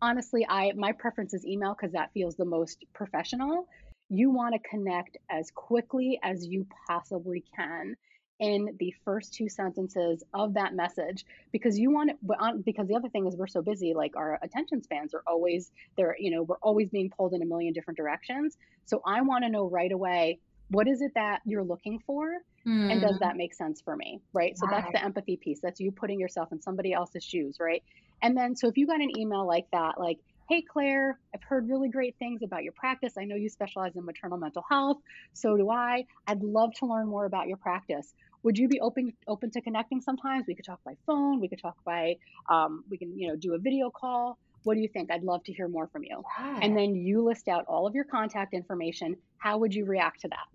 honestly, 0.00 0.46
I 0.48 0.72
my 0.76 0.92
preference 0.92 1.34
is 1.34 1.44
email 1.44 1.74
because 1.74 1.92
that 1.92 2.12
feels 2.12 2.36
the 2.36 2.44
most 2.44 2.84
professional. 2.92 3.66
You 4.08 4.30
want 4.30 4.54
to 4.54 4.68
connect 4.68 5.16
as 5.30 5.50
quickly 5.50 6.20
as 6.22 6.46
you 6.46 6.66
possibly 6.86 7.44
can 7.56 7.96
in 8.42 8.76
the 8.80 8.92
first 9.04 9.32
two 9.32 9.48
sentences 9.48 10.24
of 10.34 10.54
that 10.54 10.74
message 10.74 11.24
because 11.52 11.78
you 11.78 11.92
want 11.92 12.10
it 12.10 12.16
because 12.64 12.88
the 12.88 12.94
other 12.96 13.08
thing 13.08 13.24
is 13.28 13.36
we're 13.36 13.46
so 13.46 13.62
busy 13.62 13.94
like 13.94 14.16
our 14.16 14.36
attention 14.42 14.82
spans 14.82 15.14
are 15.14 15.22
always 15.28 15.70
there 15.96 16.16
you 16.18 16.28
know 16.28 16.42
we're 16.42 16.56
always 16.60 16.90
being 16.90 17.08
pulled 17.08 17.32
in 17.34 17.40
a 17.40 17.46
million 17.46 17.72
different 17.72 17.96
directions 17.96 18.56
so 18.84 19.00
i 19.06 19.22
want 19.22 19.44
to 19.44 19.48
know 19.48 19.70
right 19.70 19.92
away 19.92 20.40
what 20.70 20.88
is 20.88 21.02
it 21.02 21.12
that 21.14 21.40
you're 21.44 21.62
looking 21.62 22.00
for 22.04 22.38
mm. 22.66 22.90
and 22.90 23.00
does 23.00 23.12
hmm. 23.12 23.24
that 23.24 23.36
make 23.36 23.54
sense 23.54 23.80
for 23.80 23.94
me 23.94 24.20
right 24.32 24.58
so 24.58 24.66
that's 24.68 24.90
the 24.90 25.04
empathy 25.04 25.36
piece 25.36 25.60
that's 25.60 25.78
you 25.78 25.92
putting 25.92 26.18
yourself 26.18 26.50
in 26.50 26.60
somebody 26.60 26.92
else's 26.92 27.22
shoes 27.22 27.58
right 27.60 27.84
and 28.22 28.36
then, 28.36 28.54
so 28.54 28.68
if 28.68 28.78
you 28.78 28.86
got 28.86 29.00
an 29.00 29.10
email 29.18 29.46
like 29.46 29.66
that, 29.72 29.98
like, 29.98 30.18
hey, 30.48 30.62
Claire, 30.62 31.18
I've 31.34 31.42
heard 31.42 31.68
really 31.68 31.88
great 31.88 32.16
things 32.18 32.42
about 32.42 32.62
your 32.62 32.72
practice. 32.72 33.14
I 33.18 33.24
know 33.24 33.34
you 33.34 33.48
specialize 33.48 33.96
in 33.96 34.04
maternal 34.04 34.38
mental 34.38 34.64
health. 34.68 34.98
So 35.32 35.56
do 35.56 35.70
I. 35.70 36.06
I'd 36.26 36.42
love 36.42 36.70
to 36.78 36.86
learn 36.86 37.08
more 37.08 37.24
about 37.24 37.48
your 37.48 37.56
practice. 37.56 38.14
Would 38.42 38.58
you 38.58 38.68
be 38.68 38.80
open 38.80 39.12
open 39.28 39.50
to 39.52 39.60
connecting 39.60 40.00
sometimes? 40.00 40.44
We 40.46 40.54
could 40.54 40.64
talk 40.64 40.80
by 40.84 40.94
phone. 41.06 41.40
We 41.40 41.48
could 41.48 41.60
talk 41.60 41.76
by, 41.84 42.16
um, 42.48 42.84
we 42.90 42.98
can, 42.98 43.16
you 43.16 43.28
know, 43.28 43.36
do 43.36 43.54
a 43.54 43.58
video 43.58 43.90
call. 43.90 44.38
What 44.64 44.74
do 44.74 44.80
you 44.80 44.88
think? 44.88 45.10
I'd 45.10 45.24
love 45.24 45.42
to 45.44 45.52
hear 45.52 45.68
more 45.68 45.88
from 45.88 46.04
you. 46.04 46.22
Yeah. 46.38 46.60
And 46.62 46.76
then 46.76 46.94
you 46.94 47.22
list 47.22 47.48
out 47.48 47.64
all 47.66 47.86
of 47.86 47.94
your 47.94 48.04
contact 48.04 48.54
information. 48.54 49.16
How 49.38 49.58
would 49.58 49.74
you 49.74 49.84
react 49.84 50.20
to 50.20 50.28
that? 50.28 50.46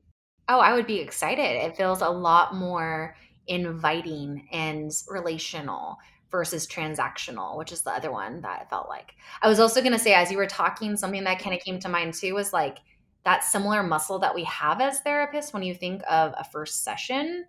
Oh, 0.50 0.60
I 0.60 0.74
would 0.74 0.88
be 0.88 1.00
excited. 1.00 1.44
It 1.44 1.76
feels 1.76 2.02
a 2.02 2.10
lot 2.10 2.56
more 2.56 3.16
inviting 3.48 4.48
and 4.52 4.92
relational 5.10 5.98
versus 6.32 6.68
transactional, 6.68 7.58
which 7.58 7.72
is 7.72 7.82
the 7.82 7.92
other 7.92 8.12
one 8.12 8.42
that 8.42 8.62
I 8.62 8.66
felt 8.70 8.90
like. 8.90 9.14
I 9.42 9.48
was 9.48 9.60
also 9.60 9.82
going 9.82 9.94
to 9.94 10.00
say, 10.00 10.14
as 10.14 10.32
you 10.32 10.38
were 10.38 10.48
talking, 10.48 10.96
something 10.96 11.24
that 11.24 11.40
kind 11.40 11.56
of 11.56 11.62
came 11.62 11.80
to 11.80 11.90
mind 11.90 12.14
too 12.14 12.34
was 12.34 12.54
like 12.54 12.80
that 13.24 13.44
similar 13.44 13.84
muscle 13.84 14.20
that 14.20 14.36
we 14.36 14.44
have 14.46 14.80
as 14.80 15.02
therapists 15.02 15.54
when 15.54 15.64
you 15.64 15.74
think 15.74 16.02
of 16.10 16.34
a 16.38 16.46
first 16.46 16.84
session. 16.84 17.46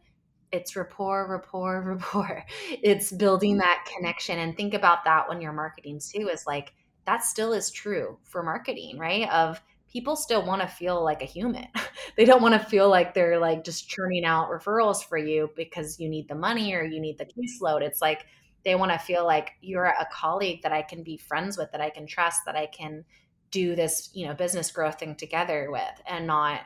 It's 0.53 0.77
rapport, 0.77 1.29
rapport, 1.29 1.83
rapport. 1.87 2.45
It's 2.71 3.13
building 3.13 3.53
mm-hmm. 3.53 3.61
that 3.61 3.89
connection. 3.97 4.39
And 4.39 4.57
think 4.57 4.75
about 4.75 5.05
that 5.05 5.29
when 5.29 5.41
you're 5.41 5.53
marketing 5.53 6.01
too, 6.01 6.29
is 6.29 6.45
like 6.47 6.73
that 7.07 7.25
still 7.25 7.53
is 7.53 7.71
true 7.71 8.19
for 8.25 8.43
marketing, 8.43 8.99
right? 8.99 9.29
Of 9.31 9.61
people 9.91 10.17
still 10.17 10.45
want 10.45 10.63
to 10.63 10.69
feel 10.69 11.03
like 11.03 11.23
a 11.23 11.27
human. 11.27 11.67
they 12.17 12.25
don't 12.25 12.43
want 12.43 12.55
to 12.55 12.69
feel 12.69 12.89
like 12.89 13.15
they're 13.15 13.39
like 13.39 13.65
just 13.65 13.89
churning 13.89 14.25
out 14.25 14.51
referrals 14.51 15.05
for 15.05 15.17
you 15.17 15.51
because 15.57 15.99
you 15.99 16.09
need 16.09 16.29
the 16.29 16.35
money 16.35 16.75
or 16.75 16.83
you 16.83 17.01
need 17.01 17.19
the 17.19 17.25
caseload. 17.25 17.83
It's 17.83 18.03
like 18.03 18.27
they 18.65 18.75
want 18.75 18.93
to 18.93 18.99
feel 18.99 19.25
like 19.25 19.53
you're 19.61 19.87
a 19.87 20.07
colleague 20.13 20.63
that 20.63 20.73
I 20.73 20.83
can 20.83 21.03
be 21.03 21.17
friends 21.17 21.57
with, 21.57 21.73
that 21.73 21.81
I 21.81 21.91
can 21.91 22.07
trust, 22.07 22.41
that 22.47 22.57
I 22.57 22.67
can 22.67 23.05
do 23.51 23.75
this, 23.75 24.11
you 24.13 24.27
know, 24.27 24.35
business 24.35 24.71
growth 24.71 24.99
thing 24.99 25.15
together 25.15 25.69
with, 25.71 26.03
and 26.07 26.27
not 26.27 26.61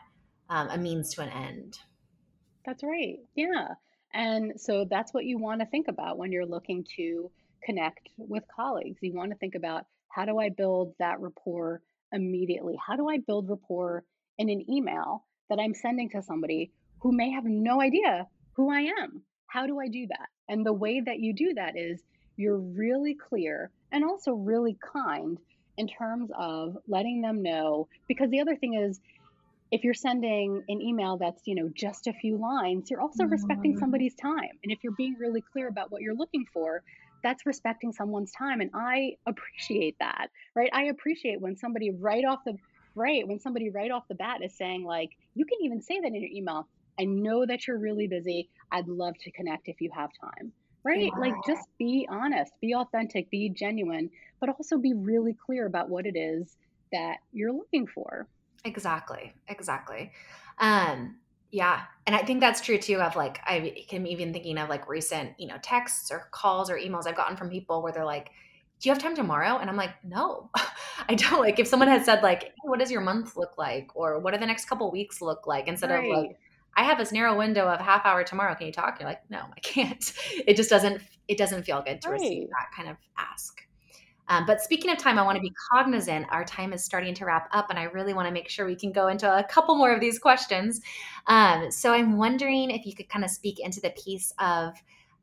um, 0.48 0.68
a 0.70 0.78
means 0.78 1.14
to 1.14 1.22
an 1.22 1.28
end. 1.28 1.78
That's 2.64 2.82
right. 2.82 3.18
Yeah. 3.34 3.68
And 4.14 4.60
so 4.60 4.86
that's 4.88 5.12
what 5.14 5.24
you 5.24 5.38
want 5.38 5.60
to 5.60 5.66
think 5.66 5.88
about 5.88 6.18
when 6.18 6.32
you're 6.32 6.46
looking 6.46 6.84
to 6.96 7.30
connect 7.64 8.08
with 8.16 8.44
colleagues. 8.54 8.98
You 9.00 9.14
want 9.14 9.30
to 9.30 9.38
think 9.38 9.54
about 9.54 9.86
how 10.08 10.24
do 10.26 10.38
I 10.38 10.50
build 10.50 10.94
that 10.98 11.20
rapport 11.20 11.80
immediately? 12.12 12.74
How 12.84 12.96
do 12.96 13.08
I 13.08 13.18
build 13.18 13.48
rapport 13.48 14.04
in 14.38 14.50
an 14.50 14.70
email 14.70 15.24
that 15.48 15.58
I'm 15.58 15.74
sending 15.74 16.10
to 16.10 16.22
somebody 16.22 16.72
who 17.00 17.12
may 17.12 17.30
have 17.30 17.44
no 17.44 17.80
idea 17.80 18.26
who 18.54 18.70
I 18.70 18.80
am? 19.00 19.22
How 19.46 19.66
do 19.66 19.80
I 19.80 19.88
do 19.88 20.06
that? 20.08 20.28
And 20.48 20.64
the 20.64 20.72
way 20.72 21.00
that 21.00 21.20
you 21.20 21.32
do 21.34 21.54
that 21.54 21.76
is 21.76 22.02
you're 22.36 22.58
really 22.58 23.14
clear 23.14 23.70
and 23.90 24.04
also 24.04 24.32
really 24.32 24.76
kind 24.92 25.38
in 25.78 25.88
terms 25.88 26.30
of 26.36 26.76
letting 26.86 27.22
them 27.22 27.42
know. 27.42 27.88
Because 28.08 28.30
the 28.30 28.40
other 28.40 28.56
thing 28.56 28.74
is, 28.74 29.00
if 29.72 29.82
you're 29.82 29.94
sending 29.94 30.62
an 30.68 30.80
email 30.80 31.16
that's 31.16 31.42
you 31.46 31.54
know 31.54 31.68
just 31.74 32.06
a 32.06 32.12
few 32.12 32.36
lines 32.36 32.90
you're 32.90 33.00
also 33.00 33.24
mm-hmm. 33.24 33.32
respecting 33.32 33.78
somebody's 33.78 34.14
time 34.14 34.50
and 34.62 34.72
if 34.72 34.78
you're 34.82 34.94
being 34.96 35.16
really 35.18 35.42
clear 35.52 35.68
about 35.68 35.90
what 35.90 36.02
you're 36.02 36.14
looking 36.14 36.46
for 36.52 36.82
that's 37.22 37.46
respecting 37.46 37.92
someone's 37.92 38.32
time 38.32 38.60
and 38.60 38.70
i 38.74 39.16
appreciate 39.26 39.96
that 39.98 40.28
right 40.54 40.70
i 40.72 40.84
appreciate 40.84 41.40
when 41.40 41.56
somebody 41.56 41.90
right 41.90 42.24
off 42.24 42.40
the 42.44 42.56
right 42.94 43.26
when 43.26 43.40
somebody 43.40 43.70
right 43.70 43.90
off 43.90 44.06
the 44.08 44.14
bat 44.14 44.42
is 44.42 44.54
saying 44.54 44.84
like 44.84 45.10
you 45.34 45.44
can 45.44 45.58
even 45.62 45.80
say 45.80 45.98
that 45.98 46.08
in 46.08 46.14
your 46.14 46.30
email 46.30 46.68
I 46.98 47.04
know 47.04 47.46
that 47.46 47.66
you're 47.66 47.78
really 47.78 48.06
busy. 48.06 48.48
I'd 48.70 48.88
love 48.88 49.14
to 49.20 49.30
connect 49.30 49.68
if 49.68 49.80
you 49.80 49.90
have 49.94 50.10
time. 50.20 50.52
Right? 50.84 51.12
Like 51.16 51.34
just 51.46 51.68
be 51.78 52.08
honest, 52.10 52.52
be 52.60 52.74
authentic, 52.74 53.30
be 53.30 53.48
genuine, 53.48 54.10
but 54.40 54.48
also 54.48 54.78
be 54.78 54.94
really 54.94 55.32
clear 55.46 55.66
about 55.66 55.88
what 55.88 56.06
it 56.06 56.16
is 56.16 56.56
that 56.90 57.18
you're 57.32 57.52
looking 57.52 57.86
for. 57.86 58.26
Exactly. 58.64 59.34
Exactly. 59.48 60.12
Um 60.58 61.16
yeah. 61.50 61.82
And 62.06 62.16
I 62.16 62.20
think 62.20 62.40
that's 62.40 62.60
true 62.60 62.78
too 62.78 62.96
of 62.96 63.14
like 63.14 63.40
I 63.44 63.84
am 63.92 64.06
even 64.06 64.32
thinking 64.32 64.58
of 64.58 64.68
like 64.68 64.88
recent, 64.88 65.38
you 65.38 65.46
know, 65.46 65.58
texts 65.62 66.10
or 66.10 66.28
calls 66.30 66.70
or 66.70 66.78
emails 66.78 67.06
I've 67.06 67.16
gotten 67.16 67.36
from 67.36 67.50
people 67.50 67.82
where 67.82 67.92
they're 67.92 68.04
like, 68.04 68.30
do 68.82 68.88
you 68.88 68.94
have 68.94 69.02
time 69.02 69.14
tomorrow? 69.14 69.58
And 69.58 69.70
I'm 69.70 69.76
like, 69.76 69.92
no, 70.02 70.50
I 71.08 71.14
don't. 71.14 71.40
Like 71.40 71.60
if 71.60 71.68
someone 71.68 71.88
had 71.88 72.04
said 72.04 72.22
like, 72.22 72.42
hey, 72.42 72.52
what 72.64 72.80
does 72.80 72.90
your 72.90 73.00
month 73.00 73.36
look 73.36 73.56
like? 73.56 73.90
Or 73.94 74.18
what 74.18 74.34
do 74.34 74.40
the 74.40 74.46
next 74.46 74.64
couple 74.64 74.90
weeks 74.90 75.22
look 75.22 75.46
like? 75.46 75.68
Instead 75.68 75.90
right. 75.90 76.04
of 76.04 76.18
like, 76.18 76.36
I 76.74 76.82
have 76.82 76.98
this 76.98 77.12
narrow 77.12 77.36
window 77.36 77.68
of 77.68 77.80
half 77.80 78.04
hour 78.04 78.24
tomorrow. 78.24 78.54
Can 78.54 78.66
you 78.66 78.72
talk? 78.72 78.98
You're 78.98 79.08
like, 79.08 79.22
no, 79.30 79.38
I 79.38 79.60
can't. 79.60 80.12
It 80.46 80.56
just 80.56 80.70
doesn't. 80.70 81.00
It 81.28 81.38
doesn't 81.38 81.62
feel 81.62 81.82
good 81.82 82.02
to 82.02 82.10
right. 82.10 82.20
receive 82.20 82.48
that 82.48 82.74
kind 82.74 82.88
of 82.88 82.96
ask. 83.16 83.60
Um, 84.32 84.46
but 84.46 84.62
speaking 84.62 84.90
of 84.90 84.96
time, 84.96 85.18
I 85.18 85.22
want 85.24 85.36
to 85.36 85.42
be 85.42 85.52
cognizant. 85.70 86.26
Our 86.30 86.42
time 86.42 86.72
is 86.72 86.82
starting 86.82 87.12
to 87.16 87.26
wrap 87.26 87.50
up, 87.52 87.66
and 87.68 87.78
I 87.78 87.84
really 87.84 88.14
want 88.14 88.28
to 88.28 88.32
make 88.32 88.48
sure 88.48 88.64
we 88.64 88.74
can 88.74 88.90
go 88.90 89.08
into 89.08 89.30
a 89.30 89.44
couple 89.44 89.74
more 89.74 89.92
of 89.92 90.00
these 90.00 90.18
questions. 90.18 90.80
Um, 91.26 91.70
so 91.70 91.92
I'm 91.92 92.16
wondering 92.16 92.70
if 92.70 92.86
you 92.86 92.94
could 92.94 93.10
kind 93.10 93.26
of 93.26 93.30
speak 93.30 93.60
into 93.60 93.82
the 93.82 93.90
piece 93.90 94.32
of 94.38 94.72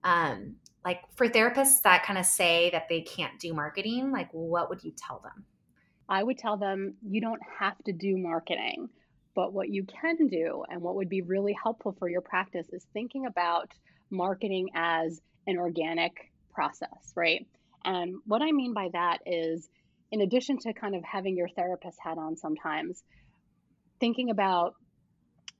um, 0.04 0.58
like 0.86 1.00
for 1.16 1.28
therapists 1.28 1.82
that 1.82 2.04
kind 2.04 2.20
of 2.20 2.26
say 2.26 2.70
that 2.70 2.88
they 2.88 3.02
can't 3.02 3.40
do 3.40 3.52
marketing, 3.52 4.12
like 4.12 4.30
what 4.32 4.70
would 4.70 4.84
you 4.84 4.94
tell 4.96 5.20
them? 5.24 5.44
I 6.08 6.22
would 6.22 6.38
tell 6.38 6.58
them 6.58 6.94
you 7.02 7.20
don't 7.20 7.42
have 7.60 7.84
to 7.86 7.92
do 7.92 8.16
marketing, 8.16 8.90
but 9.34 9.54
what 9.54 9.70
you 9.70 9.86
can 9.86 10.28
do 10.28 10.64
and 10.70 10.84
what 10.84 10.96
would 10.96 11.10
be 11.10 11.24
really 11.24 11.58
helpful 11.62 11.96
for 11.98 12.10
your 12.10 12.22
practice 12.22 12.68
is 12.72 12.86
thinking 12.94 13.26
about 13.26 13.72
marketing 14.12 14.70
as 14.76 15.20
an 15.48 15.58
organic 15.58 16.32
process, 16.54 17.12
right? 17.16 17.48
And 17.86 18.16
what 18.26 18.42
I 18.42 18.52
mean 18.52 18.74
by 18.74 18.90
that 18.94 19.20
is, 19.26 19.68
in 20.12 20.22
addition 20.22 20.58
to 20.60 20.74
kind 20.74 20.96
of 20.96 21.04
having 21.04 21.38
your 21.38 21.50
therapist 21.50 21.98
hat 22.02 22.18
on 22.18 22.36
sometimes, 22.36 23.04
thinking 24.00 24.30
about 24.30 24.76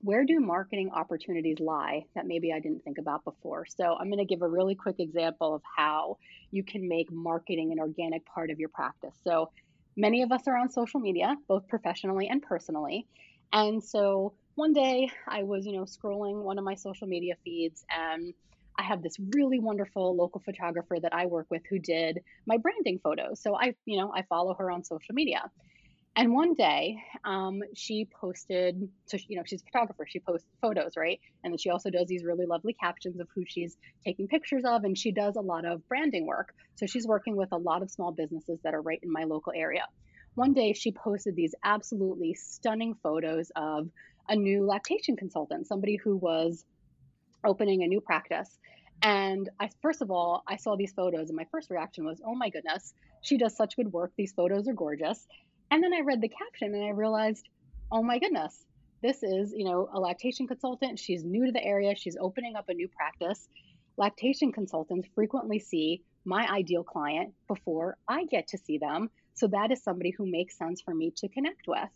where 0.02 0.24
do 0.24 0.40
marketing 0.40 0.90
opportunities 0.94 1.58
lie 1.60 2.04
that 2.14 2.26
maybe 2.26 2.52
I 2.52 2.60
didn't 2.60 2.82
think 2.84 2.98
about 2.98 3.24
before? 3.24 3.66
So, 3.66 3.96
I'm 3.98 4.08
going 4.08 4.18
to 4.18 4.24
give 4.24 4.42
a 4.42 4.48
really 4.48 4.74
quick 4.74 4.96
example 4.98 5.54
of 5.54 5.62
how 5.76 6.16
you 6.50 6.64
can 6.64 6.88
make 6.88 7.12
marketing 7.12 7.72
an 7.72 7.78
organic 7.78 8.24
part 8.26 8.50
of 8.50 8.58
your 8.58 8.70
practice. 8.70 9.14
So, 9.24 9.50
many 9.96 10.22
of 10.22 10.32
us 10.32 10.46
are 10.46 10.56
on 10.56 10.70
social 10.70 11.00
media, 11.00 11.36
both 11.48 11.68
professionally 11.68 12.28
and 12.28 12.42
personally. 12.42 13.06
And 13.52 13.82
so, 13.82 14.34
one 14.54 14.72
day 14.72 15.10
I 15.28 15.42
was, 15.42 15.66
you 15.66 15.72
know, 15.72 15.84
scrolling 15.84 16.42
one 16.42 16.58
of 16.58 16.64
my 16.64 16.74
social 16.74 17.06
media 17.06 17.34
feeds 17.44 17.84
and 17.90 18.34
I 18.80 18.82
have 18.82 19.02
this 19.02 19.16
really 19.34 19.58
wonderful 19.58 20.16
local 20.16 20.40
photographer 20.40 20.96
that 21.02 21.12
I 21.14 21.26
work 21.26 21.46
with 21.50 21.60
who 21.68 21.78
did 21.78 22.20
my 22.46 22.56
branding 22.56 22.98
photos. 23.04 23.38
So 23.42 23.54
I, 23.54 23.74
you 23.84 23.98
know, 23.98 24.10
I 24.14 24.22
follow 24.22 24.54
her 24.54 24.70
on 24.70 24.84
social 24.84 25.14
media. 25.14 25.50
And 26.16 26.32
one 26.32 26.54
day, 26.54 26.96
um, 27.24 27.60
she 27.74 28.08
posted, 28.20 28.88
so 29.04 29.18
you 29.28 29.36
know, 29.36 29.42
she's 29.46 29.60
a 29.60 29.64
photographer. 29.66 30.06
She 30.08 30.18
posts 30.18 30.48
photos, 30.62 30.96
right? 30.96 31.20
And 31.44 31.52
then 31.52 31.58
she 31.58 31.68
also 31.68 31.90
does 31.90 32.06
these 32.08 32.24
really 32.24 32.46
lovely 32.46 32.72
captions 32.72 33.20
of 33.20 33.28
who 33.34 33.44
she's 33.46 33.76
taking 34.02 34.26
pictures 34.28 34.62
of, 34.66 34.84
and 34.84 34.96
she 34.96 35.12
does 35.12 35.36
a 35.36 35.42
lot 35.42 35.66
of 35.66 35.86
branding 35.86 36.26
work. 36.26 36.54
So 36.76 36.86
she's 36.86 37.06
working 37.06 37.36
with 37.36 37.52
a 37.52 37.58
lot 37.58 37.82
of 37.82 37.90
small 37.90 38.12
businesses 38.12 38.60
that 38.64 38.72
are 38.72 38.80
right 38.80 38.98
in 39.02 39.12
my 39.12 39.24
local 39.24 39.52
area. 39.54 39.84
One 40.36 40.54
day, 40.54 40.72
she 40.72 40.90
posted 40.90 41.36
these 41.36 41.54
absolutely 41.62 42.32
stunning 42.32 42.94
photos 43.02 43.52
of 43.54 43.90
a 44.26 44.36
new 44.36 44.64
lactation 44.64 45.16
consultant, 45.16 45.66
somebody 45.66 45.96
who 45.96 46.16
was 46.16 46.64
opening 47.44 47.82
a 47.82 47.86
new 47.86 48.00
practice. 48.00 48.58
And 49.02 49.48
I 49.58 49.70
first 49.80 50.02
of 50.02 50.10
all, 50.10 50.42
I 50.46 50.56
saw 50.56 50.76
these 50.76 50.92
photos 50.92 51.30
and 51.30 51.36
my 51.36 51.46
first 51.50 51.70
reaction 51.70 52.04
was, 52.04 52.20
"Oh 52.24 52.34
my 52.34 52.50
goodness, 52.50 52.92
she 53.22 53.38
does 53.38 53.56
such 53.56 53.76
good 53.76 53.92
work. 53.92 54.12
These 54.16 54.32
photos 54.32 54.68
are 54.68 54.74
gorgeous." 54.74 55.26
And 55.70 55.82
then 55.82 55.94
I 55.94 56.00
read 56.00 56.20
the 56.20 56.28
caption 56.28 56.74
and 56.74 56.84
I 56.84 56.90
realized, 56.90 57.48
"Oh 57.90 58.02
my 58.02 58.18
goodness, 58.18 58.66
this 59.02 59.22
is, 59.22 59.52
you 59.56 59.64
know, 59.64 59.88
a 59.92 60.00
lactation 60.00 60.46
consultant. 60.46 60.98
She's 60.98 61.24
new 61.24 61.46
to 61.46 61.52
the 61.52 61.64
area. 61.64 61.94
She's 61.94 62.16
opening 62.20 62.56
up 62.56 62.68
a 62.68 62.74
new 62.74 62.88
practice. 62.88 63.48
Lactation 63.96 64.52
consultants 64.52 65.08
frequently 65.14 65.58
see 65.58 66.02
my 66.24 66.46
ideal 66.48 66.84
client 66.84 67.34
before 67.48 67.96
I 68.06 68.24
get 68.26 68.48
to 68.48 68.58
see 68.58 68.78
them. 68.78 69.10
So 69.34 69.46
that 69.48 69.70
is 69.70 69.82
somebody 69.82 70.10
who 70.10 70.30
makes 70.30 70.58
sense 70.58 70.82
for 70.82 70.94
me 70.94 71.12
to 71.16 71.28
connect 71.28 71.66
with. 71.66 71.88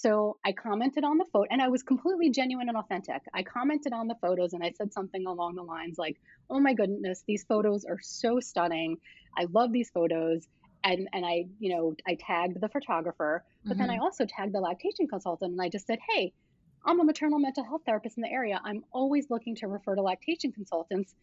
So 0.00 0.38
I 0.42 0.52
commented 0.52 1.04
on 1.04 1.18
the 1.18 1.26
photo 1.30 1.46
and 1.50 1.60
I 1.60 1.68
was 1.68 1.82
completely 1.82 2.30
genuine 2.30 2.70
and 2.70 2.78
authentic. 2.78 3.20
I 3.34 3.42
commented 3.42 3.92
on 3.92 4.08
the 4.08 4.14
photos 4.14 4.54
and 4.54 4.64
I 4.64 4.70
said 4.70 4.94
something 4.94 5.26
along 5.26 5.56
the 5.56 5.62
lines 5.62 5.98
like, 5.98 6.18
"Oh 6.48 6.58
my 6.58 6.72
goodness, 6.72 7.22
these 7.26 7.44
photos 7.44 7.84
are 7.84 7.98
so 8.00 8.40
stunning. 8.40 8.96
I 9.36 9.44
love 9.52 9.72
these 9.72 9.90
photos." 9.90 10.48
And 10.84 11.06
and 11.12 11.26
I, 11.26 11.48
you 11.58 11.76
know, 11.76 11.94
I 12.08 12.16
tagged 12.18 12.62
the 12.62 12.70
photographer, 12.70 13.44
but 13.62 13.72
mm-hmm. 13.72 13.78
then 13.78 13.90
I 13.90 13.94
mm-hmm. 13.96 14.04
also 14.04 14.24
tagged 14.24 14.54
the 14.54 14.60
lactation 14.60 15.06
consultant 15.06 15.52
and 15.52 15.60
I 15.60 15.68
just 15.68 15.86
said, 15.86 15.98
"Hey, 16.08 16.32
I'm 16.82 16.98
a 16.98 17.04
maternal 17.04 17.38
mental 17.38 17.64
health 17.64 17.82
therapist 17.84 18.16
in 18.16 18.22
the 18.22 18.32
area. 18.32 18.58
I'm 18.64 18.84
always 18.92 19.28
looking 19.28 19.56
to 19.56 19.68
refer 19.68 19.96
to 19.96 20.00
lactation 20.00 20.52
consultants. 20.52 21.14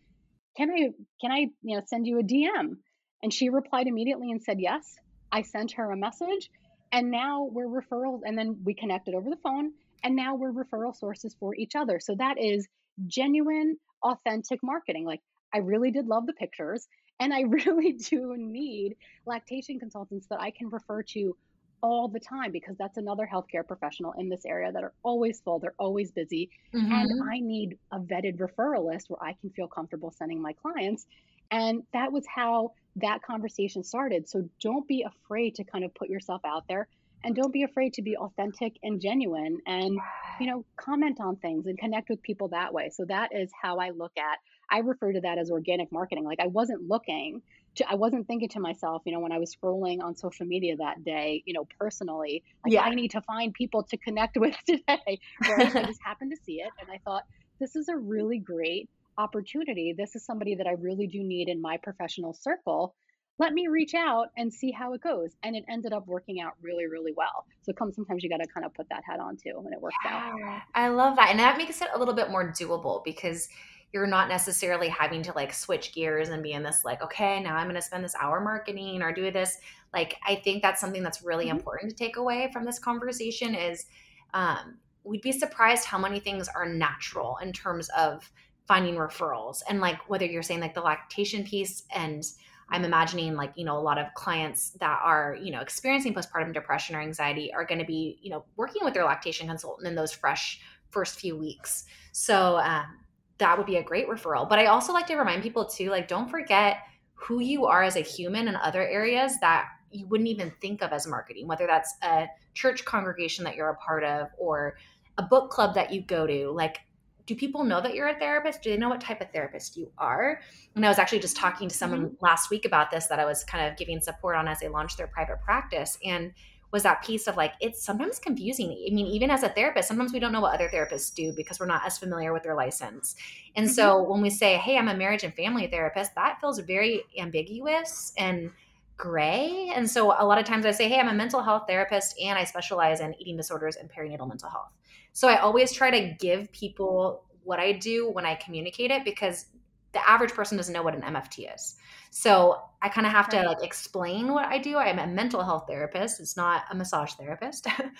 Can 0.56 0.70
I 0.70 0.92
can 1.20 1.32
I, 1.32 1.48
you 1.64 1.78
know, 1.78 1.82
send 1.88 2.06
you 2.06 2.20
a 2.20 2.24
DM?" 2.24 2.78
And 3.24 3.34
she 3.34 3.50
replied 3.50 3.88
immediately 3.88 4.30
and 4.30 4.44
said, 4.44 4.60
"Yes." 4.60 4.98
I 5.30 5.42
sent 5.42 5.74
her 5.74 5.92
a 5.92 5.98
message 5.98 6.50
and 6.92 7.12
now 7.12 7.44
we're 7.52 7.68
referrals 7.68 8.22
and 8.26 8.38
then 8.38 8.60
we 8.64 8.74
connected 8.74 9.14
over 9.14 9.30
the 9.30 9.38
phone 9.38 9.72
and 10.04 10.16
now 10.16 10.36
we're 10.36 10.52
referral 10.52 10.96
sources 10.96 11.36
for 11.40 11.56
each 11.56 11.76
other. 11.76 12.00
So 12.00 12.16
that 12.16 12.38
is 12.38 12.68
genuine 13.08 13.78
authentic 14.04 14.60
marketing. 14.64 15.06
Like 15.06 15.22
i 15.54 15.60
really 15.60 15.92
did 15.92 16.08
love 16.08 16.26
the 16.26 16.34
pictures 16.34 16.88
and 17.20 17.34
i 17.34 17.42
really 17.66 17.94
do 17.94 18.36
need 18.38 18.96
lactation 19.26 19.80
consultants 19.80 20.28
that 20.28 20.40
i 20.40 20.52
can 20.52 20.70
refer 20.70 21.02
to 21.02 21.36
all 21.84 22.08
the 22.08 22.20
time 22.20 22.52
because 22.52 22.76
that's 22.78 22.98
another 22.98 23.30
healthcare 23.32 23.66
professional 23.66 24.12
in 24.18 24.30
this 24.30 24.46
area 24.46 24.72
that 24.72 24.84
are 24.84 24.94
always 25.04 25.40
full 25.42 25.60
they're 25.60 25.76
always 25.78 26.12
busy 26.12 26.50
mm-hmm. 26.74 26.92
and 26.92 27.22
i 27.32 27.40
need 27.40 27.78
a 27.92 28.00
vetted 28.00 28.38
referral 28.38 28.92
list 28.92 29.10
where 29.10 29.24
i 29.24 29.34
can 29.42 29.50
feel 29.52 29.68
comfortable 29.68 30.12
sending 30.12 30.42
my 30.42 30.54
clients. 30.54 31.06
And 31.50 31.84
that 31.94 32.12
was 32.12 32.26
how 32.28 32.74
that 32.98 33.22
conversation 33.22 33.84
started. 33.84 34.28
So 34.28 34.50
don't 34.62 34.88
be 34.88 35.04
afraid 35.04 35.56
to 35.56 35.64
kind 35.64 35.84
of 35.84 35.94
put 35.94 36.10
yourself 36.10 36.42
out 36.46 36.68
there 36.68 36.88
and 37.24 37.36
don't 37.36 37.52
be 37.52 37.64
afraid 37.64 37.94
to 37.94 38.02
be 38.02 38.16
authentic 38.16 38.78
and 38.84 39.02
genuine 39.02 39.60
and 39.66 39.98
you 40.40 40.48
know 40.48 40.66
comment 40.76 41.20
on 41.20 41.36
things 41.36 41.66
and 41.66 41.78
connect 41.78 42.10
with 42.10 42.22
people 42.22 42.50
that 42.50 42.74
way 42.74 42.90
so 42.90 43.06
that 43.06 43.30
is 43.34 43.52
how 43.60 43.78
i 43.78 43.90
look 43.90 44.12
at 44.18 44.38
i 44.72 44.80
refer 44.80 45.12
to 45.12 45.22
that 45.22 45.38
as 45.38 45.50
organic 45.52 45.92
marketing 45.92 46.24
like 46.24 46.40
i 46.40 46.48
wasn't 46.48 46.82
looking 46.88 47.42
to 47.76 47.90
i 47.90 47.96
wasn't 47.96 48.26
thinking 48.28 48.50
to 48.50 48.60
myself 48.60 49.02
you 49.06 49.12
know 49.12 49.20
when 49.20 49.32
i 49.32 49.40
was 49.40 49.56
scrolling 49.56 50.02
on 50.02 50.16
social 50.16 50.46
media 50.46 50.76
that 50.78 51.04
day 51.04 51.44
you 51.46 51.54
know 51.54 51.68
personally 51.80 52.44
like 52.64 52.74
yeah. 52.74 52.82
i 52.82 52.94
need 52.94 53.12
to 53.12 53.22
find 53.22 53.54
people 53.54 53.84
to 53.84 53.98
connect 53.98 54.38
with 54.40 54.56
today 54.66 55.20
right 55.50 55.76
i 55.76 55.84
just 55.84 56.02
happened 56.04 56.32
to 56.32 56.38
see 56.46 56.62
it 56.62 56.70
and 56.80 56.90
i 56.92 57.00
thought 57.04 57.24
this 57.60 57.76
is 57.76 57.88
a 57.88 57.98
really 57.98 58.38
great 58.38 58.90
opportunity. 59.18 59.94
This 59.98 60.16
is 60.16 60.26
somebody 60.26 60.56
that 60.56 60.68
I 60.68 60.74
really 60.80 61.08
do 61.08 61.24
need 61.24 61.50
in 61.50 61.62
my 61.62 61.78
professional 61.78 62.34
circle. 62.34 62.96
Let 63.40 63.54
me 63.54 63.68
reach 63.68 63.94
out 63.94 64.28
and 64.36 64.52
see 64.52 64.72
how 64.72 64.94
it 64.94 65.02
goes. 65.02 65.36
And 65.44 65.56
it 65.56 65.64
ended 65.70 65.94
up 65.94 66.08
working 66.08 66.42
out 66.42 66.54
really, 66.62 66.88
really 66.88 67.14
well. 67.16 67.46
So 67.62 67.72
come 67.74 67.92
sometimes 67.92 68.24
you 68.24 68.30
got 68.30 68.38
to 68.38 68.48
kind 68.48 68.66
of 68.66 68.74
put 68.74 68.90
that 68.90 69.04
hat 69.06 69.20
on 69.20 69.38
too 69.38 69.54
when 69.56 69.74
it 69.74 69.82
works 69.82 69.96
yeah, 70.04 70.32
out. 70.34 70.62
I 70.74 70.88
love 70.90 71.16
that. 71.18 71.30
And 71.30 71.40
that 71.40 71.58
makes 71.58 71.82
it 71.82 71.90
a 71.94 72.00
little 72.00 72.16
bit 72.16 72.32
more 72.32 72.52
doable 72.52 73.04
because 73.04 73.48
you're 73.94 74.08
not 74.08 74.28
necessarily 74.28 74.90
having 74.90 75.22
to 75.24 75.32
like 75.34 75.54
switch 75.54 75.94
gears 75.94 76.30
and 76.30 76.44
be 76.44 76.52
in 76.52 76.64
this 76.64 76.84
like, 76.84 77.02
okay, 77.02 77.42
now 77.42 77.56
I'm 77.56 77.68
going 77.68 77.76
to 77.76 77.82
spend 77.82 78.04
this 78.04 78.16
hour 78.20 78.42
marketing 78.42 79.02
or 79.02 79.14
do 79.14 79.32
this. 79.32 79.58
Like, 79.94 80.16
I 80.28 80.36
think 80.36 80.62
that's 80.62 80.82
something 80.82 81.04
that's 81.04 81.24
really 81.24 81.46
mm-hmm. 81.46 81.58
important 81.58 81.92
to 81.92 81.96
take 81.96 82.18
away 82.18 82.50
from 82.52 82.66
this 82.66 82.80
conversation 82.80 83.56
is 83.56 83.86
um, 84.34 84.78
we'd 85.04 85.22
be 85.22 85.32
surprised 85.32 85.86
how 85.86 85.98
many 85.98 86.20
things 86.20 86.50
are 86.50 86.68
natural 86.68 87.38
in 87.42 87.54
terms 87.54 87.90
of 87.98 88.30
finding 88.68 88.96
referrals. 88.96 89.62
And 89.70 89.80
like 89.80 90.10
whether 90.10 90.26
you're 90.26 90.44
saying 90.44 90.60
like 90.60 90.76
the 90.76 90.82
lactation 90.82 91.44
piece 91.44 91.84
and 91.94 92.24
i'm 92.70 92.84
imagining 92.84 93.34
like 93.34 93.54
you 93.56 93.64
know 93.64 93.78
a 93.78 93.80
lot 93.80 93.98
of 93.98 94.14
clients 94.14 94.72
that 94.72 95.00
are 95.02 95.38
you 95.42 95.54
know 95.54 95.62
experiencing 95.62 96.14
postpartum 96.14 96.54
depression 96.54 96.98
or 96.98 97.02
anxiety 97.02 97.54
are 97.54 97.64
going 97.64 97.80
to 97.80 97.86
be 97.86 98.20
you 98.22 98.30
know 98.30 98.44
working 98.58 98.82
with 98.84 98.94
their 98.94 99.06
lactation 99.06 99.48
consultant 99.48 99.88
in 99.88 99.96
those 99.96 100.12
fresh 100.12 100.60
first 100.90 101.20
few 101.20 101.38
weeks. 101.38 101.86
So 102.12 102.58
um, 102.58 103.00
that 103.38 103.58
would 103.58 103.68
be 103.68 103.78
a 103.78 103.84
great 103.84 104.08
referral. 104.10 104.48
But 104.50 104.60
i 104.60 104.66
also 104.66 104.92
like 104.92 105.08
to 105.08 105.16
remind 105.16 105.44
people 105.44 105.66
too 105.66 105.90
like 105.90 106.08
don't 106.08 106.30
forget 106.30 106.80
who 107.14 107.40
you 107.40 107.66
are 107.66 107.84
as 107.84 107.96
a 107.96 108.02
human 108.02 108.48
in 108.48 108.56
other 108.58 108.86
areas 108.86 109.40
that 109.40 109.68
you 109.90 110.06
wouldn't 110.08 110.30
even 110.30 110.52
think 110.62 110.84
of 110.84 110.92
as 110.92 111.08
marketing 111.08 111.48
whether 111.48 111.66
that's 111.66 111.96
a 112.04 112.28
church 112.54 112.84
congregation 112.84 113.46
that 113.46 113.56
you're 113.56 113.70
a 113.70 113.76
part 113.78 114.04
of 114.04 114.28
or 114.38 114.76
a 115.18 115.24
book 115.24 115.50
club 115.50 115.74
that 115.76 115.92
you 115.92 116.02
go 116.02 116.28
to. 116.28 116.52
Like 116.52 116.80
do 117.28 117.36
people 117.36 117.64
know 117.64 117.82
that 117.82 117.94
you're 117.94 118.08
a 118.08 118.18
therapist? 118.18 118.64
Do 118.64 118.72
they 118.72 118.78
know 118.78 118.90
what 118.90 119.02
type 119.02 119.22
of 119.22 119.30
therapist 119.32 119.78
you 119.78 119.92
are? 119.98 120.42
And 120.76 120.86
I 120.86 120.90
was 120.90 120.98
actually 120.98 121.20
just 121.20 121.36
talking 121.36 121.68
to 121.68 121.76
someone 121.76 122.06
mm-hmm. 122.06 122.26
last 122.26 122.50
week 122.50 122.66
about 122.66 122.90
this 122.90 123.08
that 123.08 123.20
I 123.20 123.26
was 123.26 123.44
kind 123.44 123.70
of 123.70 123.78
giving 123.78 124.00
support 124.00 124.36
on 124.36 124.48
as 124.48 124.60
they 124.62 124.70
launched 124.70 124.98
their 124.98 125.08
private 125.08 125.42
practice. 125.42 126.00
And 126.04 126.34
was 126.72 126.84
that 126.84 127.04
piece 127.04 127.28
of 127.28 127.38
like 127.38 127.54
it's 127.62 127.84
sometimes 127.84 128.20
confusing. 128.20 128.70
I 128.70 128.94
mean, 128.94 129.08
even 129.08 129.30
as 129.30 129.44
a 129.44 129.50
therapist, 129.50 129.88
sometimes 129.88 130.14
we 130.14 130.20
don't 130.20 130.32
know 130.32 130.42
what 130.42 130.54
other 130.54 130.70
therapists 130.70 131.14
do 131.14 131.34
because 131.34 131.60
we're 131.60 131.66
not 131.66 131.86
as 131.86 131.98
familiar 131.98 132.34
with 132.34 132.44
their 132.44 132.56
license. 132.56 133.16
And 133.56 133.68
mm-hmm. 133.68 133.74
so 133.74 134.04
when 134.04 134.22
we 134.22 134.30
say, 134.30 134.58
"Hey, 134.58 134.78
I'm 134.78 134.88
a 134.88 134.96
marriage 134.96 135.24
and 135.24 135.34
family 135.34 135.68
therapist," 135.68 136.16
that 136.16 136.40
feels 136.42 136.60
very 136.60 137.04
ambiguous 137.18 138.14
and 138.18 138.52
gray. 138.98 139.72
And 139.74 139.90
so 139.90 140.14
a 140.18 140.26
lot 140.26 140.40
of 140.40 140.46
times 140.46 140.66
I 140.66 140.72
say, 140.72 140.90
"Hey, 140.90 141.00
I'm 141.00 141.08
a 141.08 141.14
mental 141.14 141.42
health 141.42 141.64
therapist 141.68 142.20
and 142.22 142.38
I 142.38 142.44
specialize 142.44 143.00
in 143.00 143.16
eating 143.20 143.38
disorders 143.38 143.76
and 143.76 143.90
perinatal 143.90 144.28
mental 144.28 144.50
health." 144.50 144.72
So 145.18 145.28
I 145.28 145.38
always 145.38 145.72
try 145.72 145.90
to 145.90 146.14
give 146.20 146.52
people 146.52 147.24
what 147.44 147.60
I 147.60 147.72
do 147.72 148.08
when 148.08 148.24
I 148.24 148.36
communicate 148.36 148.92
it 148.92 149.04
because 149.04 149.48
the 149.92 150.08
average 150.08 150.32
person 150.32 150.58
doesn't 150.58 150.72
know 150.72 150.84
what 150.84 150.94
an 150.94 151.02
MFT 151.02 151.52
is. 151.56 151.76
So 152.12 152.62
I 152.84 152.90
kind 152.90 153.08
of 153.08 153.14
have 153.14 153.28
to 153.30 153.42
like 153.42 153.64
explain 153.64 154.32
what 154.32 154.46
I 154.46 154.60
do. 154.60 154.78
I'm 154.78 155.00
a 155.00 155.08
mental 155.08 155.42
health 155.42 155.64
therapist. 155.68 156.20
It's 156.20 156.38
not 156.38 156.66
a 156.70 156.76
massage 156.76 157.14
therapist. 157.14 157.66
a 157.80 157.92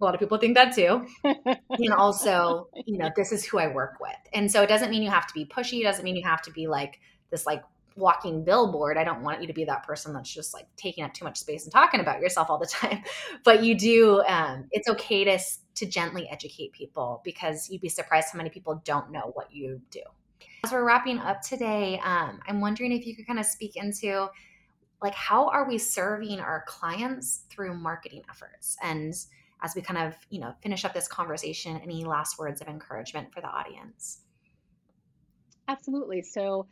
lot 0.00 0.12
of 0.12 0.20
people 0.20 0.36
think 0.36 0.54
that 0.54 0.74
too. 0.74 1.06
and 1.24 1.94
also, 1.96 2.68
you 2.84 2.98
know, 2.98 3.08
this 3.16 3.32
is 3.32 3.46
who 3.46 3.58
I 3.58 3.68
work 3.68 3.94
with. 3.98 4.10
And 4.34 4.52
so 4.52 4.60
it 4.60 4.66
doesn't 4.66 4.90
mean 4.90 5.02
you 5.02 5.08
have 5.08 5.26
to 5.28 5.32
be 5.32 5.46
pushy. 5.46 5.80
It 5.80 5.84
doesn't 5.84 6.04
mean 6.04 6.14
you 6.14 6.26
have 6.26 6.42
to 6.42 6.50
be 6.50 6.66
like 6.66 7.00
this 7.30 7.46
like 7.46 7.62
walking 7.96 8.44
billboard. 8.44 8.96
I 8.96 9.04
don't 9.04 9.22
want 9.22 9.40
you 9.40 9.46
to 9.46 9.52
be 9.52 9.64
that 9.64 9.82
person 9.82 10.12
that's 10.12 10.32
just 10.32 10.54
like 10.54 10.66
taking 10.76 11.02
up 11.02 11.14
too 11.14 11.24
much 11.24 11.38
space 11.38 11.64
and 11.64 11.72
talking 11.72 12.00
about 12.00 12.20
yourself 12.20 12.50
all 12.50 12.58
the 12.58 12.66
time. 12.70 13.02
But 13.44 13.64
you 13.64 13.76
do, 13.76 14.22
um, 14.22 14.66
it's 14.70 14.88
okay 14.88 15.24
to, 15.24 15.38
to 15.76 15.86
gently 15.86 16.28
educate 16.30 16.72
people 16.72 17.22
because 17.24 17.70
you'd 17.70 17.80
be 17.80 17.88
surprised 17.88 18.28
how 18.32 18.36
many 18.36 18.50
people 18.50 18.82
don't 18.84 19.10
know 19.10 19.30
what 19.34 19.52
you 19.52 19.80
do. 19.90 20.02
As 20.64 20.72
we're 20.72 20.84
wrapping 20.84 21.18
up 21.18 21.42
today, 21.42 22.00
um, 22.04 22.40
I'm 22.46 22.60
wondering 22.60 22.92
if 22.92 23.06
you 23.06 23.16
could 23.16 23.26
kind 23.26 23.38
of 23.38 23.46
speak 23.46 23.76
into 23.76 24.28
like 25.02 25.14
how 25.14 25.48
are 25.48 25.68
we 25.68 25.78
serving 25.78 26.40
our 26.40 26.64
clients 26.66 27.42
through 27.50 27.74
marketing 27.74 28.22
efforts 28.30 28.76
and 28.82 29.14
as 29.62 29.74
we 29.74 29.82
kind 29.82 29.98
of 29.98 30.14
you 30.30 30.40
know 30.40 30.54
finish 30.62 30.84
up 30.84 30.94
this 30.94 31.08
conversation 31.08 31.78
any 31.82 32.04
last 32.04 32.38
words 32.38 32.60
of 32.60 32.68
encouragement 32.68 33.32
for 33.32 33.40
the 33.40 33.46
audience 33.46 34.20
absolutely 35.68 36.22
so 36.22 36.66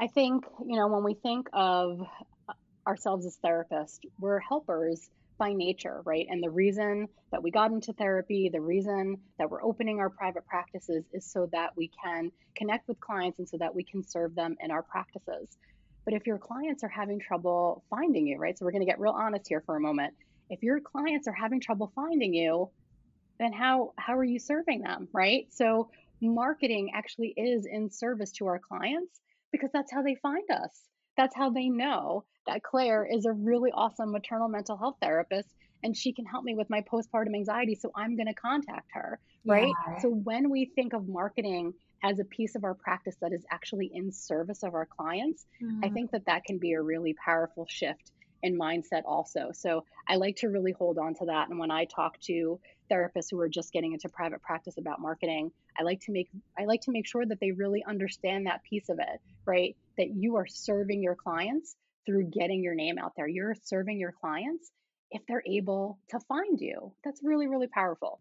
i 0.00 0.06
think 0.06 0.44
you 0.66 0.76
know 0.76 0.88
when 0.88 1.04
we 1.04 1.14
think 1.14 1.48
of 1.52 2.00
uh, 2.48 2.52
ourselves 2.86 3.26
as 3.26 3.38
therapists 3.44 3.98
we're 4.18 4.40
helpers 4.40 5.10
by 5.38 5.52
nature 5.52 6.02
right 6.04 6.26
and 6.28 6.42
the 6.42 6.50
reason 6.50 7.06
that 7.32 7.42
we 7.42 7.50
got 7.50 7.70
into 7.72 7.92
therapy 7.94 8.50
the 8.52 8.60
reason 8.60 9.16
that 9.38 9.50
we're 9.50 9.62
opening 9.62 9.98
our 9.98 10.10
private 10.10 10.46
practices 10.46 11.04
is 11.12 11.30
so 11.30 11.48
that 11.52 11.70
we 11.76 11.90
can 12.04 12.30
connect 12.56 12.86
with 12.88 13.00
clients 13.00 13.38
and 13.38 13.48
so 13.48 13.56
that 13.56 13.74
we 13.74 13.84
can 13.84 14.02
serve 14.06 14.34
them 14.34 14.56
in 14.60 14.70
our 14.70 14.82
practices 14.82 15.56
but 16.04 16.14
if 16.14 16.26
your 16.26 16.38
clients 16.38 16.82
are 16.82 16.88
having 16.88 17.20
trouble 17.20 17.84
finding 17.90 18.26
you, 18.26 18.38
right? 18.38 18.58
So 18.58 18.64
we're 18.64 18.72
going 18.72 18.82
to 18.82 18.86
get 18.86 18.98
real 18.98 19.12
honest 19.12 19.46
here 19.48 19.62
for 19.64 19.76
a 19.76 19.80
moment. 19.80 20.14
If 20.48 20.62
your 20.62 20.80
clients 20.80 21.28
are 21.28 21.32
having 21.32 21.60
trouble 21.60 21.92
finding 21.94 22.34
you, 22.34 22.70
then 23.38 23.52
how 23.52 23.92
how 23.96 24.16
are 24.16 24.24
you 24.24 24.38
serving 24.38 24.82
them, 24.82 25.08
right? 25.12 25.46
So 25.50 25.90
marketing 26.20 26.90
actually 26.94 27.32
is 27.36 27.66
in 27.66 27.90
service 27.90 28.32
to 28.32 28.46
our 28.46 28.58
clients 28.58 29.20
because 29.52 29.70
that's 29.72 29.92
how 29.92 30.02
they 30.02 30.16
find 30.16 30.48
us. 30.50 30.82
That's 31.16 31.34
how 31.34 31.50
they 31.50 31.68
know 31.68 32.24
that 32.46 32.62
Claire 32.62 33.04
is 33.04 33.26
a 33.26 33.32
really 33.32 33.70
awesome 33.72 34.12
maternal 34.12 34.48
mental 34.48 34.76
health 34.76 34.96
therapist 35.00 35.48
and 35.82 35.96
she 35.96 36.12
can 36.12 36.26
help 36.26 36.44
me 36.44 36.54
with 36.54 36.68
my 36.70 36.82
postpartum 36.82 37.34
anxiety. 37.34 37.74
So 37.74 37.90
I'm 37.94 38.16
going 38.16 38.26
to 38.26 38.34
contact 38.34 38.90
her, 38.92 39.18
right? 39.46 39.72
Yeah. 39.88 39.98
So 40.00 40.10
when 40.10 40.50
we 40.50 40.66
think 40.74 40.92
of 40.92 41.08
marketing 41.08 41.72
as 42.02 42.18
a 42.18 42.24
piece 42.24 42.54
of 42.54 42.64
our 42.64 42.74
practice 42.74 43.16
that 43.20 43.32
is 43.32 43.44
actually 43.50 43.90
in 43.92 44.12
service 44.12 44.62
of 44.62 44.74
our 44.74 44.86
clients, 44.86 45.46
mm-hmm. 45.62 45.84
I 45.84 45.88
think 45.88 46.10
that 46.12 46.26
that 46.26 46.44
can 46.44 46.58
be 46.58 46.72
a 46.72 46.82
really 46.82 47.14
powerful 47.14 47.66
shift 47.68 48.12
in 48.42 48.58
mindset 48.58 49.02
also. 49.04 49.50
So 49.52 49.84
I 50.08 50.16
like 50.16 50.36
to 50.36 50.48
really 50.48 50.72
hold 50.72 50.98
on 50.98 51.14
to 51.16 51.26
that. 51.26 51.48
And 51.48 51.58
when 51.58 51.70
I 51.70 51.84
talk 51.84 52.18
to 52.22 52.58
therapists 52.90 53.30
who 53.30 53.40
are 53.40 53.48
just 53.48 53.72
getting 53.72 53.92
into 53.92 54.08
private 54.08 54.42
practice 54.42 54.78
about 54.78 55.00
marketing, 55.00 55.50
I 55.78 55.82
like 55.82 56.00
to 56.02 56.12
make 56.12 56.28
I 56.58 56.64
like 56.64 56.82
to 56.82 56.90
make 56.90 57.06
sure 57.06 57.24
that 57.24 57.40
they 57.40 57.52
really 57.52 57.84
understand 57.86 58.46
that 58.46 58.62
piece 58.64 58.88
of 58.88 58.98
it, 58.98 59.20
right? 59.46 59.76
That 59.96 60.10
you 60.10 60.36
are 60.36 60.46
serving 60.46 61.02
your 61.02 61.14
clients 61.14 61.76
through 62.06 62.24
getting 62.24 62.62
your 62.62 62.74
name 62.74 62.98
out 62.98 63.12
there. 63.16 63.28
You're 63.28 63.54
serving 63.62 63.98
your 63.98 64.12
clients 64.12 64.70
if 65.10 65.22
they're 65.26 65.42
able 65.46 65.98
to 66.10 66.20
find 66.20 66.60
you. 66.60 66.92
That's 67.04 67.20
really, 67.22 67.46
really 67.46 67.66
powerful. 67.66 68.20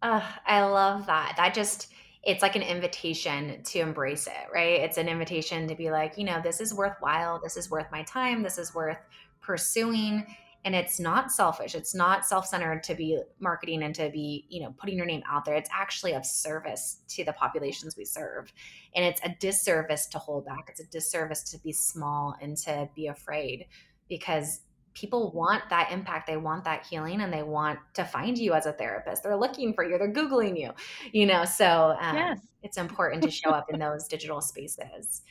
Uh, 0.00 0.22
I 0.46 0.62
love 0.64 1.06
that. 1.06 1.34
That 1.36 1.54
just 1.54 1.92
it's 2.24 2.42
like 2.42 2.54
an 2.54 2.62
invitation 2.62 3.62
to 3.64 3.80
embrace 3.80 4.26
it, 4.26 4.52
right? 4.54 4.80
It's 4.80 4.96
an 4.96 5.08
invitation 5.08 5.66
to 5.68 5.74
be 5.74 5.90
like, 5.90 6.16
you 6.16 6.24
know, 6.24 6.40
this 6.40 6.60
is 6.60 6.72
worthwhile. 6.72 7.40
This 7.42 7.56
is 7.56 7.70
worth 7.70 7.90
my 7.90 8.02
time. 8.04 8.42
This 8.42 8.58
is 8.58 8.74
worth 8.74 8.98
pursuing. 9.42 10.26
And 10.64 10.76
it's 10.76 11.00
not 11.00 11.32
selfish. 11.32 11.74
It's 11.74 11.94
not 11.94 12.24
self 12.24 12.46
centered 12.46 12.84
to 12.84 12.94
be 12.94 13.20
marketing 13.40 13.82
and 13.82 13.94
to 13.96 14.10
be, 14.10 14.46
you 14.48 14.62
know, 14.62 14.72
putting 14.78 14.96
your 14.96 15.06
name 15.06 15.22
out 15.28 15.44
there. 15.44 15.56
It's 15.56 15.70
actually 15.72 16.12
of 16.12 16.24
service 16.24 16.98
to 17.08 17.24
the 17.24 17.32
populations 17.32 17.96
we 17.96 18.04
serve. 18.04 18.52
And 18.94 19.04
it's 19.04 19.20
a 19.24 19.34
disservice 19.40 20.06
to 20.06 20.18
hold 20.18 20.46
back. 20.46 20.66
It's 20.68 20.80
a 20.80 20.86
disservice 20.86 21.42
to 21.50 21.58
be 21.58 21.72
small 21.72 22.36
and 22.40 22.56
to 22.58 22.88
be 22.94 23.08
afraid 23.08 23.66
because 24.08 24.60
people 24.94 25.32
want 25.32 25.62
that 25.70 25.90
impact 25.90 26.26
they 26.26 26.36
want 26.36 26.64
that 26.64 26.84
healing 26.86 27.20
and 27.20 27.32
they 27.32 27.42
want 27.42 27.78
to 27.94 28.04
find 28.04 28.36
you 28.36 28.52
as 28.52 28.66
a 28.66 28.72
therapist 28.72 29.22
they're 29.22 29.36
looking 29.36 29.72
for 29.72 29.84
you 29.84 29.96
they're 29.98 30.12
googling 30.12 30.58
you 30.58 30.70
you 31.12 31.26
know 31.26 31.44
so 31.44 31.96
um, 32.00 32.16
yes. 32.16 32.40
it's 32.62 32.76
important 32.76 33.22
to 33.22 33.30
show 33.30 33.50
up 33.50 33.66
in 33.72 33.78
those 33.78 34.06
digital 34.06 34.40
spaces 34.40 35.22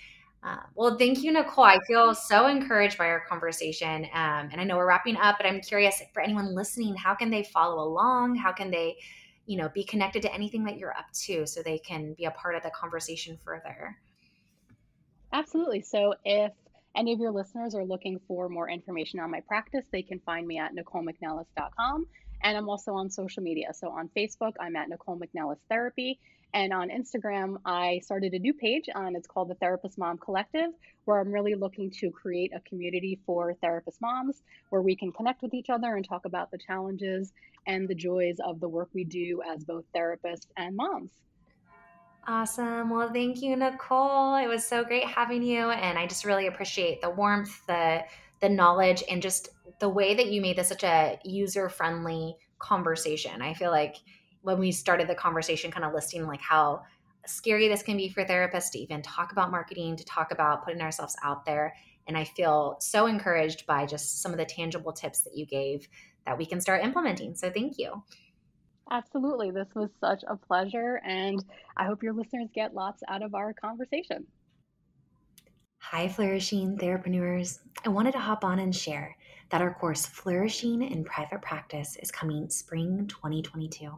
uh, 0.44 0.58
well 0.76 0.98
thank 0.98 1.24
you 1.24 1.32
nicole. 1.32 1.66
I 1.66 1.80
feel 1.88 2.16
so 2.16 2.48
encouraged 2.48 2.98
by 2.98 3.08
our 3.08 3.26
conversation 3.28 4.06
um, 4.14 4.50
and 4.52 4.60
i 4.60 4.64
know 4.64 4.78
we're 4.78 4.88
wrapping 4.88 5.18
up 5.18 5.38
but 5.38 5.46
i'm 5.46 5.62
curious 5.62 6.02
for 6.14 6.22
anyone 6.22 6.56
listening 6.56 6.96
how 6.96 7.16
can 7.16 7.30
they 7.30 7.44
follow 7.44 7.84
along? 7.84 8.36
How 8.36 8.52
can 8.52 8.72
they 8.72 8.98
you 9.46 9.58
know 9.58 9.70
be 9.70 9.84
connected 9.84 10.22
to 10.24 10.34
anything 10.34 10.64
that 10.66 10.78
you're 10.78 10.98
up 10.98 11.12
to 11.26 11.46
so 11.46 11.62
they 11.62 11.80
can 11.80 12.14
be 12.14 12.26
a 12.26 12.32
part 12.32 12.56
of 12.56 12.64
the 12.64 12.72
conversation 12.72 13.38
further? 13.44 13.98
Absolutely. 15.34 15.82
So 15.82 16.14
if 16.26 16.52
any 16.96 17.14
of 17.14 17.20
your 17.20 17.32
listeners 17.32 17.74
are 17.74 17.86
looking 17.86 18.20
for 18.28 18.50
more 18.50 18.70
information 18.70 19.20
on 19.20 19.32
my 19.32 19.39
practice, 19.48 19.86
they 19.92 20.02
can 20.02 20.20
find 20.20 20.46
me 20.46 20.58
at 20.58 20.72
nicolemcnelis.com. 20.76 22.06
And 22.44 22.58
I'm 22.58 22.70
also 22.70 22.94
on 22.94 23.10
social 23.10 23.44
media. 23.44 23.74
So 23.74 23.89
on 23.89 24.10
Facebook, 24.16 24.54
I'm 24.60 24.76
at 24.76 24.89
Nicole 24.89 25.20
McNelis 25.20 25.60
Therapy. 25.70 26.20
And 26.54 26.74
on 26.74 26.89
Instagram, 26.89 27.58
I 27.66 28.02
started 28.04 28.34
a 28.34 28.39
new 28.39 28.54
page 28.54 28.89
and 28.94 29.16
it's 29.16 29.28
called 29.28 29.50
the 29.50 29.56
Therapist 29.56 29.98
Mom 29.98 30.18
Collective, 30.18 30.72
where 31.06 31.20
I'm 31.20 31.32
really 31.32 31.56
looking 31.56 31.89
to 31.92 32.12
create 32.12 32.52
a 32.54 32.60
community 32.62 33.20
for 33.26 33.54
therapist 33.62 34.02
moms 34.02 34.44
where 34.70 34.82
we 34.82 34.96
can 34.96 35.14
connect 35.14 35.42
with 35.42 35.54
each 35.54 35.70
other 35.70 35.96
and 35.96 36.06
talk 36.06 36.26
about 36.26 36.52
the 36.52 36.58
challenges 36.58 37.32
and 37.68 37.88
the 37.88 37.96
joys 37.96 38.38
of 38.46 38.60
the 38.60 38.68
work 38.68 38.89
we 38.94 39.06
do 39.06 39.42
as 39.48 39.64
both 39.64 39.86
therapists 39.96 40.48
and 40.58 40.76
moms. 40.76 41.12
Awesome. 42.28 42.89
Well, 42.89 43.12
thank 43.12 43.42
you, 43.42 43.56
Nicole. 43.56 44.36
It 44.36 44.48
was 44.48 44.66
so 44.66 44.84
great 44.84 45.06
having 45.06 45.42
you. 45.42 45.72
And 45.72 45.98
I 45.98 46.06
just 46.06 46.26
really 46.26 46.48
appreciate 46.48 47.02
the 47.02 47.10
warmth, 47.10 47.66
the 47.66 48.04
the 48.42 48.50
knowledge, 48.50 49.04
and 49.10 49.22
just 49.22 49.50
the 49.80 49.89
way 49.89 50.16
that 50.16 50.28
you 50.28 50.42
made 50.42 50.58
this 50.58 50.68
such 50.68 50.84
a 50.84 51.20
user-friendly 51.24 52.36
conversation. 52.60 53.42
I 53.42 53.54
feel 53.54 53.72
like 53.72 53.98
when 54.42 54.60
we 54.60 54.72
started 54.72 55.08
the 55.08 55.16
conversation, 55.16 55.72
kind 55.72 55.86
of 55.86 55.94
listing 55.94 56.26
like 56.26 56.42
how 56.42 56.82
scary 57.28 57.68
this 57.68 57.84
can 57.84 57.98
be 57.98 58.10
for 58.10 58.26
therapists 58.26 58.72
to 58.72 58.80
even 58.80 59.02
talk 59.04 59.32
about 59.32 59.52
marketing, 59.52 59.96
to 59.96 60.06
talk 60.06 60.32
about 60.32 60.66
putting 60.66 60.82
ourselves 60.82 61.16
out 61.24 61.46
there. 61.46 61.76
And 62.08 62.18
I 62.18 62.24
feel 62.24 62.78
so 62.80 63.06
encouraged 63.06 63.68
by 63.68 63.86
just 63.86 64.22
some 64.24 64.32
of 64.32 64.39
the 64.39 64.46
tangible 64.46 64.92
tips 64.92 65.22
that 65.22 65.36
you 65.38 65.46
gave 65.46 65.88
that 66.26 66.38
we 66.38 66.48
can 66.48 66.60
start 66.60 66.84
implementing. 66.84 67.36
So 67.36 67.52
thank 67.52 67.78
you. 67.78 68.04
Absolutely. 68.89 69.52
This 69.52 69.68
was 69.76 69.89
such 70.00 70.24
a 70.28 70.36
pleasure. 70.36 71.00
And 71.06 71.44
I 71.78 71.86
hope 71.86 72.02
your 72.02 72.14
listeners 72.14 72.50
get 72.54 72.74
lots 72.74 73.04
out 73.08 73.22
of 73.22 73.36
our 73.36 73.54
conversation. 73.54 74.26
Hi, 75.84 76.08
Flourishing 76.08 76.78
Therapreneurs. 76.78 77.60
I 77.84 77.90
wanted 77.90 78.14
to 78.14 78.20
hop 78.20 78.46
on 78.46 78.60
and 78.60 78.74
share 78.74 79.18
that 79.50 79.62
our 79.62 79.74
course, 79.74 80.06
Flourishing 80.06 80.84
in 80.84 81.04
Private 81.04 81.42
Practice, 81.42 81.98
is 81.98 82.12
coming 82.12 82.50
spring 82.50 83.08
2022. 83.08 83.92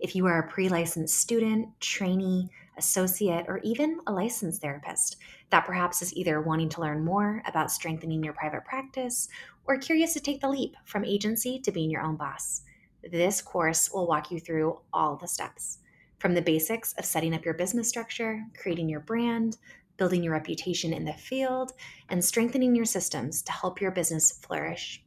If 0.00 0.14
you 0.14 0.26
are 0.26 0.40
a 0.40 0.48
pre 0.50 0.68
licensed 0.68 1.16
student, 1.16 1.68
trainee, 1.80 2.50
associate, 2.76 3.46
or 3.48 3.60
even 3.62 4.00
a 4.08 4.12
licensed 4.12 4.60
therapist 4.60 5.16
that 5.48 5.64
perhaps 5.64 6.02
is 6.02 6.14
either 6.14 6.42
wanting 6.42 6.68
to 6.70 6.82
learn 6.82 7.02
more 7.02 7.40
about 7.46 7.70
strengthening 7.70 8.22
your 8.22 8.34
private 8.34 8.64
practice 8.66 9.28
or 9.64 9.78
curious 9.78 10.12
to 10.14 10.20
take 10.20 10.42
the 10.42 10.50
leap 10.50 10.76
from 10.84 11.04
agency 11.04 11.60
to 11.60 11.72
being 11.72 11.88
your 11.88 12.02
own 12.02 12.16
boss, 12.16 12.62
this 13.10 13.40
course 13.40 13.90
will 13.90 14.08
walk 14.08 14.30
you 14.30 14.38
through 14.38 14.80
all 14.92 15.16
the 15.16 15.28
steps 15.28 15.78
from 16.18 16.34
the 16.34 16.42
basics 16.42 16.92
of 16.94 17.04
setting 17.04 17.34
up 17.34 17.44
your 17.44 17.54
business 17.54 17.88
structure, 17.88 18.42
creating 18.60 18.88
your 18.88 19.00
brand, 19.00 19.58
building 19.96 20.22
your 20.22 20.32
reputation 20.32 20.92
in 20.92 21.04
the 21.04 21.12
field, 21.12 21.72
and 22.08 22.24
strengthening 22.24 22.74
your 22.74 22.84
systems 22.84 23.42
to 23.42 23.52
help 23.52 23.80
your 23.80 23.90
business 23.90 24.32
flourish. 24.32 25.02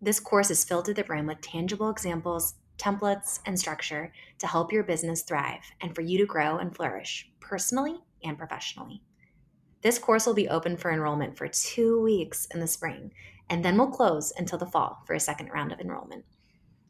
This 0.00 0.20
course 0.20 0.50
is 0.50 0.64
filled 0.64 0.84
to 0.86 0.94
the 0.94 1.04
brim 1.04 1.26
with 1.26 1.40
tangible 1.40 1.90
examples, 1.90 2.54
templates, 2.78 3.40
and 3.46 3.58
structure 3.58 4.12
to 4.38 4.46
help 4.46 4.72
your 4.72 4.82
business 4.82 5.22
thrive 5.22 5.62
and 5.80 5.94
for 5.94 6.02
you 6.02 6.18
to 6.18 6.26
grow 6.26 6.58
and 6.58 6.76
flourish 6.76 7.30
personally 7.40 7.96
and 8.22 8.36
professionally. 8.36 9.02
This 9.82 9.98
course 9.98 10.26
will 10.26 10.34
be 10.34 10.48
open 10.48 10.76
for 10.76 10.90
enrollment 10.90 11.36
for 11.36 11.48
two 11.48 12.02
weeks 12.02 12.46
in 12.52 12.60
the 12.60 12.66
spring, 12.66 13.12
and 13.48 13.64
then 13.64 13.78
will 13.78 13.90
close 13.90 14.32
until 14.36 14.58
the 14.58 14.66
fall 14.66 15.02
for 15.06 15.14
a 15.14 15.20
second 15.20 15.48
round 15.48 15.72
of 15.72 15.80
enrollment. 15.80 16.24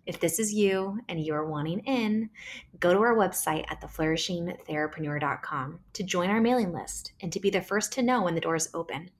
If 0.06 0.20
this 0.20 0.38
is 0.38 0.54
you 0.54 1.00
and 1.08 1.20
you 1.20 1.34
are 1.34 1.46
wanting 1.46 1.80
in, 1.80 2.30
go 2.78 2.94
to 2.94 3.00
our 3.00 3.16
website 3.16 3.64
at 3.68 3.80
theflourishingtherapreneur.com 3.80 5.80
to 5.94 6.02
join 6.04 6.30
our 6.30 6.40
mailing 6.40 6.72
list 6.72 7.10
and 7.20 7.32
to 7.32 7.40
be 7.40 7.50
the 7.50 7.60
first 7.60 7.92
to 7.94 8.02
know 8.02 8.22
when 8.22 8.36
the 8.36 8.40
doors 8.40 8.68
open. 8.72 9.10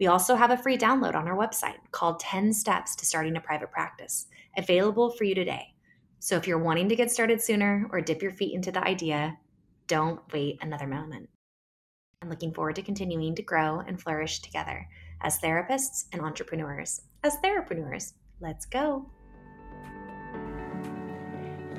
We 0.00 0.06
also 0.06 0.34
have 0.34 0.50
a 0.50 0.56
free 0.56 0.78
download 0.78 1.14
on 1.14 1.28
our 1.28 1.36
website 1.36 1.76
called 1.92 2.20
10 2.20 2.54
Steps 2.54 2.96
to 2.96 3.04
Starting 3.04 3.36
a 3.36 3.40
Private 3.40 3.70
Practice, 3.70 4.28
available 4.56 5.10
for 5.10 5.24
you 5.24 5.34
today. 5.34 5.74
So 6.20 6.36
if 6.36 6.46
you're 6.46 6.58
wanting 6.58 6.88
to 6.88 6.96
get 6.96 7.10
started 7.10 7.42
sooner 7.42 7.86
or 7.92 8.00
dip 8.00 8.22
your 8.22 8.32
feet 8.32 8.54
into 8.54 8.72
the 8.72 8.82
idea, 8.82 9.36
don't 9.88 10.20
wait 10.32 10.56
another 10.62 10.86
moment. 10.86 11.28
I'm 12.22 12.30
looking 12.30 12.54
forward 12.54 12.76
to 12.76 12.82
continuing 12.82 13.34
to 13.34 13.42
grow 13.42 13.80
and 13.80 14.00
flourish 14.00 14.40
together 14.40 14.88
as 15.20 15.38
therapists 15.38 16.06
and 16.12 16.22
entrepreneurs. 16.22 17.02
As 17.22 17.36
therapreneurs, 17.38 18.14
let's 18.40 18.66
go. 18.66 19.10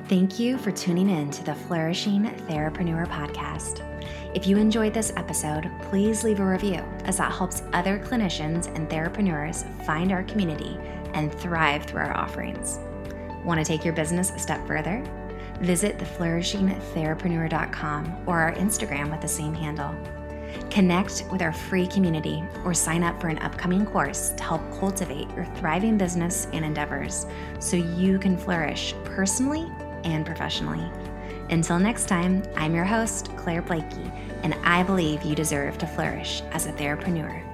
Thank 0.09 0.39
you 0.39 0.57
for 0.57 0.71
tuning 0.71 1.07
in 1.07 1.29
to 1.29 1.43
the 1.43 1.53
Flourishing 1.53 2.23
Therapreneur 2.23 3.05
podcast. 3.09 3.83
If 4.33 4.47
you 4.47 4.57
enjoyed 4.57 4.91
this 4.91 5.13
episode, 5.15 5.69
please 5.83 6.23
leave 6.23 6.39
a 6.39 6.45
review 6.45 6.83
as 7.05 7.17
that 7.17 7.31
helps 7.31 7.61
other 7.73 7.99
clinicians 7.99 8.75
and 8.75 8.89
therapreneurs 8.89 9.71
find 9.85 10.11
our 10.11 10.23
community 10.23 10.79
and 11.13 11.31
thrive 11.31 11.83
through 11.83 12.01
our 12.01 12.17
offerings. 12.17 12.79
Want 13.45 13.59
to 13.59 13.63
take 13.63 13.85
your 13.85 13.93
business 13.93 14.31
a 14.31 14.39
step 14.39 14.65
further? 14.65 15.03
Visit 15.61 15.99
the 15.99 16.05
theflourishingtherapreneur.com 16.05 18.23
or 18.25 18.39
our 18.39 18.53
Instagram 18.53 19.11
with 19.11 19.21
the 19.21 19.27
same 19.27 19.53
handle. 19.53 19.93
Connect 20.71 21.25
with 21.31 21.43
our 21.43 21.53
free 21.53 21.85
community 21.85 22.43
or 22.65 22.73
sign 22.73 23.03
up 23.03 23.21
for 23.21 23.27
an 23.27 23.37
upcoming 23.39 23.85
course 23.85 24.31
to 24.31 24.41
help 24.41 24.63
cultivate 24.79 25.29
your 25.35 25.45
thriving 25.57 25.99
business 25.99 26.47
and 26.51 26.65
endeavors 26.65 27.27
so 27.59 27.77
you 27.77 28.17
can 28.17 28.35
flourish 28.35 28.95
personally 29.03 29.69
and 30.03 30.25
professionally. 30.25 30.89
Until 31.49 31.79
next 31.79 32.07
time, 32.07 32.43
I'm 32.55 32.75
your 32.75 32.85
host, 32.85 33.35
Claire 33.35 33.61
Blakey, 33.61 34.11
and 34.43 34.53
I 34.63 34.83
believe 34.83 35.23
you 35.23 35.35
deserve 35.35 35.77
to 35.79 35.87
flourish 35.87 36.41
as 36.51 36.65
a 36.65 36.71
therapreneur. 36.73 37.48